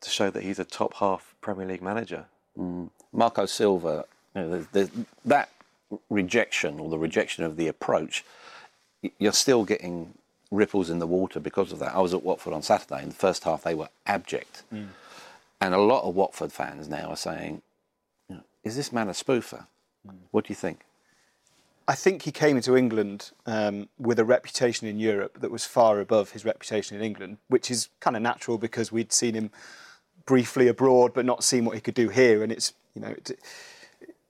to 0.00 0.10
show 0.10 0.30
that 0.30 0.42
he's 0.42 0.58
a 0.58 0.64
top 0.64 0.94
half 0.94 1.34
Premier 1.40 1.66
League 1.66 1.82
manager. 1.82 2.26
Mm. 2.58 2.90
Marco 3.12 3.46
Silva, 3.46 4.04
you 4.34 4.42
know, 4.42 4.50
there's, 4.50 4.66
there's 4.68 4.90
that 5.24 5.48
rejection 6.10 6.78
or 6.78 6.88
the 6.90 6.98
rejection 6.98 7.44
of 7.44 7.56
the 7.56 7.68
approach, 7.68 8.24
you're 9.18 9.32
still 9.32 9.64
getting 9.64 10.12
ripples 10.50 10.90
in 10.90 10.98
the 10.98 11.06
water 11.06 11.40
because 11.40 11.72
of 11.72 11.78
that. 11.78 11.94
I 11.94 12.00
was 12.00 12.14
at 12.14 12.22
Watford 12.22 12.52
on 12.52 12.62
Saturday. 12.62 13.02
In 13.02 13.08
the 13.08 13.14
first 13.14 13.44
half, 13.44 13.62
they 13.62 13.74
were 13.74 13.88
abject, 14.06 14.62
mm. 14.72 14.88
and 15.60 15.74
a 15.74 15.78
lot 15.78 16.04
of 16.04 16.14
Watford 16.14 16.52
fans 16.52 16.88
now 16.88 17.08
are 17.10 17.16
saying, 17.16 17.62
"Is 18.64 18.76
this 18.76 18.92
man 18.92 19.08
a 19.08 19.12
spoofer?" 19.12 19.66
Mm. 20.06 20.14
What 20.30 20.46
do 20.46 20.50
you 20.50 20.56
think? 20.56 20.80
I 21.88 21.94
think 21.94 22.22
he 22.22 22.32
came 22.32 22.56
into 22.56 22.76
England 22.76 23.30
um, 23.46 23.88
with 23.98 24.18
a 24.18 24.24
reputation 24.24 24.86
in 24.86 25.00
Europe 25.00 25.40
that 25.40 25.50
was 25.50 25.64
far 25.64 26.00
above 26.00 26.32
his 26.32 26.44
reputation 26.44 26.98
in 26.98 27.02
England, 27.02 27.38
which 27.48 27.70
is 27.70 27.88
kind 27.98 28.14
of 28.14 28.20
natural 28.20 28.58
because 28.58 28.92
we'd 28.92 29.10
seen 29.10 29.32
him 29.32 29.50
briefly 30.26 30.68
abroad, 30.68 31.14
but 31.14 31.24
not 31.24 31.42
seen 31.42 31.64
what 31.64 31.74
he 31.74 31.80
could 31.80 31.94
do 31.94 32.10
here. 32.10 32.42
And 32.42 32.52
it's 32.52 32.74
you 32.94 33.00
know, 33.00 33.08
it, 33.08 33.30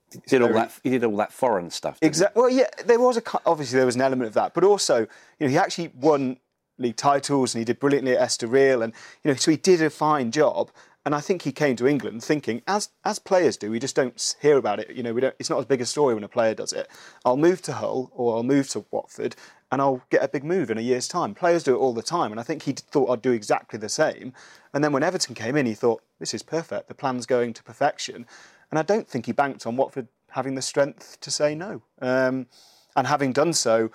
He 0.09 0.19
did 0.25 0.41
all 0.41 0.53
that. 0.53 0.71
He 0.83 0.89
did 0.91 1.03
all 1.03 1.17
that 1.17 1.33
foreign 1.33 1.69
stuff. 1.69 1.97
Exactly. 2.01 2.41
Well, 2.41 2.49
yeah, 2.49 2.69
there 2.85 2.99
was 2.99 3.17
a 3.17 3.23
obviously 3.45 3.75
there 3.75 3.85
was 3.85 3.95
an 3.95 4.01
element 4.01 4.29
of 4.29 4.33
that, 4.35 4.53
but 4.53 4.63
also 4.63 4.99
you 5.01 5.07
know 5.41 5.49
he 5.49 5.57
actually 5.57 5.91
won 5.95 6.37
league 6.77 6.95
titles 6.95 7.53
and 7.53 7.59
he 7.59 7.65
did 7.65 7.77
brilliantly 7.77 8.15
at 8.15 8.25
Estoril, 8.25 8.81
and 8.81 8.93
you 9.21 9.31
know 9.31 9.35
so 9.35 9.51
he 9.51 9.57
did 9.57 9.81
a 9.81 9.89
fine 9.89 10.31
job. 10.31 10.71
And 11.05 11.15
I 11.15 11.21
think 11.21 11.43
he 11.43 11.51
came 11.51 11.75
to 11.77 11.87
England 11.87 12.23
thinking, 12.23 12.61
as 12.67 12.89
as 13.05 13.19
players 13.19 13.57
do, 13.57 13.71
we 13.71 13.79
just 13.79 13.95
don't 13.95 14.35
hear 14.41 14.57
about 14.57 14.79
it. 14.79 14.91
You 14.91 15.01
know, 15.01 15.13
we 15.13 15.21
don't. 15.21 15.35
It's 15.39 15.49
not 15.49 15.59
as 15.59 15.65
big 15.65 15.81
a 15.81 15.85
story 15.85 16.13
when 16.13 16.23
a 16.23 16.27
player 16.27 16.53
does 16.53 16.73
it. 16.73 16.87
I'll 17.23 17.37
move 17.37 17.61
to 17.63 17.73
Hull 17.73 18.11
or 18.13 18.35
I'll 18.35 18.43
move 18.43 18.67
to 18.69 18.85
Watford, 18.91 19.35
and 19.71 19.81
I'll 19.81 20.01
get 20.09 20.23
a 20.23 20.27
big 20.27 20.43
move 20.43 20.69
in 20.69 20.77
a 20.77 20.81
year's 20.81 21.07
time. 21.07 21.33
Players 21.33 21.63
do 21.63 21.73
it 21.73 21.79
all 21.79 21.93
the 21.93 22.03
time, 22.03 22.31
and 22.31 22.39
I 22.39 22.43
think 22.43 22.63
he 22.63 22.73
thought 22.73 23.09
I'd 23.09 23.21
do 23.21 23.31
exactly 23.31 23.79
the 23.79 23.89
same. 23.89 24.33
And 24.73 24.83
then 24.83 24.91
when 24.91 25.03
Everton 25.03 25.35
came 25.35 25.55
in, 25.55 25.65
he 25.65 25.73
thought, 25.73 26.03
this 26.19 26.33
is 26.33 26.43
perfect. 26.43 26.87
The 26.87 26.93
plan's 26.95 27.25
going 27.25 27.53
to 27.53 27.63
perfection. 27.63 28.25
And 28.69 28.77
I 28.77 28.83
don't 28.83 29.07
think 29.07 29.25
he 29.25 29.31
banked 29.31 29.65
on 29.65 29.77
Watford 29.77 30.07
having 30.29 30.55
the 30.55 30.61
strength 30.61 31.19
to 31.21 31.31
say 31.31 31.55
no. 31.55 31.81
Um, 32.01 32.47
and 32.95 33.07
having 33.07 33.31
done 33.31 33.53
so, 33.53 33.91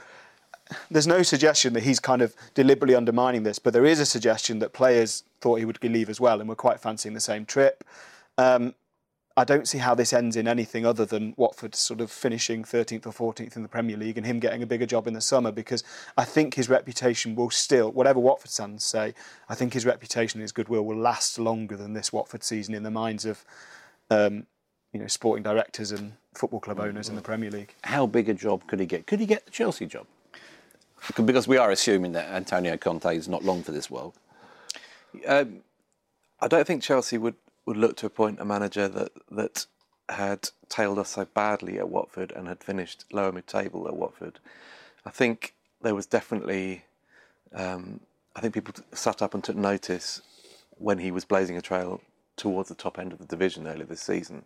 there's 0.91 1.07
no 1.07 1.23
suggestion 1.23 1.73
that 1.75 1.83
he's 1.83 2.01
kind 2.01 2.23
of 2.23 2.35
deliberately 2.55 2.95
undermining 2.95 3.43
this, 3.43 3.59
but 3.59 3.73
there 3.73 3.85
is 3.85 4.01
a 4.01 4.07
suggestion 4.07 4.59
that 4.61 4.73
players 4.73 5.25
thought 5.41 5.59
he 5.59 5.65
would 5.65 5.83
leave 5.83 6.09
as 6.09 6.21
well 6.21 6.41
and 6.41 6.49
were 6.49 6.55
quite 6.55 6.81
fancying 6.81 7.15
the 7.15 7.21
same 7.21 7.45
trip. 7.45 7.85
Um, 8.39 8.75
I 9.37 9.43
don't 9.43 9.67
see 9.67 9.79
how 9.79 9.97
this 9.97 10.13
ends 10.13 10.37
in 10.37 10.47
anything 10.47 10.87
other 10.87 11.05
than 11.05 11.35
Watford 11.37 11.75
sort 11.75 12.01
of 12.01 12.11
finishing 12.11 12.63
13th 12.63 13.07
or 13.07 13.35
14th 13.35 13.57
in 13.57 13.63
the 13.63 13.69
Premier 13.69 13.97
League 13.97 14.17
and 14.17 14.25
him 14.25 14.39
getting 14.39 14.63
a 14.63 14.67
bigger 14.67 14.87
job 14.87 15.09
in 15.09 15.15
the 15.15 15.21
summer 15.21 15.51
because 15.51 15.83
I 16.17 16.25
think 16.25 16.55
his 16.55 16.69
reputation 16.69 17.35
will 17.35 17.51
still, 17.51 17.91
whatever 17.91 18.21
Watford 18.21 18.53
fans 18.53 18.85
say, 18.85 19.13
I 19.49 19.57
think 19.57 19.73
his 19.73 19.85
reputation 19.85 20.39
and 20.39 20.43
his 20.43 20.53
goodwill 20.53 20.85
will 20.85 20.97
last 20.97 21.39
longer 21.41 21.77
than 21.77 21.95
this 21.95 22.13
Watford 22.13 22.45
season 22.45 22.77
in 22.77 22.85
the 22.85 22.93
minds 22.93 23.25
of 23.25 23.45
um, 24.09 24.47
you 24.93 25.01
know, 25.01 25.09
sporting 25.09 25.43
directors 25.43 25.91
and 25.91 26.13
football 26.35 26.61
club 26.61 26.79
owners 26.79 27.09
in 27.09 27.17
the 27.17 27.23
Premier 27.23 27.51
League. 27.51 27.75
How 27.83 28.07
big 28.07 28.29
a 28.29 28.35
job 28.35 28.67
could 28.69 28.79
he 28.79 28.87
get? 28.87 29.07
Could 29.07 29.19
he 29.19 29.27
get 29.27 29.45
the 29.45 29.51
Chelsea 29.51 29.87
job? 29.87 30.07
Because 31.25 31.47
we 31.47 31.59
are 31.59 31.71
assuming 31.71 32.13
that 32.13 32.31
Antonio 32.31 32.77
Conte 32.77 33.17
is 33.17 33.29
not 33.29 33.45
long 33.45 33.63
for 33.63 33.73
this 33.73 33.91
world. 33.91 34.15
Um, 35.27 35.61
I 36.41 36.49
don't 36.49 36.67
think 36.67 36.83
Chelsea 36.83 37.19
would, 37.19 37.37
would 37.67 37.77
look 37.77 37.97
to 37.99 38.07
appoint 38.07 38.41
a 38.41 38.45
manager 38.45 38.89
that 38.89 39.13
that 39.31 39.67
had 40.09 40.51
tailed 40.69 40.99
off 40.99 41.07
so 41.07 41.25
badly 41.25 41.79
at 41.79 41.89
Watford 41.89 42.33
and 42.33 42.47
had 42.47 42.63
finished 42.63 43.05
lower 43.13 43.33
mid 43.33 43.47
table 43.47 43.87
at 43.89 43.97
Watford. 43.97 44.39
I 45.07 45.11
think 45.11 45.55
there 45.83 45.95
was 45.95 46.07
definitely, 46.07 46.85
um, 47.55 48.01
I 48.37 48.41
think 48.41 48.55
people 48.55 48.75
sat 48.93 49.23
up 49.23 49.35
and 49.35 49.43
took 49.43 49.57
notice 49.57 50.23
when 50.79 50.99
he 50.99 51.11
was 51.11 51.25
blazing 51.25 51.57
a 51.57 51.63
trail 51.63 52.01
towards 52.37 52.69
the 52.69 52.75
top 52.75 52.99
end 52.99 53.13
of 53.13 53.19
the 53.19 53.27
division 53.27 53.67
earlier 53.67 53.87
this 53.87 54.01
season. 54.01 54.45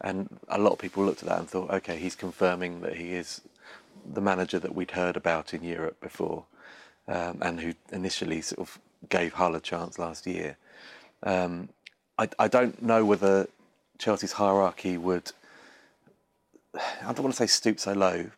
And 0.00 0.38
a 0.48 0.58
lot 0.58 0.72
of 0.72 0.78
people 0.78 1.04
looked 1.04 1.22
at 1.22 1.28
that 1.28 1.38
and 1.38 1.48
thought, 1.48 1.70
okay, 1.70 1.96
he's 1.98 2.16
confirming 2.16 2.80
that 2.80 2.96
he 2.96 3.12
is 3.14 3.42
the 4.14 4.20
manager 4.20 4.58
that 4.58 4.74
we'd 4.74 4.92
heard 4.92 5.16
about 5.16 5.54
in 5.54 5.62
Europe 5.62 6.00
before, 6.00 6.44
um, 7.08 7.38
and 7.42 7.60
who 7.60 7.74
initially 7.92 8.40
sort 8.40 8.60
of 8.60 8.78
gave 9.08 9.34
Hull 9.34 9.54
a 9.54 9.60
chance 9.60 9.98
last 9.98 10.26
year. 10.26 10.56
Um, 11.22 11.68
I, 12.18 12.28
I 12.38 12.48
don't 12.48 12.82
know 12.82 13.04
whether 13.04 13.48
Chelsea's 13.98 14.32
hierarchy 14.32 14.98
would. 14.98 15.32
I 16.74 17.12
don't 17.12 17.22
want 17.22 17.34
to 17.34 17.42
say 17.42 17.46
stoop 17.46 17.80
so 17.80 17.92
low, 17.92 18.30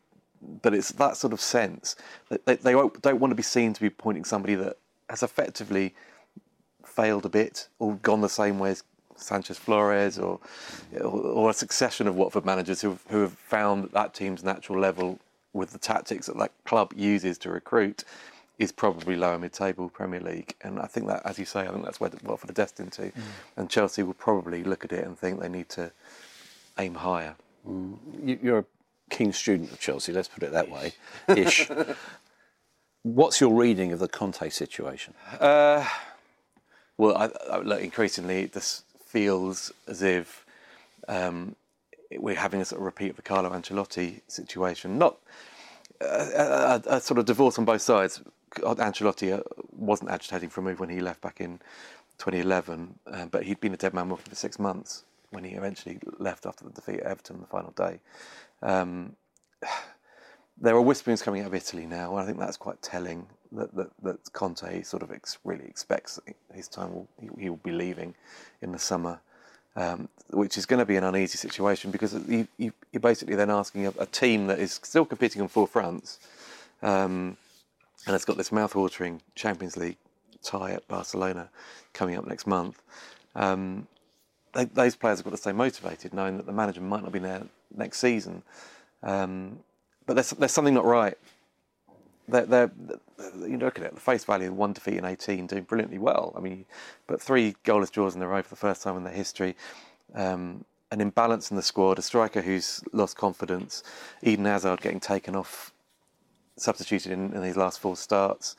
but 0.62 0.74
it's 0.74 0.92
that 0.92 1.16
sort 1.16 1.32
of 1.32 1.40
sense 1.40 1.96
that 2.28 2.44
they, 2.46 2.56
they 2.56 2.72
don't 2.72 3.20
want 3.20 3.30
to 3.30 3.37
be 3.37 3.42
seen 3.42 3.72
to 3.72 3.80
be 3.80 3.90
pointing 3.90 4.24
somebody 4.24 4.54
that 4.56 4.76
has 5.08 5.22
effectively 5.22 5.94
failed 6.85 7.24
a 7.24 7.28
bit 7.28 7.68
or 7.78 7.94
gone 7.96 8.20
the 8.20 8.28
same 8.28 8.58
way 8.58 8.70
as 8.70 8.82
Sanchez 9.16 9.58
Flores 9.58 10.18
or, 10.18 10.40
or 11.00 11.06
or 11.06 11.50
a 11.50 11.54
succession 11.54 12.06
of 12.08 12.16
Watford 12.16 12.44
managers 12.44 12.80
who 12.80 12.98
who 13.08 13.20
have 13.20 13.32
found 13.32 13.85
that, 13.85 13.92
that 13.92 14.14
team's 14.14 14.42
natural 14.42 14.78
level 14.80 15.18
with 15.52 15.70
the 15.72 15.78
tactics 15.78 16.26
that 16.26 16.38
that 16.38 16.52
club 16.64 16.92
uses 16.96 17.38
to 17.38 17.50
recruit 17.50 18.04
is 18.58 18.70
probably 18.72 19.16
lower 19.16 19.38
mid-table 19.38 19.88
Premier 19.88 20.20
League, 20.20 20.54
and 20.62 20.78
I 20.78 20.86
think 20.86 21.06
that, 21.08 21.22
as 21.24 21.38
you 21.38 21.44
say, 21.44 21.60
I 21.60 21.68
think 21.72 21.84
that's 21.84 22.00
where 22.00 22.10
Watford 22.22 22.50
are 22.50 22.54
destined 22.54 22.92
to, 22.92 23.10
and 23.56 23.68
Chelsea 23.68 24.02
will 24.02 24.14
probably 24.14 24.62
look 24.62 24.84
at 24.84 24.92
it 24.92 25.04
and 25.04 25.18
think 25.18 25.40
they 25.40 25.48
need 25.48 25.68
to 25.70 25.90
aim 26.78 26.94
higher. 26.96 27.34
You- 27.66 28.38
You're 28.42 28.58
a 28.60 28.64
keen 29.10 29.32
student 29.32 29.72
of 29.72 29.80
Chelsea, 29.80 30.12
let's 30.12 30.28
put 30.28 30.42
it 30.42 30.52
that 30.52 30.70
way, 30.70 30.92
ish. 31.28 31.68
What's 33.02 33.40
your 33.40 33.52
reading 33.52 33.90
of 33.92 33.98
the 33.98 34.08
Conte 34.08 34.48
situation? 34.50 35.14
Uh, 35.40 35.88
well, 36.96 37.16
I, 37.16 37.30
I, 37.52 37.58
look, 37.58 37.80
increasingly 37.80 38.46
this 38.46 38.84
feels 39.04 39.72
as 39.88 40.02
if 40.02 40.46
um, 41.08 41.56
we're 42.18 42.35
having 42.37 42.61
a 42.61 42.64
sort 42.64 42.81
of 42.81 42.85
repeat 42.85 43.11
of 43.11 43.16
the 43.16 43.22
Carlo 43.22 43.51
Ancelotti 43.51 44.20
situation. 44.29 44.98
Not 44.98 45.18
a, 46.01 46.83
a, 46.87 46.96
a 46.96 47.01
sort 47.01 47.18
of 47.18 47.25
divorce 47.25 47.59
on 47.59 47.64
both 47.64 47.83
sides. 47.83 48.22
Ancelotti 48.57 49.38
uh, 49.38 49.42
wasn't 49.72 50.11
agitating 50.11 50.51
for 50.51 50.61
a 50.61 50.64
move 50.64 50.81
when 50.81 50.90
he 50.90 51.01
left 51.01 51.20
back 51.20 51.40
in 51.40 51.59
2011, 52.18 52.98
um, 53.07 53.29
but 53.29 53.44
he'd 53.44 53.61
been 53.61 53.75
a 53.75 53.77
dead 53.77 53.94
man 53.94 54.09
walking 54.09 54.29
for 54.29 54.35
six 54.35 54.59
months 54.59 55.05
when 55.31 55.44
he 55.44 55.53
eventually 55.53 55.98
left 56.18 56.46
after 56.46 56.64
the 56.64 56.70
defeat 56.70 57.01
at 57.01 57.07
Everton 57.07 57.40
the 57.40 57.46
final 57.46 57.72
day. 57.72 58.01
Um, 58.62 59.16
there 60.61 60.75
are 60.75 60.83
whisperings 60.83 61.22
coming 61.22 61.42
out 61.42 61.48
of 61.48 61.55
Italy 61.55 61.87
now, 61.87 62.12
and 62.12 62.20
I 62.20 62.27
think 62.27 62.38
that's 62.38 62.57
quite 62.57 62.83
telling 62.83 63.27
that, 63.53 63.75
that, 63.75 63.90
that 64.03 64.33
Conte 64.33 64.83
sort 64.83 65.03
of 65.03 65.11
ex- 65.11 65.38
really 65.44 65.64
expects 65.64 66.20
his 66.55 66.68
time 66.68 66.92
will, 66.92 67.09
he, 67.18 67.29
he, 67.38 67.51
will 67.51 67.57
be 67.57 67.72
leaving 67.72 68.14
in 68.61 68.72
the 68.72 68.79
summer, 68.79 69.20
um, 69.76 70.08
which 70.30 70.58
is 70.58 70.66
going 70.66 70.78
to 70.78 70.87
be 70.87 70.96
an 70.96 71.04
uneasy 71.04 71.38
situation 71.38 71.90
because 71.90 72.14
you, 72.28 72.46
you, 72.58 72.72
are 72.94 73.00
basically 73.00 73.35
then 73.35 73.50
asking 73.50 73.87
a, 73.87 73.92
a, 73.98 74.06
team 74.06 74.46
that 74.46 74.58
is 74.58 74.80
still 74.82 75.04
competing 75.04 75.40
on 75.40 75.48
four 75.48 75.66
fronts 75.66 76.18
um, 76.82 77.37
and 78.06 78.14
it's 78.14 78.24
got 78.24 78.37
this 78.37 78.52
mouth-watering 78.52 79.22
Champions 79.35 79.76
League 79.76 79.96
tie 80.42 80.72
at 80.72 80.87
Barcelona 80.88 81.48
coming 81.92 82.16
up 82.16 82.26
next 82.26 82.46
month. 82.46 82.82
Um, 83.35 83.87
they, 84.54 84.64
those 84.66 84.96
players 84.96 85.18
have 85.18 85.24
got 85.24 85.30
to 85.30 85.37
stay 85.37 85.52
motivated, 85.52 86.12
knowing 86.12 86.37
that 86.37 86.46
the 86.46 86.52
manager 86.52 86.80
might 86.80 87.02
not 87.02 87.12
be 87.12 87.20
there 87.20 87.42
next 87.74 87.98
season. 87.98 88.42
Um, 89.02 89.61
but 90.06 90.14
there's, 90.14 90.30
there's 90.30 90.52
something 90.52 90.74
not 90.74 90.85
right. 90.85 91.16
They're, 92.28 92.46
they're, 92.46 92.70
you 93.40 93.58
look 93.58 93.78
at 93.78 93.85
it, 93.85 93.94
the 93.94 94.00
face 94.00 94.24
value, 94.24 94.48
of 94.48 94.56
one 94.56 94.72
defeat 94.72 94.96
in 94.96 95.04
18, 95.04 95.46
doing 95.46 95.64
brilliantly 95.64 95.98
well. 95.98 96.32
I 96.37 96.40
mean, 96.40 96.64
but 97.06 97.20
three 97.20 97.56
goalless 97.64 97.90
draws 97.90 98.14
in 98.14 98.22
a 98.22 98.28
row 98.28 98.42
for 98.42 98.50
the 98.50 98.56
first 98.56 98.82
time 98.82 98.96
in 98.96 99.04
their 99.04 99.12
history. 99.12 99.56
Um, 100.14 100.64
an 100.90 101.00
imbalance 101.00 101.50
in 101.50 101.56
the 101.56 101.62
squad, 101.62 101.98
a 101.98 102.02
striker 102.02 102.42
who's 102.42 102.82
lost 102.92 103.16
confidence, 103.16 103.82
Eden 104.22 104.44
Hazard 104.44 104.82
getting 104.82 105.00
taken 105.00 105.35
off, 105.35 105.72
substituted 106.56 107.12
in, 107.12 107.32
in 107.32 107.42
his 107.42 107.56
last 107.56 107.80
four 107.80 107.96
starts. 107.96 108.56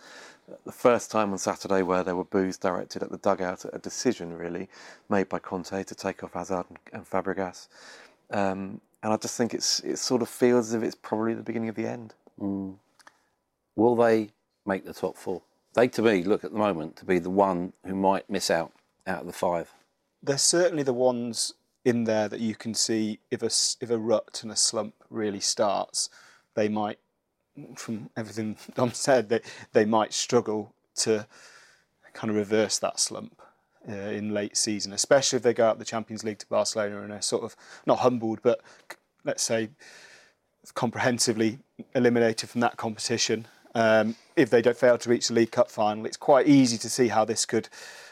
The 0.66 0.72
first 0.72 1.10
time 1.12 1.32
on 1.32 1.38
Saturday 1.38 1.84
where 1.84 2.04
there 2.04 2.16
were 2.16 2.26
boos 2.26 2.58
directed 2.58 3.04
at 3.04 3.12
the 3.12 3.18
dugout, 3.18 3.66
a 3.72 3.78
decision 3.78 4.36
really 4.36 4.68
made 5.10 5.30
by 5.30 5.40
Conte 5.40 5.84
to 5.84 5.96
take 5.96 6.24
off 6.24 6.34
Hazard 6.34 6.66
and, 6.70 6.80
and 6.92 7.10
Fabregas. 7.10 7.68
Um, 8.32 8.82
and 9.04 9.14
I 9.14 9.18
just 9.18 9.38
think 9.38 9.54
it's 9.54 9.80
it 9.82 9.98
sort 9.98 10.22
of 10.22 10.30
feels 10.30 10.70
as 10.70 10.74
if 10.74 10.84
it's 10.84 10.96
probably 10.96 11.34
the 11.34 11.44
beginning 11.44 11.70
of 11.70 11.76
the 11.76 11.88
end. 11.88 12.16
Mm. 12.40 12.76
Will 13.76 13.96
they 13.96 14.30
make 14.66 14.86
the 14.86 14.94
top 14.94 15.18
four? 15.18 15.42
They, 15.74 15.88
to 15.90 16.02
me, 16.02 16.24
look 16.24 16.44
at 16.44 16.52
the 16.52 16.58
moment 16.58 16.96
to 16.98 17.06
be 17.06 17.20
the 17.20 17.30
one 17.30 17.74
who 17.86 17.96
might 17.96 18.30
miss 18.30 18.52
out 18.52 18.72
out 19.08 19.22
of 19.22 19.28
the 19.28 19.34
five. 19.34 19.74
They're 20.22 20.38
certainly 20.38 20.84
the 20.84 20.94
ones 20.94 21.54
in 21.84 22.06
there 22.06 22.30
that 22.30 22.40
you 22.40 22.56
can 22.56 22.74
see 22.74 23.20
if 23.30 23.42
a 23.42 23.48
if 23.84 23.90
a 23.90 23.98
rut 23.98 24.42
and 24.44 24.52
a 24.52 24.56
slump 24.56 24.96
really 25.10 25.40
starts, 25.40 26.10
they 26.54 26.70
might, 26.70 27.00
from 27.76 28.10
everything 28.16 28.58
Dom 28.76 28.94
said, 28.94 29.30
they 29.30 29.42
they 29.74 29.86
might 29.86 30.14
struggle 30.14 30.74
to 30.96 31.28
kind 32.14 32.30
of 32.30 32.38
reverse 32.38 32.78
that 32.78 33.00
slump 33.00 33.42
uh, 33.90 33.94
in 33.94 34.34
late 34.34 34.56
season, 34.56 34.94
especially 34.94 35.38
if 35.38 35.44
they 35.44 35.54
go 35.54 35.68
out 35.68 35.80
the 35.80 35.86
Champions 35.86 36.24
League 36.24 36.40
to 36.40 36.48
Barcelona 36.48 37.02
and 37.02 37.12
are 37.12 37.22
sort 37.22 37.44
of 37.44 37.56
not 37.86 38.00
humbled, 38.00 38.40
but 38.44 38.62
let's 39.26 39.44
say 39.44 39.70
comprehensively 40.76 41.60
eliminated 41.94 42.50
from 42.50 42.62
that 42.62 42.78
competition. 42.78 43.48
Um, 43.76 44.16
if 44.36 44.50
they 44.50 44.62
don't 44.62 44.78
fail 44.78 44.98
to 44.98 45.10
reach 45.10 45.28
the 45.28 45.34
League 45.34 45.52
Cup 45.52 45.70
final, 45.70 46.06
it's 46.06 46.18
quite 46.18 46.48
easy 46.48 46.78
to 46.78 46.90
see 46.90 47.08
how 47.08 47.26
this 47.26 47.46
could 47.46 47.70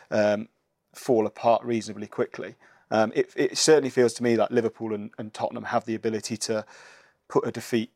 um, 0.10 0.50
fall 0.94 1.26
apart 1.26 1.64
reasonably 1.64 2.08
quickly. 2.08 2.56
Um, 2.90 3.12
it, 3.16 3.32
it, 3.36 3.58
certainly 3.58 3.90
feels 3.90 4.14
to 4.16 4.24
me 4.24 4.36
like 4.36 4.52
Liverpool 4.52 4.94
and, 4.94 5.12
and, 5.18 5.34
Tottenham 5.34 5.64
have 5.66 5.86
the 5.86 5.96
ability 5.96 6.36
to 6.36 6.66
put 7.30 7.48
a 7.48 7.52
defeat 7.52 7.90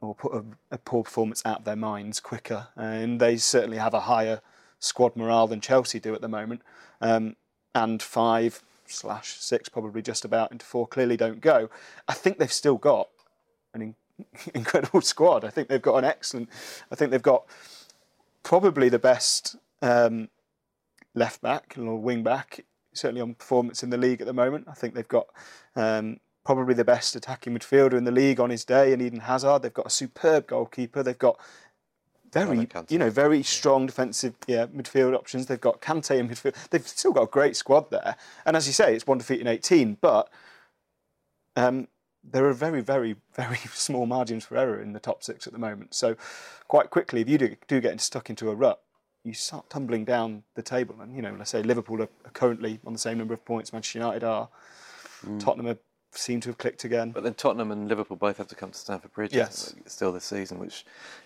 or 0.00 0.14
put 0.14 0.32
a, 0.32 0.42
a, 0.70 0.78
poor 0.78 1.04
performance 1.04 1.42
out 1.44 1.58
of 1.58 1.64
their 1.66 1.76
minds 1.76 2.18
quicker, 2.18 2.68
and 2.74 3.20
they 3.20 3.36
certainly 3.36 3.76
have 3.76 3.92
a 3.92 4.00
higher 4.00 4.40
squad 4.78 5.16
morale 5.16 5.46
than 5.46 5.60
Chelsea 5.60 6.00
do 6.00 6.14
at 6.14 6.22
the 6.22 6.28
moment. 6.28 6.62
Um, 7.02 7.36
and 7.74 8.02
five 8.02 8.62
slash 8.86 9.36
six, 9.38 9.68
probably 9.68 10.00
just 10.00 10.24
about 10.24 10.50
into 10.50 10.64
four, 10.64 10.86
clearly 10.86 11.18
don't 11.18 11.42
go. 11.42 11.68
I 12.06 12.14
think 12.14 12.38
they've 12.38 12.50
still 12.50 12.78
got 12.78 13.08
an 13.74 13.94
incredible 14.54 15.00
squad. 15.00 15.44
I 15.44 15.50
think 15.50 15.68
they've 15.68 15.82
got 15.82 15.96
an 15.96 16.04
excellent. 16.04 16.48
I 16.90 16.94
think 16.94 17.10
they've 17.10 17.22
got 17.22 17.44
probably 18.42 18.88
the 18.88 18.98
best 18.98 19.56
um, 19.82 20.28
left 21.14 21.40
back 21.42 21.74
or 21.78 21.96
wing 21.96 22.22
back, 22.22 22.64
certainly 22.92 23.20
on 23.20 23.34
performance 23.34 23.82
in 23.82 23.90
the 23.90 23.98
league 23.98 24.20
at 24.20 24.26
the 24.26 24.32
moment. 24.32 24.66
I 24.68 24.74
think 24.74 24.94
they've 24.94 25.06
got 25.06 25.26
um, 25.76 26.20
probably 26.44 26.74
the 26.74 26.84
best 26.84 27.14
attacking 27.16 27.56
midfielder 27.56 27.94
in 27.94 28.04
the 28.04 28.10
league 28.10 28.40
on 28.40 28.50
his 28.50 28.64
day, 28.64 28.92
and 28.92 29.02
Eden 29.02 29.20
Hazard. 29.20 29.62
They've 29.62 29.74
got 29.74 29.86
a 29.86 29.90
superb 29.90 30.46
goalkeeper. 30.46 31.02
They've 31.02 31.18
got 31.18 31.38
very, 32.32 32.68
you 32.88 32.98
know, 32.98 33.10
very 33.10 33.42
strong 33.42 33.86
defensive 33.86 34.34
yeah, 34.46 34.66
midfield 34.66 35.14
options. 35.14 35.46
They've 35.46 35.60
got 35.60 35.80
Kante 35.80 36.18
in 36.18 36.28
midfield. 36.28 36.54
They've 36.70 36.86
still 36.86 37.12
got 37.12 37.22
a 37.22 37.26
great 37.26 37.56
squad 37.56 37.90
there. 37.90 38.16
And 38.44 38.56
as 38.56 38.66
you 38.66 38.72
say, 38.72 38.94
it's 38.94 39.06
one 39.06 39.18
defeat 39.18 39.40
in 39.40 39.46
18, 39.46 39.98
but 40.00 40.28
um, 41.56 41.88
there 42.30 42.46
are 42.46 42.52
very, 42.52 42.80
very, 42.80 43.16
very 43.34 43.58
small 43.72 44.06
margins 44.06 44.44
for 44.44 44.56
error 44.56 44.80
in 44.80 44.92
the 44.92 45.00
top 45.00 45.22
six 45.22 45.46
at 45.46 45.52
the 45.52 45.58
moment. 45.58 45.94
So 45.94 46.16
quite 46.66 46.90
quickly, 46.90 47.20
if 47.20 47.28
you 47.28 47.38
do, 47.38 47.56
do 47.66 47.80
get 47.80 48.00
stuck 48.00 48.30
into 48.30 48.50
a 48.50 48.54
rut, 48.54 48.80
you 49.24 49.34
start 49.34 49.68
tumbling 49.68 50.04
down 50.04 50.44
the 50.54 50.62
table. 50.62 50.96
And, 51.00 51.14
you 51.14 51.22
know, 51.22 51.34
let's 51.36 51.50
say 51.50 51.62
Liverpool 51.62 52.02
are 52.02 52.08
currently 52.32 52.80
on 52.86 52.92
the 52.92 52.98
same 52.98 53.18
number 53.18 53.34
of 53.34 53.44
points, 53.44 53.72
Manchester 53.72 53.98
United 53.98 54.24
are, 54.24 54.48
mm. 55.26 55.40
Tottenham 55.40 55.66
are 55.66 55.78
seem 56.12 56.40
to 56.40 56.48
have 56.48 56.58
clicked 56.58 56.84
again. 56.84 57.10
But 57.10 57.22
then 57.22 57.34
Tottenham 57.34 57.70
and 57.70 57.88
Liverpool 57.88 58.16
both 58.16 58.38
have 58.38 58.48
to 58.48 58.54
come 58.54 58.70
to 58.70 58.78
Stamford 58.78 59.12
Bridge 59.12 59.34
yes. 59.34 59.74
still 59.86 60.12
this 60.12 60.24
season, 60.24 60.58
which 60.58 60.84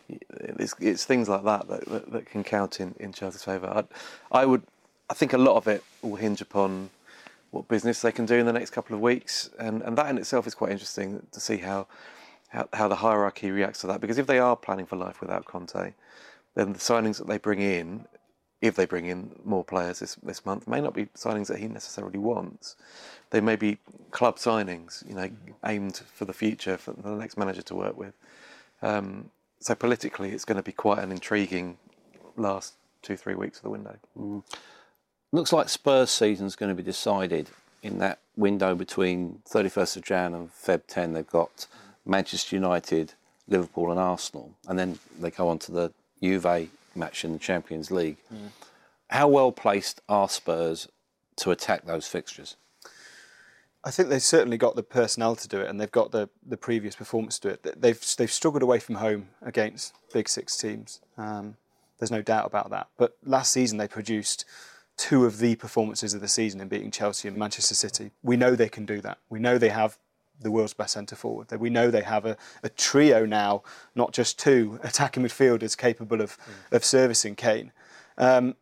it's, 0.08 0.74
it's 0.80 1.04
things 1.04 1.28
like 1.28 1.44
that 1.44 1.68
that, 1.68 1.84
that, 1.86 2.12
that 2.12 2.26
can 2.26 2.42
count 2.42 2.80
in, 2.80 2.94
in 2.98 3.12
Chelsea's 3.12 3.44
favour. 3.44 3.84
I, 4.32 4.40
I 4.40 4.46
would, 4.46 4.62
I 5.08 5.14
think 5.14 5.32
a 5.32 5.38
lot 5.38 5.56
of 5.56 5.68
it 5.68 5.84
will 6.02 6.16
hinge 6.16 6.40
upon 6.40 6.90
what 7.52 7.68
business 7.68 8.02
they 8.02 8.12
can 8.12 8.26
do 8.26 8.34
in 8.34 8.46
the 8.46 8.52
next 8.52 8.70
couple 8.70 8.96
of 8.96 9.00
weeks, 9.00 9.48
and, 9.58 9.82
and 9.82 9.96
that 9.96 10.10
in 10.10 10.18
itself 10.18 10.46
is 10.46 10.54
quite 10.54 10.72
interesting 10.72 11.24
to 11.30 11.38
see 11.38 11.58
how, 11.58 11.86
how 12.48 12.68
how 12.72 12.88
the 12.88 12.96
hierarchy 12.96 13.50
reacts 13.50 13.80
to 13.82 13.86
that. 13.86 14.00
Because 14.00 14.18
if 14.18 14.26
they 14.26 14.40
are 14.40 14.56
planning 14.56 14.86
for 14.86 14.96
life 14.96 15.20
without 15.20 15.44
Conte, 15.44 15.94
then 16.54 16.72
the 16.72 16.78
signings 16.78 17.18
that 17.18 17.28
they 17.28 17.38
bring 17.38 17.60
in 17.60 18.06
if 18.62 18.76
they 18.76 18.86
bring 18.86 19.06
in 19.06 19.32
more 19.44 19.64
players 19.64 19.98
this, 19.98 20.14
this 20.22 20.46
month, 20.46 20.68
may 20.68 20.80
not 20.80 20.94
be 20.94 21.06
signings 21.06 21.48
that 21.48 21.58
he 21.58 21.66
necessarily 21.66 22.18
wants. 22.18 22.76
They 23.30 23.40
may 23.40 23.56
be 23.56 23.78
club 24.12 24.36
signings, 24.36 25.06
you 25.06 25.16
know, 25.16 25.28
aimed 25.66 25.96
for 26.14 26.24
the 26.24 26.32
future 26.32 26.76
for 26.76 26.92
the 26.92 27.10
next 27.10 27.36
manager 27.36 27.62
to 27.62 27.74
work 27.74 27.96
with. 27.96 28.14
Um, 28.80 29.30
so 29.58 29.74
politically, 29.74 30.30
it's 30.30 30.44
going 30.44 30.56
to 30.56 30.62
be 30.62 30.72
quite 30.72 31.00
an 31.00 31.10
intriguing 31.10 31.76
last 32.36 32.74
two, 33.02 33.16
three 33.16 33.34
weeks 33.34 33.58
of 33.58 33.64
the 33.64 33.70
window. 33.70 33.96
Mm. 34.16 34.44
Looks 35.32 35.52
like 35.52 35.70
Spurs' 35.70 36.10
season 36.10 36.46
is 36.46 36.56
going 36.56 36.68
to 36.68 36.76
be 36.76 36.82
decided 36.82 37.48
in 37.82 37.98
that 37.98 38.18
window 38.36 38.74
between 38.74 39.40
31st 39.48 39.96
of 39.96 40.02
Jan 40.04 40.34
and 40.34 40.50
Feb 40.52 40.82
10. 40.86 41.14
They've 41.14 41.26
got 41.26 41.66
Manchester 42.04 42.54
United, 42.56 43.14
Liverpool, 43.48 43.90
and 43.90 43.98
Arsenal, 43.98 44.52
and 44.68 44.78
then 44.78 44.98
they 45.18 45.30
go 45.30 45.48
on 45.48 45.58
to 45.60 45.72
the 45.72 45.92
Juve 46.22 46.68
match 46.94 47.24
in 47.24 47.32
the 47.32 47.38
Champions 47.38 47.90
League. 47.90 48.18
Mm. 48.32 48.48
How 49.08 49.26
well 49.26 49.52
placed 49.52 50.02
are 50.06 50.28
Spurs 50.28 50.88
to 51.36 51.50
attack 51.50 51.86
those 51.86 52.06
fixtures? 52.06 52.56
I 53.84 53.90
think 53.90 54.10
they've 54.10 54.22
certainly 54.22 54.58
got 54.58 54.76
the 54.76 54.82
personnel 54.82 55.34
to 55.36 55.48
do 55.48 55.60
it, 55.60 55.68
and 55.68 55.80
they've 55.80 55.90
got 55.90 56.12
the, 56.12 56.28
the 56.46 56.56
previous 56.58 56.94
performance 56.94 57.38
to 57.40 57.48
do 57.48 57.54
it. 57.54 57.80
They've 57.80 58.14
they've 58.16 58.30
struggled 58.30 58.62
away 58.62 58.78
from 58.78 58.96
home 58.96 59.28
against 59.40 59.94
big 60.12 60.28
six 60.28 60.56
teams. 60.56 61.00
Um, 61.16 61.56
there's 61.98 62.10
no 62.10 62.22
doubt 62.22 62.46
about 62.46 62.70
that. 62.70 62.88
But 62.96 63.16
last 63.24 63.52
season 63.52 63.78
they 63.78 63.88
produced 63.88 64.44
two 65.02 65.26
of 65.26 65.38
the 65.38 65.56
performances 65.56 66.14
of 66.14 66.20
the 66.20 66.28
season 66.28 66.60
in 66.60 66.68
beating 66.68 66.92
Chelsea 66.92 67.26
and 67.26 67.36
Manchester 67.36 67.74
City. 67.74 68.12
We 68.22 68.36
know 68.36 68.54
they 68.54 68.68
can 68.68 68.86
do 68.86 69.00
that. 69.00 69.18
We 69.28 69.40
know 69.40 69.58
they 69.58 69.70
have 69.70 69.98
the 70.40 70.50
world's 70.52 70.74
best 70.74 70.92
centre 70.92 71.16
forward. 71.16 71.50
We 71.50 71.70
know 71.70 71.90
they 71.90 72.02
have 72.02 72.24
a, 72.24 72.36
a, 72.62 72.68
trio 72.68 73.26
now, 73.26 73.64
not 73.96 74.12
just 74.12 74.38
two 74.38 74.78
attacking 74.84 75.24
midfielders 75.24 75.76
capable 75.76 76.20
of, 76.20 76.38
mm. 76.38 76.76
of 76.76 76.84
servicing 76.84 77.34
Kane. 77.34 77.72
Um, 78.16 78.54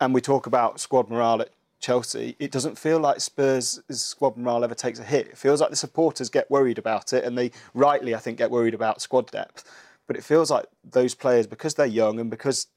and 0.00 0.14
we 0.14 0.20
talk 0.20 0.46
about 0.46 0.78
squad 0.78 1.10
morale 1.10 1.42
at 1.42 1.50
Chelsea. 1.80 2.36
It 2.38 2.52
doesn't 2.52 2.78
feel 2.78 3.00
like 3.00 3.20
Spurs' 3.20 3.82
squad 3.90 4.36
morale 4.36 4.62
ever 4.62 4.76
takes 4.76 5.00
a 5.00 5.04
hit. 5.04 5.26
It 5.26 5.36
feels 5.36 5.60
like 5.60 5.70
the 5.70 5.76
supporters 5.76 6.30
get 6.30 6.48
worried 6.52 6.78
about 6.78 7.12
it, 7.12 7.24
and 7.24 7.36
they 7.36 7.50
rightly, 7.74 8.14
I 8.14 8.18
think, 8.18 8.38
get 8.38 8.52
worried 8.52 8.74
about 8.74 9.00
squad 9.00 9.28
depth. 9.32 9.64
But 10.06 10.14
it 10.16 10.22
feels 10.22 10.52
like 10.52 10.66
those 10.88 11.16
players, 11.16 11.48
because 11.48 11.74
they're 11.74 11.86
young 11.86 12.20
and 12.20 12.30
because 12.30 12.68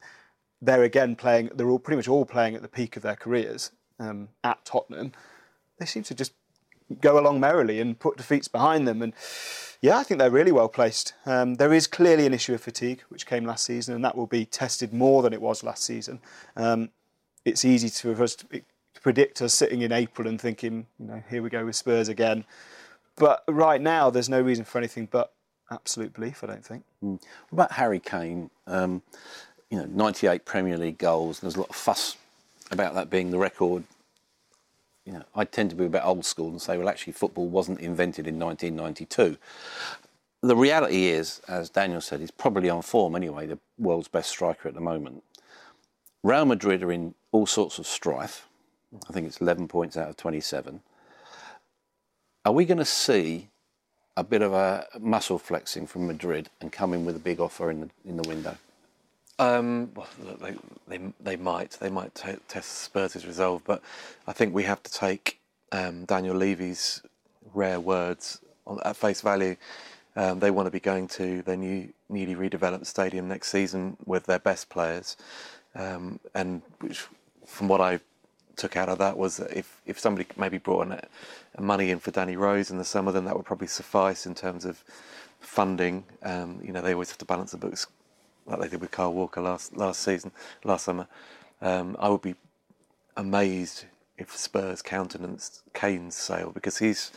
they're 0.61 0.83
again 0.83 1.15
playing, 1.15 1.51
they're 1.53 1.69
all 1.69 1.79
pretty 1.79 1.97
much 1.97 2.07
all 2.07 2.25
playing 2.25 2.55
at 2.55 2.61
the 2.61 2.67
peak 2.67 2.95
of 2.97 3.03
their 3.03 3.15
careers 3.15 3.71
um, 3.99 4.29
at 4.43 4.63
Tottenham. 4.65 5.11
They 5.79 5.85
seem 5.85 6.03
to 6.03 6.15
just 6.15 6.33
go 7.01 7.19
along 7.19 7.39
merrily 7.39 7.79
and 7.79 7.99
put 7.99 8.17
defeats 8.17 8.47
behind 8.47 8.87
them. 8.87 9.01
And 9.01 9.13
yeah, 9.81 9.97
I 9.97 10.03
think 10.03 10.19
they're 10.19 10.31
really 10.31 10.51
well 10.51 10.69
placed. 10.69 11.13
Um, 11.25 11.55
there 11.55 11.73
is 11.73 11.85
clearly 11.85 12.25
an 12.25 12.33
issue 12.33 12.53
of 12.53 12.61
fatigue, 12.61 13.03
which 13.09 13.25
came 13.25 13.45
last 13.45 13.65
season, 13.65 13.93
and 13.93 14.03
that 14.03 14.15
will 14.15 14.27
be 14.27 14.45
tested 14.45 14.93
more 14.93 15.21
than 15.21 15.33
it 15.33 15.41
was 15.41 15.63
last 15.63 15.83
season. 15.83 16.19
Um, 16.55 16.89
it's 17.45 17.63
easy 17.63 17.89
to, 17.89 18.15
for 18.15 18.23
us 18.23 18.35
to, 18.35 18.47
to 18.47 19.01
predict 19.01 19.41
us 19.41 19.53
sitting 19.53 19.81
in 19.81 19.91
April 19.91 20.27
and 20.27 20.39
thinking, 20.39 20.87
you 20.99 21.07
know, 21.07 21.23
here 21.29 21.41
we 21.41 21.49
go 21.49 21.65
with 21.65 21.75
Spurs 21.75 22.09
again. 22.09 22.45
But 23.15 23.43
right 23.47 23.81
now, 23.81 24.09
there's 24.09 24.29
no 24.29 24.41
reason 24.41 24.65
for 24.65 24.77
anything 24.77 25.07
but 25.11 25.33
absolute 25.71 26.13
belief. 26.13 26.43
I 26.43 26.47
don't 26.47 26.65
think. 26.65 26.83
What 27.01 27.19
about 27.51 27.71
Harry 27.73 27.99
Kane? 27.99 28.49
Um, 28.65 29.01
you 29.69 29.77
know, 29.77 29.85
98 29.85 30.45
Premier 30.45 30.77
League 30.77 30.97
goals. 30.97 31.39
There's 31.39 31.55
a 31.55 31.59
lot 31.59 31.69
of 31.69 31.75
fuss 31.75 32.17
about 32.71 32.93
that 32.95 33.09
being 33.09 33.31
the 33.31 33.37
record. 33.37 33.83
You 35.05 35.13
know, 35.13 35.23
I 35.35 35.45
tend 35.45 35.69
to 35.69 35.75
be 35.75 35.85
a 35.85 35.89
bit 35.89 36.03
old 36.03 36.25
school 36.25 36.49
and 36.49 36.61
say, 36.61 36.77
well, 36.77 36.89
actually, 36.89 37.13
football 37.13 37.47
wasn't 37.47 37.79
invented 37.79 38.27
in 38.27 38.39
1992. 38.39 39.37
The 40.43 40.55
reality 40.55 41.07
is, 41.07 41.41
as 41.47 41.69
Daniel 41.69 42.01
said, 42.01 42.19
he's 42.19 42.31
probably 42.31 42.69
on 42.69 42.81
form 42.81 43.15
anyway, 43.15 43.47
the 43.47 43.59
world's 43.77 44.07
best 44.07 44.29
striker 44.29 44.67
at 44.67 44.75
the 44.75 44.81
moment. 44.81 45.23
Real 46.23 46.45
Madrid 46.45 46.83
are 46.83 46.91
in 46.91 47.15
all 47.31 47.45
sorts 47.45 47.79
of 47.79 47.87
strife. 47.87 48.47
I 49.09 49.13
think 49.13 49.27
it's 49.27 49.41
11 49.41 49.67
points 49.67 49.97
out 49.97 50.09
of 50.09 50.17
27. 50.17 50.81
Are 52.45 52.51
we 52.51 52.65
going 52.65 52.77
to 52.77 52.85
see 52.85 53.49
a 54.15 54.23
bit 54.23 54.41
of 54.41 54.53
a 54.53 54.87
muscle 54.99 55.37
flexing 55.37 55.87
from 55.87 56.07
Madrid 56.07 56.49
and 56.61 56.71
come 56.71 56.93
in 56.93 57.05
with 57.05 57.15
a 57.15 57.19
big 57.19 57.39
offer 57.39 57.69
in 57.69 57.81
the 57.81 57.89
in 58.05 58.17
the 58.17 58.27
window? 58.27 58.57
Um, 59.39 59.91
well, 59.95 60.07
they, 60.41 60.55
they 60.87 61.13
they 61.19 61.35
might 61.35 61.71
they 61.79 61.89
might 61.89 62.15
t- 62.15 62.37
test 62.47 62.71
Spurs' 62.83 63.25
resolve, 63.25 63.63
but 63.65 63.83
I 64.27 64.33
think 64.33 64.53
we 64.53 64.63
have 64.63 64.81
to 64.83 64.91
take 64.91 65.39
um, 65.71 66.05
Daniel 66.05 66.35
Levy's 66.35 67.03
rare 67.53 67.79
words 67.79 68.41
on, 68.65 68.79
at 68.83 68.95
face 68.97 69.21
value. 69.21 69.55
Um, 70.15 70.39
they 70.39 70.49
want 70.49 70.65
to 70.65 70.71
be 70.71 70.79
going 70.79 71.07
to 71.09 71.43
their 71.43 71.57
new 71.57 71.93
newly 72.09 72.35
redeveloped 72.35 72.87
stadium 72.87 73.27
next 73.27 73.49
season 73.51 73.97
with 74.05 74.25
their 74.25 74.39
best 74.39 74.69
players, 74.69 75.17
um, 75.75 76.19
and 76.33 76.63
which, 76.79 77.05
from 77.45 77.67
what 77.67 77.81
I 77.81 77.99
took 78.55 78.75
out 78.75 78.89
of 78.89 78.97
that 78.97 79.17
was 79.17 79.37
that 79.37 79.55
if, 79.55 79.81
if 79.85 79.99
somebody 79.99 80.27
maybe 80.35 80.57
brought 80.57 80.87
in 80.87 80.93
a, 80.93 81.61
money 81.61 81.91
in 81.91 81.99
for 81.99 82.09
Danny 82.11 82.35
Rose 82.35 82.71
in 82.71 82.79
the 82.79 82.85
summer, 82.85 83.11
then 83.11 83.25
that 83.25 83.35
would 83.37 83.45
probably 83.45 83.67
suffice 83.67 84.25
in 84.25 84.33
terms 84.35 84.65
of 84.65 84.83
funding. 85.39 86.03
Um, 86.23 86.59
you 86.63 86.71
know, 86.73 86.81
they 86.81 86.93
always 86.93 87.09
have 87.09 87.19
to 87.19 87.25
balance 87.25 87.51
the 87.51 87.57
books 87.57 87.87
like 88.47 88.59
they 88.61 88.67
did 88.69 88.81
with 88.81 88.91
Kyle 88.91 89.13
Walker 89.13 89.41
last 89.41 89.75
last 89.75 90.01
season, 90.01 90.31
last 90.63 90.85
summer. 90.85 91.07
Um, 91.61 91.95
I 91.99 92.09
would 92.09 92.21
be 92.21 92.35
amazed 93.15 93.85
if 94.17 94.35
Spurs 94.35 94.81
countenanced 94.81 95.63
Kane's 95.73 96.15
sale 96.15 96.51
because 96.51 96.77
he's 96.77 97.11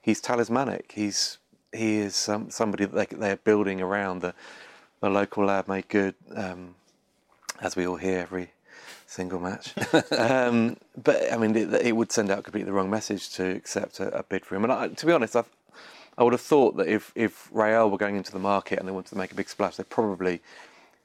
he's 0.00 0.20
talismanic. 0.20 0.92
He's 0.94 1.38
he 1.72 1.98
is 1.98 2.14
somebody 2.16 2.86
that 2.86 3.10
they, 3.10 3.16
they're 3.16 3.36
building 3.36 3.80
around 3.80 4.20
the 4.20 4.34
the 5.00 5.10
local 5.10 5.44
lad 5.44 5.68
made 5.68 5.88
good, 5.88 6.14
um, 6.34 6.74
as 7.60 7.76
we 7.76 7.86
all 7.86 7.96
hear 7.96 8.18
every 8.18 8.50
single 9.06 9.38
match. 9.38 9.74
um, 10.12 10.76
but 11.02 11.32
I 11.32 11.36
mean, 11.36 11.56
it, 11.56 11.72
it, 11.74 11.96
would 11.96 12.10
send 12.10 12.30
out 12.30 12.44
completely 12.44 12.66
the 12.66 12.72
wrong 12.72 12.90
message 12.90 13.30
to 13.34 13.44
accept 13.48 14.00
a, 14.00 14.18
a 14.18 14.22
bid 14.22 14.44
for 14.44 14.56
him. 14.56 14.64
And 14.64 14.72
I, 14.72 14.88
to 14.88 15.06
be 15.06 15.12
honest, 15.12 15.36
I've, 15.36 15.48
I 16.18 16.24
would 16.24 16.32
have 16.32 16.42
thought 16.42 16.76
that 16.76 16.88
if 16.88 17.12
if 17.14 17.48
Real 17.52 17.88
were 17.88 17.96
going 17.96 18.16
into 18.16 18.32
the 18.32 18.40
market 18.40 18.80
and 18.80 18.88
they 18.88 18.92
wanted 18.92 19.10
to 19.10 19.18
make 19.18 19.30
a 19.30 19.36
big 19.36 19.48
splash, 19.48 19.76
they 19.76 19.84
probably 19.84 20.40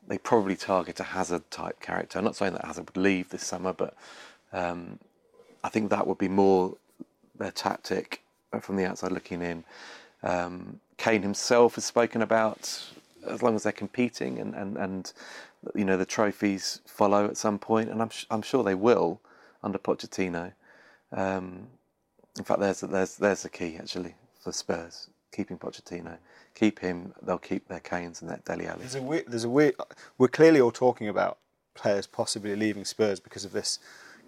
they 0.07 0.18
probably 0.18 0.55
target 0.55 0.99
a 0.99 1.03
Hazard 1.03 1.49
type 1.51 1.80
character. 1.80 2.18
I'm 2.18 2.26
not 2.26 2.36
saying 2.36 2.53
that 2.53 2.66
Hazard 2.66 2.88
would 2.88 2.97
leave 3.01 3.30
this 3.30 3.45
summer, 3.45 3.74
but 3.74 3.95
um, 4.51 4.99
I 5.64 5.70
think 5.70 5.91
that 5.91 6.07
would 6.07 6.18
be 6.18 6.28
more 6.28 6.76
their 7.38 7.51
tactic 7.51 8.24
from 8.59 8.76
the 8.76 8.86
outside 8.86 9.11
looking 9.11 9.43
in. 9.43 9.64
Um, 10.24 10.80
Kane 10.97 11.22
himself 11.22 11.76
has 11.76 11.86
spoken 11.86 12.24
about 12.24 12.84
as 13.28 13.43
long 13.43 13.55
as 13.55 13.64
they're 13.64 13.72
competing 13.72 14.39
and, 14.39 14.53
and, 14.55 14.78
and 14.78 15.14
you 15.76 15.86
know 15.86 15.95
the 15.95 16.05
trophies 16.05 16.82
follow 16.88 17.26
at 17.26 17.38
some 17.38 17.59
point, 17.59 17.89
and 17.89 18.01
I'm 18.01 18.09
I'm 18.32 18.41
sure 18.41 18.64
they 18.64 18.76
will 18.76 19.22
under 19.61 19.78
Pochettino. 19.78 20.53
Um, 21.11 21.68
in 22.36 22.43
fact, 22.43 22.59
there's 22.59 22.82
there's 22.82 23.16
there's 23.18 23.43
the 23.43 23.49
key 23.49 23.78
actually 23.80 24.16
for 24.44 24.52
Spurs 24.52 25.10
keeping 25.34 25.58
Pochettino. 25.58 26.18
Keep 26.56 26.80
him, 26.80 27.14
they'll 27.22 27.38
keep 27.38 27.68
their 27.68 27.80
Kanes 27.80 28.22
and 28.22 28.30
their 28.30 28.39
Dele 28.46 28.68
Alli. 28.68 28.80
There's 28.80 28.96
a 28.96 29.02
weird, 29.02 29.26
there's 29.28 29.44
a 29.44 29.50
weird. 29.50 29.76
We're 30.18 30.28
clearly 30.30 30.62
all 30.62 30.72
talking 30.72 31.10
about 31.10 31.39
players 31.74 32.08
possibly 32.08 32.56
leaving 32.56 32.86
Spurs 32.86 33.20
because 33.20 33.44
of 33.44 33.52
this. 33.52 33.80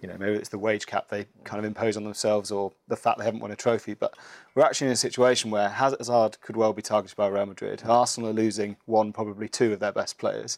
You 0.02 0.10
know, 0.10 0.18
maybe 0.20 0.36
it's 0.36 0.50
the 0.50 0.60
wage 0.60 0.86
cap 0.88 1.08
they 1.08 1.26
kind 1.46 1.58
of 1.58 1.66
impose 1.66 1.96
on 1.96 2.04
themselves, 2.04 2.52
or 2.52 2.74
the 2.88 2.98
fact 2.98 3.18
they 3.18 3.24
haven't 3.24 3.40
won 3.40 3.52
a 3.52 3.56
trophy. 3.56 3.94
But 3.94 4.14
we're 4.54 4.64
actually 4.64 4.88
in 4.88 4.94
a 4.94 4.98
situation 4.98 5.52
where 5.52 5.70
Hazard 5.70 6.38
could 6.42 6.58
well 6.58 6.74
be 6.74 6.82
targeted 6.82 7.16
by 7.16 7.28
Real 7.28 7.46
Madrid. 7.46 7.84
Arsenal 7.86 8.30
are 8.30 8.34
losing 8.34 8.76
one, 8.86 9.14
probably 9.14 9.48
two 9.48 9.72
of 9.72 9.80
their 9.80 9.94
best 9.94 10.18
players. 10.18 10.58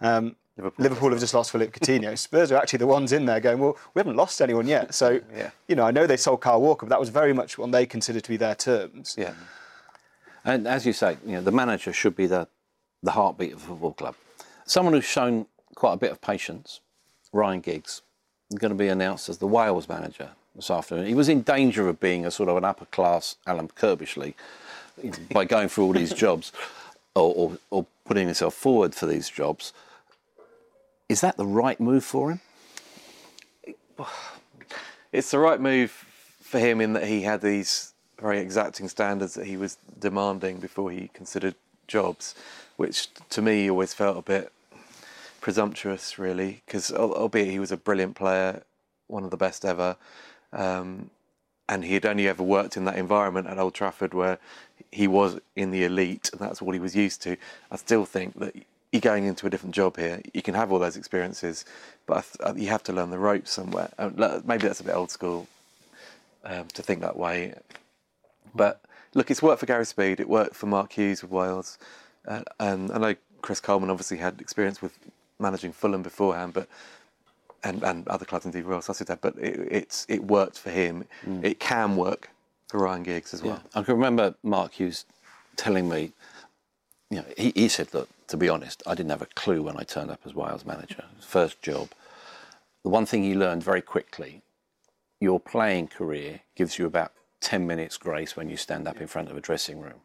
Um, 0.00 0.36
Liverpool, 0.56 0.82
Liverpool 0.82 1.10
have 1.10 1.20
just 1.20 1.34
lost 1.34 1.50
Philippe 1.50 1.78
Coutinho. 1.78 2.16
Spurs 2.18 2.52
are 2.52 2.56
actually 2.56 2.78
the 2.78 2.86
ones 2.86 3.12
in 3.12 3.24
there 3.24 3.40
going, 3.40 3.58
well, 3.58 3.76
we 3.94 4.00
haven't 4.00 4.16
lost 4.16 4.40
anyone 4.42 4.66
yet. 4.66 4.94
So, 4.94 5.20
yeah. 5.34 5.50
you 5.66 5.74
know, 5.74 5.84
I 5.84 5.90
know 5.90 6.06
they 6.06 6.16
sold 6.16 6.42
Kyle 6.42 6.60
Walker, 6.60 6.86
but 6.86 6.90
that 6.90 7.00
was 7.00 7.08
very 7.08 7.32
much 7.32 7.56
what 7.56 7.72
they 7.72 7.86
considered 7.86 8.22
to 8.24 8.28
be 8.28 8.36
their 8.36 8.54
terms. 8.54 9.16
Yeah. 9.18 9.32
And 10.44 10.66
as 10.66 10.84
you 10.84 10.92
say, 10.92 11.16
you 11.24 11.32
know, 11.32 11.40
the 11.40 11.52
manager 11.52 11.92
should 11.92 12.16
be 12.16 12.26
the, 12.26 12.48
the 13.02 13.12
heartbeat 13.12 13.52
of 13.52 13.62
a 13.62 13.66
football 13.66 13.92
club. 13.92 14.14
Someone 14.64 14.94
who's 14.94 15.04
shown 15.04 15.46
quite 15.74 15.94
a 15.94 15.96
bit 15.96 16.12
of 16.12 16.20
patience, 16.20 16.80
Ryan 17.32 17.60
Giggs, 17.60 18.02
is 18.50 18.58
going 18.58 18.70
to 18.72 18.78
be 18.78 18.88
announced 18.88 19.28
as 19.28 19.38
the 19.38 19.46
Wales 19.46 19.88
manager 19.88 20.30
this 20.54 20.70
afternoon. 20.70 21.06
He 21.06 21.14
was 21.14 21.28
in 21.28 21.42
danger 21.42 21.88
of 21.88 22.00
being 22.00 22.26
a 22.26 22.30
sort 22.30 22.48
of 22.48 22.56
an 22.56 22.64
upper 22.64 22.84
class 22.86 23.36
Alan 23.46 23.68
Curbishley 23.68 24.34
by 25.32 25.44
going 25.44 25.68
through 25.68 25.84
all 25.84 25.92
these 25.92 26.12
jobs 26.26 26.52
or, 27.14 27.32
or, 27.34 27.58
or 27.70 27.86
putting 28.04 28.26
himself 28.26 28.54
forward 28.54 28.94
for 28.94 29.06
these 29.06 29.28
jobs. 29.28 29.72
Is 31.12 31.20
that 31.20 31.36
the 31.36 31.44
right 31.44 31.78
move 31.78 32.04
for 32.04 32.30
him? 32.30 32.40
It's 35.12 35.30
the 35.30 35.38
right 35.38 35.60
move 35.60 35.90
for 36.40 36.58
him 36.58 36.80
in 36.80 36.94
that 36.94 37.06
he 37.06 37.20
had 37.20 37.42
these 37.42 37.92
very 38.18 38.38
exacting 38.38 38.88
standards 38.88 39.34
that 39.34 39.46
he 39.46 39.58
was 39.58 39.76
demanding 39.98 40.56
before 40.56 40.90
he 40.90 41.10
considered 41.12 41.54
jobs, 41.86 42.34
which 42.78 43.12
to 43.28 43.42
me 43.42 43.70
always 43.70 43.92
felt 43.92 44.16
a 44.16 44.22
bit 44.22 44.50
presumptuous, 45.42 46.18
really, 46.18 46.62
because 46.64 46.90
albeit 46.90 47.48
he 47.48 47.58
was 47.58 47.70
a 47.70 47.76
brilliant 47.76 48.16
player, 48.16 48.62
one 49.06 49.22
of 49.22 49.30
the 49.30 49.36
best 49.36 49.66
ever, 49.66 49.96
um, 50.50 51.10
and 51.68 51.84
he 51.84 51.92
had 51.92 52.06
only 52.06 52.26
ever 52.26 52.42
worked 52.42 52.78
in 52.78 52.86
that 52.86 52.96
environment 52.96 53.48
at 53.48 53.58
Old 53.58 53.74
Trafford 53.74 54.14
where 54.14 54.38
he 54.90 55.06
was 55.06 55.38
in 55.56 55.72
the 55.72 55.84
elite 55.84 56.30
and 56.32 56.40
that's 56.40 56.62
what 56.62 56.72
he 56.72 56.80
was 56.80 56.96
used 56.96 57.20
to. 57.24 57.36
I 57.70 57.76
still 57.76 58.06
think 58.06 58.38
that 58.38 58.56
you're 58.92 59.00
going 59.00 59.24
into 59.24 59.46
a 59.46 59.50
different 59.50 59.74
job 59.74 59.96
here. 59.96 60.20
You 60.34 60.42
can 60.42 60.54
have 60.54 60.70
all 60.70 60.78
those 60.78 60.96
experiences, 60.96 61.64
but 62.06 62.26
uh, 62.40 62.52
you 62.54 62.68
have 62.68 62.82
to 62.84 62.92
learn 62.92 63.10
the 63.10 63.18
ropes 63.18 63.50
somewhere. 63.50 63.90
Uh, 63.98 64.40
maybe 64.44 64.68
that's 64.68 64.80
a 64.80 64.84
bit 64.84 64.94
old 64.94 65.10
school 65.10 65.48
um, 66.44 66.68
to 66.68 66.82
think 66.82 67.00
that 67.00 67.16
way. 67.16 67.54
But 68.54 68.82
look, 69.14 69.30
it's 69.30 69.42
worked 69.42 69.60
for 69.60 69.66
Gary 69.66 69.86
Speed. 69.86 70.20
It 70.20 70.28
worked 70.28 70.54
for 70.54 70.66
Mark 70.66 70.92
Hughes 70.92 71.22
with 71.22 71.30
Wales, 71.30 71.78
uh, 72.28 72.42
and 72.60 72.92
I 72.92 72.98
know 72.98 73.14
Chris 73.40 73.60
Coleman 73.60 73.88
obviously 73.90 74.18
had 74.18 74.40
experience 74.40 74.82
with 74.82 74.96
managing 75.38 75.72
Fulham 75.72 76.02
beforehand, 76.02 76.52
but 76.52 76.68
and, 77.64 77.82
and 77.82 78.06
other 78.08 78.24
clubs 78.24 78.44
indeed 78.44 78.64
Real 78.64 78.80
Sociedad. 78.80 79.18
But 79.22 79.36
it, 79.38 79.68
it's 79.70 80.04
it 80.08 80.24
worked 80.24 80.58
for 80.58 80.70
him. 80.70 81.04
Mm. 81.24 81.44
It 81.44 81.60
can 81.60 81.96
work 81.96 82.28
for 82.68 82.78
Ryan 82.78 83.04
Giggs 83.04 83.32
as 83.32 83.42
well. 83.42 83.60
Yeah. 83.62 83.80
I 83.80 83.82
can 83.84 83.94
remember 83.94 84.34
Mark 84.42 84.74
Hughes 84.74 85.06
telling 85.56 85.88
me, 85.88 86.12
you 87.10 87.18
know, 87.18 87.24
he, 87.36 87.52
he 87.54 87.68
said, 87.68 87.92
look, 87.94 88.08
to 88.32 88.38
be 88.38 88.48
honest, 88.48 88.82
I 88.86 88.94
didn't 88.94 89.10
have 89.10 89.20
a 89.20 89.26
clue 89.26 89.62
when 89.62 89.76
I 89.76 89.82
turned 89.82 90.10
up 90.10 90.20
as 90.24 90.34
Wales 90.34 90.64
manager. 90.64 91.04
First 91.20 91.60
job. 91.60 91.90
The 92.82 92.88
one 92.88 93.04
thing 93.04 93.22
he 93.24 93.34
learned 93.34 93.62
very 93.62 93.82
quickly 93.82 94.40
your 95.20 95.38
playing 95.38 95.88
career 95.88 96.40
gives 96.56 96.78
you 96.78 96.86
about 96.86 97.12
10 97.42 97.66
minutes 97.66 97.98
grace 97.98 98.34
when 98.34 98.48
you 98.48 98.56
stand 98.56 98.88
up 98.88 99.02
in 99.02 99.06
front 99.06 99.30
of 99.30 99.36
a 99.36 99.40
dressing 99.42 99.80
room. 99.80 100.00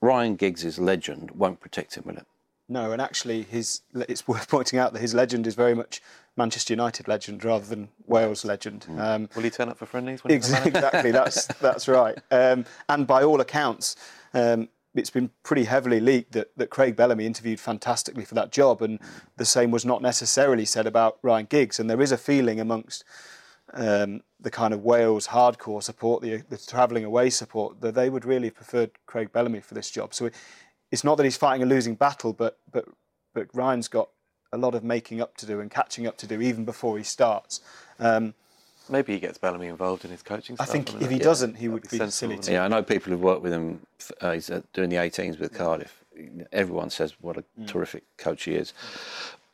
Ryan 0.00 0.36
Giggs' 0.36 0.78
legend 0.78 1.32
won't 1.32 1.58
protect 1.58 1.96
him, 1.96 2.04
will 2.06 2.18
it? 2.18 2.26
No, 2.68 2.92
and 2.92 3.02
actually, 3.02 3.42
his, 3.42 3.80
it's 3.92 4.28
worth 4.28 4.48
pointing 4.56 4.78
out 4.78 4.92
that 4.92 5.00
his 5.00 5.12
legend 5.12 5.48
is 5.48 5.56
very 5.56 5.74
much 5.74 6.00
Manchester 6.36 6.72
United 6.72 7.08
legend 7.08 7.44
rather 7.44 7.66
than 7.66 7.88
Wales 8.06 8.44
legend. 8.44 8.86
Mm. 8.88 9.00
Um, 9.00 9.28
Will 9.34 9.42
he 9.42 9.50
turn 9.50 9.70
up 9.70 9.78
for 9.78 9.86
friendlies? 9.86 10.22
exactly, 10.28 11.10
that's 11.10 11.46
that's 11.60 11.88
right. 11.88 12.16
Um, 12.30 12.64
and 12.88 13.08
by 13.08 13.24
all 13.24 13.40
accounts, 13.40 13.96
um, 14.32 14.68
it's 14.94 15.10
been 15.10 15.30
pretty 15.42 15.64
heavily 15.64 16.00
leaked 16.00 16.32
that, 16.32 16.56
that 16.56 16.70
Craig 16.70 16.96
Bellamy 16.96 17.26
interviewed 17.26 17.60
fantastically 17.60 18.24
for 18.24 18.34
that 18.34 18.52
job, 18.52 18.82
and 18.82 19.00
the 19.36 19.44
same 19.44 19.70
was 19.70 19.84
not 19.84 20.02
necessarily 20.02 20.64
said 20.64 20.86
about 20.86 21.18
Ryan 21.22 21.46
Giggs. 21.46 21.80
And 21.80 21.90
there 21.90 22.00
is 22.00 22.12
a 22.12 22.16
feeling 22.16 22.60
amongst 22.60 23.04
um, 23.72 24.22
the 24.40 24.50
kind 24.50 24.72
of 24.72 24.84
Wales 24.84 25.28
hardcore 25.28 25.82
support, 25.82 26.22
the, 26.22 26.42
the 26.48 26.58
travelling 26.58 27.04
away 27.04 27.30
support, 27.30 27.80
that 27.80 27.94
they 27.94 28.08
would 28.08 28.24
really 28.24 28.48
have 28.48 28.54
preferred 28.54 28.90
Craig 29.06 29.32
Bellamy 29.32 29.60
for 29.60 29.74
this 29.74 29.90
job. 29.90 30.14
So 30.14 30.26
it, 30.26 30.34
it's 30.92 31.04
not 31.04 31.16
that 31.16 31.24
he's 31.24 31.36
fighting 31.36 31.62
a 31.62 31.66
losing 31.66 31.96
battle, 31.96 32.32
but 32.32 32.58
but 32.70 32.84
but 33.32 33.48
Ryan's 33.52 33.88
got 33.88 34.10
a 34.52 34.56
lot 34.56 34.76
of 34.76 34.84
making 34.84 35.20
up 35.20 35.36
to 35.38 35.46
do 35.46 35.58
and 35.58 35.70
catching 35.70 36.06
up 36.06 36.16
to 36.18 36.26
do 36.26 36.40
even 36.40 36.64
before 36.64 36.96
he 36.96 37.02
starts. 37.02 37.60
Um, 37.98 38.34
Maybe 38.88 39.14
he 39.14 39.20
gets 39.20 39.38
Bellamy 39.38 39.68
involved 39.68 40.04
in 40.04 40.10
his 40.10 40.22
coaching. 40.22 40.56
I 40.58 40.64
staff, 40.64 40.72
think 40.72 40.90
don't 40.92 41.02
if 41.02 41.10
he 41.10 41.16
Yeah, 41.16 41.22
doesn't, 41.24 41.54
he 41.54 41.66
that'd 41.66 41.72
would 41.72 41.82
be 41.82 41.88
sensible, 41.88 42.10
silly 42.10 42.28
wouldn't 42.36 42.44
to. 42.44 42.50
it? 42.52 42.54
Yeah, 42.54 42.64
I 42.64 42.68
know 42.68 42.82
people 42.82 43.12
who've 43.12 43.20
worked 43.22 43.42
with 43.42 43.52
him. 43.52 43.80
Uh, 44.20 44.32
he's 44.32 44.50
uh, 44.50 44.60
doing 44.72 44.90
the 44.90 44.96
18s 44.96 45.38
with 45.38 45.54
Cardiff. 45.54 46.04
Everyone 46.52 46.90
says 46.90 47.14
what 47.20 47.36
a 47.38 47.44
terrific 47.66 48.04
coach 48.18 48.44
he 48.44 48.54
is. 48.54 48.72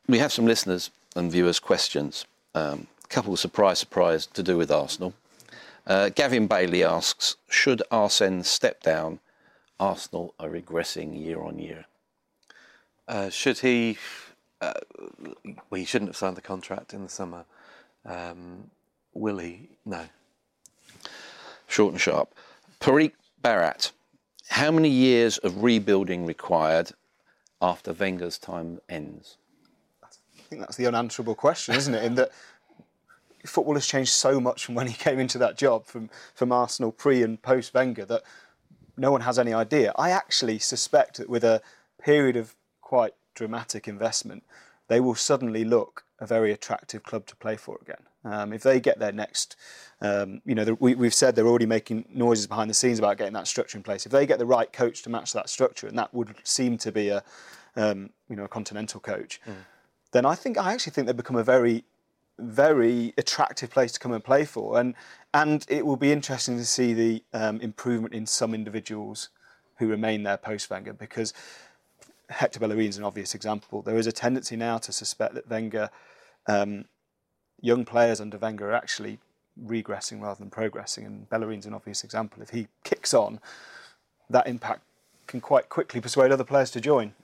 We 0.09 0.19
have 0.19 0.33
some 0.33 0.47
listeners 0.47 0.91
and 1.17 1.31
viewers' 1.31 1.61
questions. 1.61 2.27
Um, 2.55 2.89
a 3.05 3.09
couple 3.09 3.33
of 3.33 3.39
surprise, 3.39 3.79
surprise 3.79 4.27
to 4.27 4.43
do 4.43 4.57
with 4.57 4.71
Arsenal. 4.71 5.15
Uh, 5.87 6.09
Gavin 6.11 6.47
Bailey 6.47 6.85
asks, 6.85 7.37
should 7.49 7.83
Arsene 7.91 8.43
step 8.43 8.83
down? 8.83 9.21
Arsenal 9.79 10.35
are 10.39 10.49
regressing 10.51 11.19
year 11.19 11.41
on 11.41 11.59
year. 11.59 11.87
Uh, 13.09 13.31
should 13.31 13.61
he? 13.61 13.97
Uh, 14.61 14.75
well, 15.71 15.79
he 15.79 15.85
shouldn't 15.87 16.11
have 16.11 16.17
signed 16.17 16.37
the 16.37 16.43
contract 16.43 16.93
in 16.93 17.03
the 17.03 17.09
summer. 17.09 17.45
Um, 18.05 18.71
will 19.15 19.39
he? 19.39 19.71
No. 19.85 20.05
Short 21.67 21.93
and 21.93 22.01
sharp. 22.01 22.35
Parikh 22.81 23.13
Barat, 23.43 23.93
how 24.49 24.71
many 24.71 24.89
years 24.89 25.39
of 25.39 25.63
rebuilding 25.63 26.27
required 26.27 26.93
after 27.63 27.93
Wenger's 27.93 28.39
time 28.39 28.81
ends? 28.89 29.37
I 30.03 30.09
think 30.49 30.63
that's 30.63 30.77
the 30.77 30.87
unanswerable 30.87 31.35
question, 31.35 31.75
isn't 31.75 31.95
it? 31.95 32.05
In 32.05 32.15
that 32.17 32.31
football 33.47 33.75
has 33.75 33.87
changed 33.87 34.13
so 34.13 34.41
much 34.41 34.65
from 34.65 34.75
when 34.75 34.87
he 34.87 34.95
came 34.95 35.19
into 35.19 35.39
that 35.39 35.57
job, 35.57 35.87
from 35.87 36.11
from 36.35 36.53
Arsenal 36.53 36.93
pre 36.93 37.23
and 37.23 37.41
post 37.41 37.73
Wenger, 37.73 38.05
that 38.07 38.23
no 38.97 39.11
one 39.11 39.23
has 39.23 39.39
any 39.39 39.53
idea. 39.53 39.93
I 39.97 40.11
actually 40.11 40.59
suspect 40.59 41.19
that 41.19 41.29
with 41.29 41.45
a 41.45 41.63
period 42.03 42.37
of 42.37 42.55
quite 42.81 43.15
dramatic 43.35 43.87
investment, 43.87 44.43
they 44.89 45.01
will 45.01 45.15
suddenly 45.15 45.65
look 45.65 46.05
a 46.19 46.27
very 46.27 46.53
attractive 46.53 47.03
club 47.03 47.27
to 47.27 47.37
play 47.37 47.57
for 47.57 47.79
again. 47.81 48.05
Um, 48.25 48.53
if 48.53 48.63
they 48.63 48.81
get 48.81 48.99
their 48.99 49.13
next, 49.13 49.57
um, 50.01 50.43
you 50.45 50.55
know, 50.55 50.77
we, 50.79 50.95
we've 50.95 51.15
said 51.15 51.35
they're 51.35 51.47
already 51.47 51.67
making 51.67 52.05
noises 52.13 52.47
behind 52.47 52.69
the 52.69 52.75
scenes 52.75 52.99
about 52.99 53.17
getting 53.17 53.33
that 53.33 53.47
structure 53.47 53.79
in 53.79 53.83
place. 53.83 54.05
If 54.05 54.13
they 54.13 54.27
get 54.27 54.39
the 54.39 54.47
right 54.47 54.71
coach 54.73 55.03
to 55.03 55.11
match 55.11 55.33
that 55.33 55.49
structure, 55.49 55.87
and 55.87 55.97
that 55.99 56.13
would 56.13 56.35
seem 56.45 56.77
to 56.79 56.93
be 56.93 57.09
a, 57.09 57.23
um, 57.77 58.11
you 58.29 58.37
know, 58.37 58.45
a 58.45 58.49
continental 58.49 59.01
coach, 59.01 59.41
then 60.13 60.27
I 60.27 60.35
think 60.35 60.59
I 60.59 60.73
actually 60.73 60.93
think 60.93 61.07
they 61.07 61.13
become 61.13 61.37
a 61.37 61.45
very 61.45 61.85
very 62.41 63.13
attractive 63.19 63.71
place 63.71 63.93
to 63.93 64.01
come 64.01 64.13
and 64.13 64.25
play 64.25 64.45
for, 64.45 64.81
and 64.81 64.95
and 65.35 65.65
it 65.69 65.85
will 65.85 65.97
be 65.97 66.11
interesting 66.11 66.57
to 66.57 66.65
see 66.65 66.93
the 66.93 67.23
um, 67.33 67.61
improvement 67.61 68.15
in 68.15 68.27
some 68.27 68.55
individuals 68.55 69.29
who 69.77 69.89
remain 69.89 70.23
there 70.23 70.37
post 70.37 70.71
Wenger 70.71 70.93
because 70.93 71.33
Hector 72.29 72.61
Bellerin 72.61 72.89
is 72.89 72.99
an 72.99 73.05
obvious 73.05 73.35
example. 73.35 73.83
There 73.83 73.97
is 73.97 74.07
a 74.07 74.13
tendency 74.13 74.57
now 74.57 74.79
to 74.79 74.93
suspect 74.93 75.35
that 75.35 75.49
Wenger, 75.49 75.91
um, 76.47 76.85
young 77.61 77.85
players 77.85 78.21
under 78.21 78.39
Wenger 78.39 78.71
are 78.71 78.75
actually 78.75 79.19
regressing 79.67 80.21
rather 80.21 80.39
than 80.39 80.51
progressing, 80.51 81.05
and 81.05 81.29
Bellerin's 81.29 81.67
an 81.67 81.75
obvious 81.75 82.05
example. 82.05 82.43
If 82.43 82.51
he 82.51 82.69
kicks 82.85 83.15
on, 83.15 83.41
that 84.29 84.47
impact 84.47 84.83
can 85.27 85.41
quite 85.41 85.69
quickly 85.69 86.01
persuade 86.01 86.33
other 86.33 86.45
players 86.45 86.71
to 86.73 86.81
join. 86.81 87.15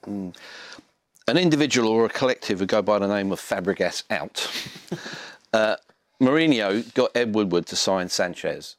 an 1.27 1.37
individual 1.37 1.89
or 1.89 2.05
a 2.05 2.09
collective 2.09 2.59
who 2.59 2.65
go 2.65 2.81
by 2.81 2.99
the 2.99 3.07
name 3.07 3.31
of 3.31 3.39
Fabregas 3.39 4.03
out. 4.09 4.49
uh, 5.53 5.75
Mourinho 6.21 6.93
got 6.93 7.15
Ed 7.15 7.35
Woodward 7.35 7.65
to 7.67 7.75
sign 7.75 8.09
Sanchez 8.09 8.77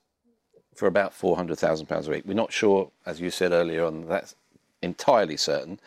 for 0.75 0.87
about 0.87 1.13
four 1.13 1.37
hundred 1.37 1.59
thousand 1.59 1.87
pounds 1.87 2.09
a 2.09 2.13
week. 2.13 2.25
We're 2.25 2.35
not 2.35 2.53
sure, 2.53 2.91
as 3.05 3.21
you 3.21 3.31
said 3.31 3.53
earlier 3.53 3.85
on, 3.85 4.07
that's 4.09 4.35
entirely 4.83 5.37
certain, 5.37 5.79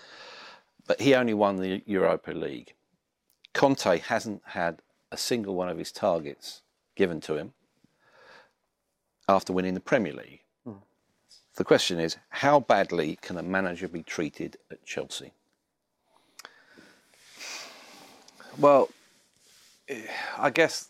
but 0.86 1.02
he 1.02 1.16
only 1.16 1.34
won 1.34 1.58
the 1.58 1.82
Europa 1.86 2.32
League. 2.32 2.74
Conte 3.54 4.00
hasn't 4.00 4.42
had 4.46 4.82
a 5.12 5.18
single 5.18 5.56
one 5.56 5.70
of 5.70 5.78
his 5.78 5.92
targets 5.92 6.62
given 6.96 7.20
to 7.22 7.36
him 7.36 7.54
after 9.28 9.54
winning 9.54 9.74
the 9.74 9.80
Premier 9.80 10.14
League. 10.14 10.42
The 11.56 11.64
question 11.66 12.00
is, 12.00 12.18
how 12.30 12.62
badly 12.62 13.18
can 13.22 13.38
a 13.38 13.44
manager 13.44 13.88
be 13.88 14.04
treated 14.04 14.58
at 14.72 14.86
Chelsea? 14.86 15.34
Well, 18.58 18.90
eh, 19.90 20.02
I 20.38 20.50
guess 20.50 20.88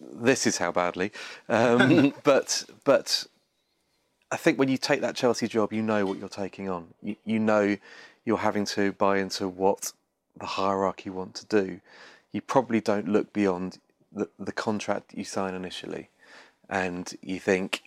this 0.00 0.46
is 0.46 0.56
how 0.56 0.72
badly. 0.72 1.12
Um, 1.48 2.14
but 2.24 2.64
but 2.84 3.26
I 4.30 4.36
think 4.36 4.58
when 4.58 4.68
you 4.68 4.78
take 4.78 5.02
that 5.02 5.16
Chelsea 5.16 5.48
job, 5.48 5.72
you 5.72 5.82
know 5.82 6.06
what 6.06 6.18
you're 6.18 6.28
taking 6.28 6.68
on. 6.68 6.88
You, 7.02 7.16
you 7.24 7.38
know 7.38 7.76
you're 8.24 8.38
having 8.38 8.64
to 8.66 8.92
buy 8.92 9.18
into 9.18 9.48
what 9.48 9.92
the 10.38 10.46
hierarchy 10.46 11.10
want 11.10 11.34
to 11.36 11.46
do. 11.46 11.80
You 12.32 12.40
probably 12.40 12.80
don't 12.80 13.08
look 13.08 13.32
beyond 13.32 13.78
the, 14.10 14.28
the 14.38 14.52
contract 14.52 15.14
you 15.14 15.24
sign 15.24 15.54
initially, 15.54 16.08
and 16.68 17.12
you 17.22 17.38
think 17.38 17.82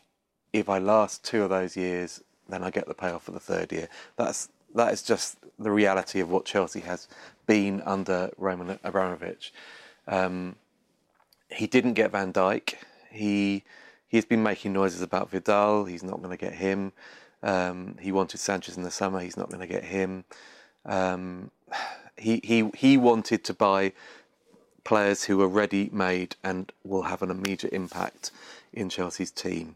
if 0.53 0.69
I 0.69 0.77
last 0.77 1.23
two 1.23 1.43
of 1.43 1.49
those 1.49 1.75
years, 1.75 2.23
then 2.47 2.63
I 2.63 2.69
get 2.69 2.87
the 2.87 2.93
payoff 2.93 3.23
for 3.23 3.31
the 3.31 3.39
third 3.39 3.71
year. 3.71 3.89
That's 4.15 4.49
that 4.75 4.93
is 4.93 5.01
just 5.01 5.37
the 5.57 5.71
reality 5.71 6.19
of 6.19 6.29
what 6.29 6.45
Chelsea 6.45 6.81
has 6.81 7.07
been 7.47 7.81
under 7.85 8.31
Roman 8.37 8.79
Abramovich. 8.83 9.53
Um, 10.07 10.55
he 11.49 11.67
didn't 11.67 11.93
get 11.93 12.11
Van 12.11 12.33
Dijk. 12.33 12.75
He 13.11 13.63
he's 14.07 14.25
been 14.25 14.43
making 14.43 14.73
noises 14.73 15.01
about 15.01 15.29
Vidal. 15.29 15.85
He's 15.85 16.03
not 16.03 16.21
going 16.21 16.37
to 16.37 16.45
get 16.45 16.53
him. 16.53 16.91
Um, 17.41 17.97
he 17.99 18.11
wanted 18.11 18.39
Sanchez 18.39 18.77
in 18.77 18.83
the 18.83 18.91
summer. 18.91 19.19
He's 19.19 19.37
not 19.37 19.49
going 19.49 19.61
to 19.61 19.67
get 19.67 19.83
him. 19.83 20.25
Um, 20.85 21.51
he 22.17 22.41
he 22.43 22.69
he 22.75 22.97
wanted 22.97 23.43
to 23.45 23.53
buy 23.53 23.93
players 24.85 25.25
who 25.25 25.41
are 25.41 25.49
ready 25.49 25.89
made 25.91 26.37
and 26.41 26.71
will 26.85 27.01
have 27.03 27.21
an 27.21 27.31
immediate 27.31 27.73
impact 27.73 28.31
in 28.71 28.87
Chelsea's 28.87 29.31
team. 29.31 29.75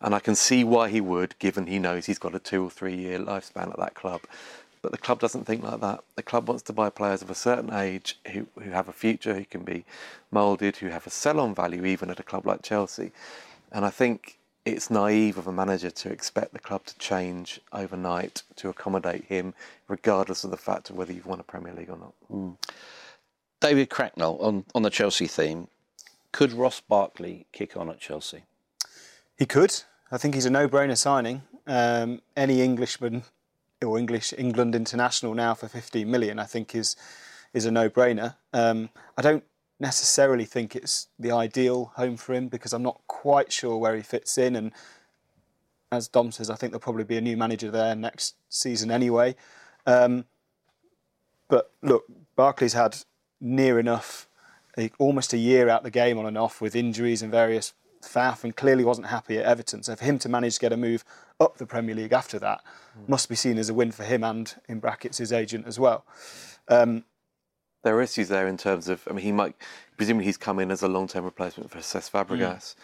And 0.00 0.14
I 0.14 0.20
can 0.20 0.36
see 0.36 0.62
why 0.62 0.88
he 0.88 1.00
would, 1.00 1.36
given 1.40 1.66
he 1.66 1.78
knows 1.78 2.06
he's 2.06 2.18
got 2.18 2.34
a 2.34 2.38
two 2.38 2.64
or 2.64 2.70
three 2.70 2.94
year 2.94 3.18
lifespan 3.18 3.70
at 3.70 3.78
that 3.78 3.94
club. 3.94 4.20
But 4.82 4.92
the 4.92 4.98
club 4.98 5.20
doesn't 5.20 5.44
think 5.44 5.62
like 5.62 5.80
that. 5.80 6.02
The 6.14 6.22
club 6.22 6.48
wants 6.48 6.62
to 6.64 6.72
buy 6.72 6.88
players 6.88 7.20
of 7.20 7.30
a 7.30 7.34
certain 7.34 7.72
age 7.72 8.18
who, 8.32 8.46
who 8.62 8.70
have 8.70 8.88
a 8.88 8.92
future, 8.92 9.34
who 9.34 9.44
can 9.44 9.62
be 9.62 9.84
moulded, 10.30 10.76
who 10.76 10.88
have 10.88 11.06
a 11.06 11.10
sell 11.10 11.40
on 11.40 11.54
value 11.54 11.84
even 11.84 12.10
at 12.10 12.20
a 12.20 12.22
club 12.22 12.46
like 12.46 12.62
Chelsea. 12.62 13.12
And 13.72 13.84
I 13.84 13.90
think 13.90 14.38
it's 14.64 14.90
naive 14.90 15.36
of 15.36 15.46
a 15.46 15.52
manager 15.52 15.90
to 15.90 16.10
expect 16.10 16.52
the 16.52 16.58
club 16.58 16.84
to 16.86 16.98
change 16.98 17.60
overnight 17.72 18.42
to 18.56 18.68
accommodate 18.68 19.24
him, 19.24 19.54
regardless 19.88 20.44
of 20.44 20.50
the 20.50 20.56
fact 20.56 20.90
of 20.90 20.96
whether 20.96 21.12
you've 21.12 21.26
won 21.26 21.40
a 21.40 21.44
Premier 21.44 21.74
League 21.74 21.90
or 21.90 21.98
not. 21.98 22.14
Hmm. 22.28 22.50
David 23.60 23.90
Cracknell 23.90 24.38
on, 24.40 24.64
on 24.74 24.82
the 24.82 24.90
Chelsea 24.90 25.26
theme. 25.26 25.68
Could 26.32 26.52
Ross 26.52 26.80
Barkley 26.80 27.46
kick 27.52 27.76
on 27.76 27.90
at 27.90 28.00
Chelsea? 28.00 28.44
He 29.36 29.46
could. 29.46 29.82
I 30.10 30.18
think 30.18 30.34
he's 30.34 30.46
a 30.46 30.50
no-brainer 30.50 30.96
signing. 30.96 31.42
Um, 31.66 32.22
any 32.36 32.62
Englishman 32.62 33.22
or 33.84 33.98
English 33.98 34.34
England 34.36 34.74
international 34.74 35.34
now 35.34 35.54
for 35.54 35.68
15 35.68 36.10
million, 36.10 36.38
I 36.38 36.44
think 36.44 36.74
is 36.74 36.96
is 37.52 37.66
a 37.66 37.70
no-brainer. 37.70 38.36
Um, 38.52 38.90
I 39.16 39.22
don't 39.22 39.42
necessarily 39.80 40.44
think 40.44 40.76
it's 40.76 41.08
the 41.18 41.32
ideal 41.32 41.92
home 41.96 42.16
for 42.16 42.34
him 42.34 42.48
because 42.48 42.72
I'm 42.72 42.82
not 42.82 43.00
quite 43.08 43.50
sure 43.50 43.76
where 43.76 43.96
he 43.96 44.02
fits 44.02 44.38
in. 44.38 44.54
And 44.54 44.72
as 45.90 46.06
Dom 46.06 46.30
says, 46.30 46.48
I 46.48 46.54
think 46.54 46.70
there'll 46.70 46.80
probably 46.80 47.04
be 47.04 47.16
a 47.16 47.20
new 47.20 47.36
manager 47.36 47.70
there 47.70 47.96
next 47.96 48.36
season 48.48 48.90
anyway. 48.90 49.34
Um, 49.86 50.26
but 51.48 51.72
look, 51.82 52.04
Barkley's 52.36 52.74
had 52.74 52.98
near 53.40 53.78
enough, 53.78 54.28
a, 54.78 54.90
almost 54.98 55.32
a 55.32 55.38
year 55.38 55.68
out 55.68 55.82
the 55.82 55.90
game 55.90 56.18
on 56.18 56.26
and 56.26 56.38
off 56.38 56.60
with 56.60 56.76
injuries 56.76 57.22
and 57.22 57.30
various 57.30 57.72
faff, 58.02 58.44
and 58.44 58.56
clearly 58.56 58.84
wasn't 58.84 59.06
happy 59.08 59.38
at 59.38 59.44
Everton. 59.44 59.82
So 59.82 59.94
for 59.96 60.04
him 60.04 60.18
to 60.20 60.28
manage 60.28 60.54
to 60.54 60.60
get 60.60 60.72
a 60.72 60.76
move 60.76 61.04
up 61.38 61.58
the 61.58 61.66
Premier 61.66 61.94
League 61.94 62.12
after 62.12 62.38
that 62.38 62.62
hmm. 62.94 63.04
must 63.08 63.28
be 63.28 63.34
seen 63.34 63.58
as 63.58 63.68
a 63.68 63.74
win 63.74 63.92
for 63.92 64.04
him 64.04 64.24
and, 64.24 64.54
in 64.68 64.80
brackets, 64.80 65.18
his 65.18 65.32
agent 65.32 65.66
as 65.66 65.78
well. 65.78 66.04
Um, 66.68 67.04
there 67.82 67.96
are 67.96 68.02
issues 68.02 68.28
there 68.28 68.46
in 68.46 68.56
terms 68.56 68.88
of. 68.88 69.06
I 69.08 69.12
mean, 69.12 69.24
he 69.24 69.32
might 69.32 69.54
presumably 69.96 70.26
he's 70.26 70.36
come 70.36 70.58
in 70.58 70.70
as 70.70 70.82
a 70.82 70.88
long-term 70.88 71.24
replacement 71.24 71.70
for 71.70 71.78
Cesc 71.78 72.10
Fabregas, 72.10 72.74
hmm. 72.74 72.80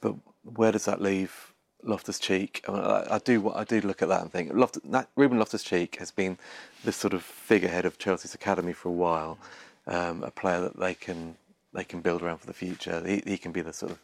but 0.00 0.14
where 0.56 0.72
does 0.72 0.84
that 0.84 1.00
leave 1.00 1.54
Loftus 1.82 2.18
Cheek? 2.18 2.64
I, 2.68 2.72
mean, 2.72 2.80
I, 2.80 3.06
I 3.12 3.18
do 3.18 3.50
I 3.50 3.64
do 3.64 3.80
look 3.80 4.02
at 4.02 4.08
that 4.08 4.20
and 4.20 4.30
think 4.30 4.52
Loftus, 4.52 4.82
that, 4.86 5.08
Ruben 5.16 5.38
Loftus 5.38 5.62
Cheek 5.62 5.96
has 5.96 6.10
been 6.10 6.38
this 6.84 6.96
sort 6.96 7.14
of 7.14 7.22
figurehead 7.22 7.86
of 7.86 7.98
Chelsea's 7.98 8.34
academy 8.34 8.72
for 8.72 8.90
a 8.90 8.92
while, 8.92 9.38
um, 9.86 10.22
a 10.22 10.30
player 10.30 10.60
that 10.60 10.78
they 10.78 10.94
can 10.94 11.36
they 11.72 11.84
can 11.84 12.00
build 12.00 12.22
around 12.22 12.38
for 12.38 12.46
the 12.46 12.54
future. 12.54 13.02
He, 13.06 13.22
he 13.26 13.38
can 13.38 13.52
be 13.52 13.60
the 13.60 13.72
sort 13.72 13.92
of 13.92 13.98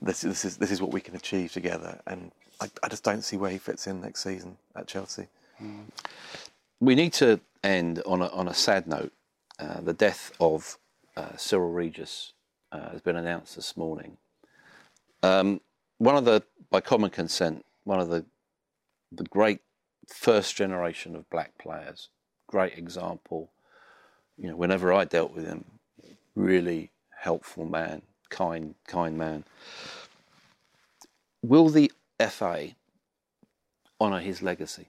this 0.00 0.22
this 0.22 0.44
is 0.44 0.56
this 0.56 0.70
is 0.70 0.80
what 0.80 0.92
we 0.92 1.00
can 1.00 1.14
achieve 1.14 1.52
together, 1.52 2.00
and 2.06 2.32
I, 2.60 2.70
I 2.82 2.88
just 2.88 3.04
don't 3.04 3.22
see 3.22 3.36
where 3.36 3.50
he 3.50 3.58
fits 3.58 3.86
in 3.86 4.00
next 4.00 4.22
season 4.22 4.56
at 4.74 4.86
Chelsea. 4.86 5.28
We 6.80 6.94
need 6.94 7.12
to 7.14 7.40
end 7.62 8.02
on 8.04 8.22
a, 8.22 8.26
on 8.28 8.48
a 8.48 8.54
sad 8.54 8.88
note. 8.88 9.12
Uh, 9.60 9.80
the 9.80 9.92
death 9.92 10.32
of 10.40 10.78
uh, 11.16 11.36
Cyril 11.36 11.70
Regis 11.70 12.32
uh, 12.72 12.90
has 12.90 13.00
been 13.00 13.16
announced 13.16 13.54
this 13.54 13.76
morning. 13.76 14.16
Um, 15.22 15.60
one 15.98 16.16
of 16.16 16.24
the, 16.24 16.42
by 16.68 16.80
common 16.80 17.10
consent, 17.10 17.64
one 17.84 18.00
of 18.00 18.08
the 18.08 18.24
the 19.12 19.24
great 19.24 19.60
first 20.08 20.56
generation 20.56 21.14
of 21.14 21.28
black 21.30 21.56
players. 21.58 22.08
Great 22.46 22.76
example. 22.78 23.50
You 24.42 24.48
know, 24.48 24.56
whenever 24.56 24.92
I 24.92 25.04
dealt 25.04 25.32
with 25.32 25.46
him, 25.46 25.64
really 26.34 26.90
helpful 27.16 27.64
man, 27.64 28.02
kind, 28.28 28.74
kind 28.88 29.16
man. 29.16 29.44
Will 31.44 31.68
the 31.68 31.92
FA 32.18 32.70
honour 34.00 34.18
his 34.18 34.42
legacy 34.42 34.88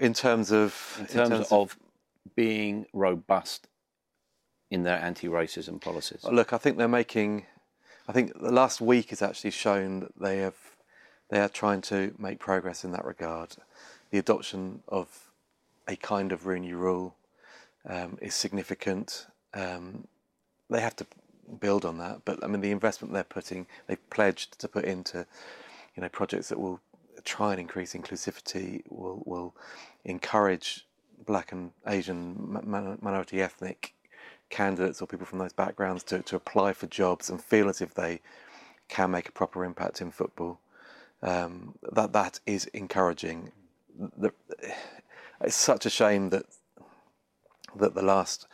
In 0.00 0.14
terms 0.14 0.50
of 0.50 0.96
in 0.98 1.06
terms, 1.06 1.46
of, 1.50 1.76
being 2.34 2.86
robust 2.94 3.68
in 4.70 4.82
their 4.82 4.98
anti-racism 4.98 5.78
policies? 5.78 6.24
Look, 6.24 6.54
I 6.54 6.58
think 6.58 6.78
they're 6.78 6.88
making. 6.88 7.44
I 8.08 8.12
think 8.12 8.32
the 8.40 8.50
last 8.50 8.80
week 8.80 9.10
has 9.10 9.20
actually 9.20 9.50
shown 9.50 10.00
that 10.00 10.18
they 10.18 10.38
have. 10.38 10.56
They 11.28 11.38
are 11.38 11.50
trying 11.50 11.82
to 11.82 12.14
make 12.18 12.38
progress 12.38 12.82
in 12.82 12.92
that 12.92 13.04
regard. 13.04 13.56
The 14.10 14.18
adoption 14.18 14.82
of 14.88 15.25
a 15.88 15.96
kind 15.96 16.32
of 16.32 16.46
Rooney 16.46 16.72
rule 16.72 17.14
um, 17.88 18.18
is 18.20 18.34
significant. 18.34 19.26
Um, 19.54 20.06
they 20.68 20.80
have 20.80 20.96
to 20.96 21.06
build 21.60 21.84
on 21.84 21.98
that, 21.98 22.22
but 22.24 22.42
I 22.42 22.48
mean 22.48 22.60
the 22.60 22.72
investment 22.72 23.14
they're 23.14 23.24
putting, 23.24 23.66
they've 23.86 24.10
pledged 24.10 24.58
to 24.60 24.68
put 24.68 24.84
into, 24.84 25.26
you 25.94 26.02
know, 26.02 26.08
projects 26.08 26.48
that 26.48 26.58
will 26.58 26.80
try 27.24 27.52
and 27.52 27.60
increase 27.60 27.94
inclusivity, 27.94 28.82
will 28.88 29.22
will 29.24 29.54
encourage 30.04 30.86
black 31.24 31.52
and 31.52 31.72
Asian 31.86 32.60
minority 33.00 33.40
ethnic 33.40 33.94
candidates 34.50 35.02
or 35.02 35.06
people 35.06 35.26
from 35.26 35.38
those 35.38 35.52
backgrounds 35.52 36.04
to, 36.04 36.20
to 36.22 36.36
apply 36.36 36.72
for 36.72 36.86
jobs 36.86 37.30
and 37.30 37.42
feel 37.42 37.68
as 37.68 37.80
if 37.80 37.94
they 37.94 38.20
can 38.88 39.10
make 39.10 39.28
a 39.28 39.32
proper 39.32 39.64
impact 39.64 40.00
in 40.00 40.10
football. 40.10 40.60
Um, 41.22 41.74
that 41.92 42.12
that 42.12 42.40
is 42.46 42.66
encouraging. 42.66 43.52
The, 44.18 44.32
it's 45.40 45.56
such 45.56 45.86
a 45.86 45.90
shame 45.90 46.30
that 46.30 46.46
that 47.74 47.94
the 47.94 48.02
last 48.02 48.46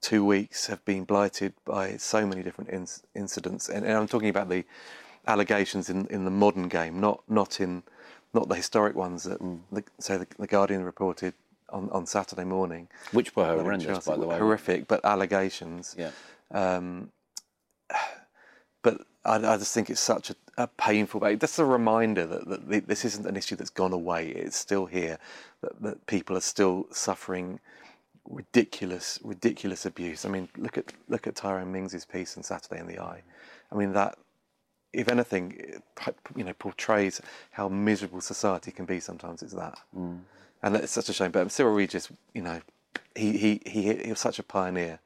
two 0.00 0.24
weeks 0.24 0.66
have 0.66 0.84
been 0.84 1.04
blighted 1.04 1.52
by 1.64 1.96
so 1.96 2.26
many 2.26 2.42
different 2.42 2.70
inc- 2.70 3.02
incidents, 3.14 3.68
and, 3.68 3.84
and, 3.84 3.96
I'm 3.96 4.08
talking 4.08 4.28
about 4.28 4.48
the 4.48 4.64
allegations 5.26 5.90
in, 5.90 6.06
in 6.06 6.24
the 6.24 6.30
modern 6.30 6.68
game, 6.68 7.00
not 7.00 7.22
not 7.28 7.60
in 7.60 7.82
not 8.32 8.48
the 8.48 8.54
historic 8.54 8.94
ones 8.94 9.24
that 9.24 9.40
mm. 9.40 9.60
the, 9.72 9.84
so 9.98 10.18
the, 10.18 10.26
the 10.38 10.46
Guardian 10.46 10.84
reported 10.84 11.34
on, 11.70 11.88
on 11.90 12.06
Saturday 12.06 12.44
morning, 12.44 12.88
which 13.12 13.34
were 13.34 13.44
horrendous, 13.44 14.06
by 14.06 14.16
the 14.16 14.26
way, 14.26 14.38
horrific, 14.38 14.86
but 14.86 15.04
allegations. 15.04 15.96
Yeah. 15.98 16.10
Um, 16.50 17.10
but 18.82 19.06
I, 19.26 19.36
I, 19.36 19.56
just 19.56 19.74
think 19.74 19.90
it's 19.90 20.00
such 20.00 20.30
a, 20.30 20.36
a 20.56 20.66
painful. 20.66 21.20
That's 21.20 21.58
a 21.58 21.64
reminder 21.64 22.26
that, 22.26 22.68
that, 22.68 22.88
this 22.88 23.04
isn't 23.04 23.26
an 23.26 23.36
issue 23.36 23.56
that's 23.56 23.70
gone 23.70 23.92
away. 23.92 24.28
It's 24.28 24.56
still 24.56 24.86
here. 24.86 25.18
That, 25.62 25.82
that 25.82 26.06
people 26.06 26.36
are 26.36 26.42
still 26.42 26.86
suffering 26.92 27.60
ridiculous, 28.28 29.18
ridiculous 29.22 29.86
abuse. 29.86 30.24
I 30.24 30.28
mean, 30.28 30.48
look 30.56 30.78
at 30.78 30.92
look 31.08 31.26
at 31.26 31.36
Tyrone 31.36 31.72
Mings's 31.72 32.04
piece 32.04 32.36
on 32.36 32.42
Saturday 32.42 32.80
in 32.80 32.86
the 32.86 32.98
Eye. 32.98 33.22
I 33.70 33.74
mean 33.74 33.92
that 33.92 34.16
if 34.92 35.08
anything, 35.08 35.80
you 36.34 36.44
know, 36.44 36.54
portrays 36.54 37.20
how 37.50 37.68
miserable 37.68 38.20
society 38.20 38.70
can 38.70 38.86
be. 38.86 38.98
Sometimes 38.98 39.42
it's 39.42 39.52
that, 39.52 39.78
mm. 39.96 40.18
and 40.62 40.76
it's 40.76 40.92
such 40.92 41.08
a 41.08 41.12
shame. 41.12 41.30
But 41.30 41.50
Cyril 41.52 41.74
Regis, 41.74 42.08
you 42.32 42.42
know, 42.42 42.60
he, 43.14 43.36
he 43.36 43.60
he 43.66 43.94
he 43.94 44.10
was 44.10 44.20
such 44.20 44.38
a 44.38 44.42
pioneer, 44.42 44.98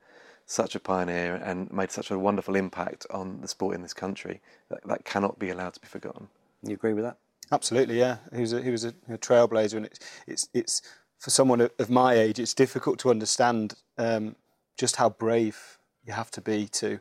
such 0.51 0.74
a 0.74 0.80
pioneer, 0.80 1.36
and 1.36 1.72
made 1.72 1.90
such 1.90 2.11
a 2.11 2.18
wonderful 2.18 2.57
impact 2.57 3.07
on 3.11 3.40
the 3.40 3.48
sport 3.48 3.76
in 3.76 3.82
this 3.82 3.94
country 3.94 4.40
that 4.68 4.80
that 4.84 5.05
cannot 5.05 5.38
be 5.38 5.51
allowed 5.51 5.74
to 5.74 5.80
be 5.80 5.86
forgotten. 5.86 6.28
You 6.62 6.74
agree 6.74 6.92
with 6.92 7.05
that? 7.05 7.16
Absolutely, 7.53 7.98
yeah. 7.98 8.16
He 8.34 8.40
was 8.40 8.53
a, 8.53 8.62
he 8.62 8.70
was 8.70 8.84
a, 8.84 8.94
a 9.09 9.18
trailblazer, 9.18 9.74
and 9.74 9.86
it's 9.86 10.01
it's 10.26 10.48
it's 10.53 10.82
for 11.18 11.30
someone 11.30 11.61
of 11.61 11.90
my 11.90 12.14
age, 12.14 12.38
it's 12.38 12.55
difficult 12.55 12.98
to 13.01 13.11
understand 13.11 13.74
um, 13.98 14.34
just 14.76 14.96
how 14.96 15.11
brave 15.11 15.78
you 16.05 16.14
have 16.14 16.30
to 16.30 16.40
be 16.40 16.66
to 16.66 16.98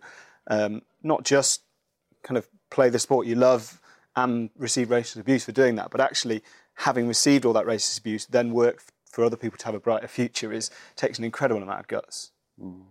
um, 0.47 0.81
not 1.01 1.23
just 1.23 1.61
kind 2.21 2.37
of 2.37 2.47
play 2.69 2.89
the 2.89 2.99
sport 2.99 3.25
you 3.25 3.35
love 3.35 3.81
and 4.15 4.49
receive 4.57 4.89
racist 4.89 5.19
abuse 5.19 5.45
for 5.45 5.53
doing 5.53 5.75
that, 5.75 5.89
but 5.89 6.01
actually 6.01 6.43
having 6.75 7.07
received 7.07 7.45
all 7.45 7.53
that 7.53 7.65
racist 7.65 7.97
abuse, 7.97 8.25
then 8.25 8.53
work 8.53 8.83
for 9.05 9.23
other 9.23 9.37
people 9.37 9.57
to 9.57 9.65
have 9.65 9.75
a 9.75 9.79
brighter 9.79 10.07
future 10.07 10.51
is 10.51 10.69
takes 10.95 11.17
an 11.17 11.23
incredible 11.23 11.63
amount 11.63 11.79
of 11.79 11.87
guts. 11.87 12.31
Mm. 12.61 12.81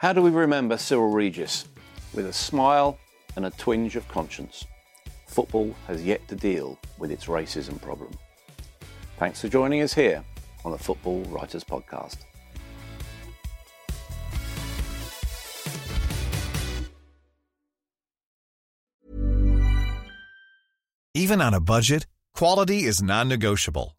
How 0.00 0.14
do 0.14 0.22
we 0.22 0.30
remember 0.30 0.78
Cyril 0.78 1.10
Regis? 1.10 1.66
With 2.14 2.24
a 2.24 2.32
smile 2.32 2.98
and 3.36 3.44
a 3.44 3.50
twinge 3.50 3.96
of 3.96 4.08
conscience. 4.08 4.64
Football 5.26 5.74
has 5.88 6.02
yet 6.02 6.26
to 6.28 6.34
deal 6.34 6.78
with 6.96 7.10
its 7.10 7.26
racism 7.26 7.78
problem. 7.82 8.10
Thanks 9.18 9.42
for 9.42 9.48
joining 9.48 9.82
us 9.82 9.92
here 9.92 10.24
on 10.64 10.72
the 10.72 10.78
Football 10.78 11.20
Writers 11.24 11.64
Podcast. 11.64 12.16
Even 21.12 21.42
on 21.42 21.52
a 21.52 21.60
budget, 21.60 22.06
quality 22.34 22.84
is 22.84 23.02
non-negotiable. 23.02 23.98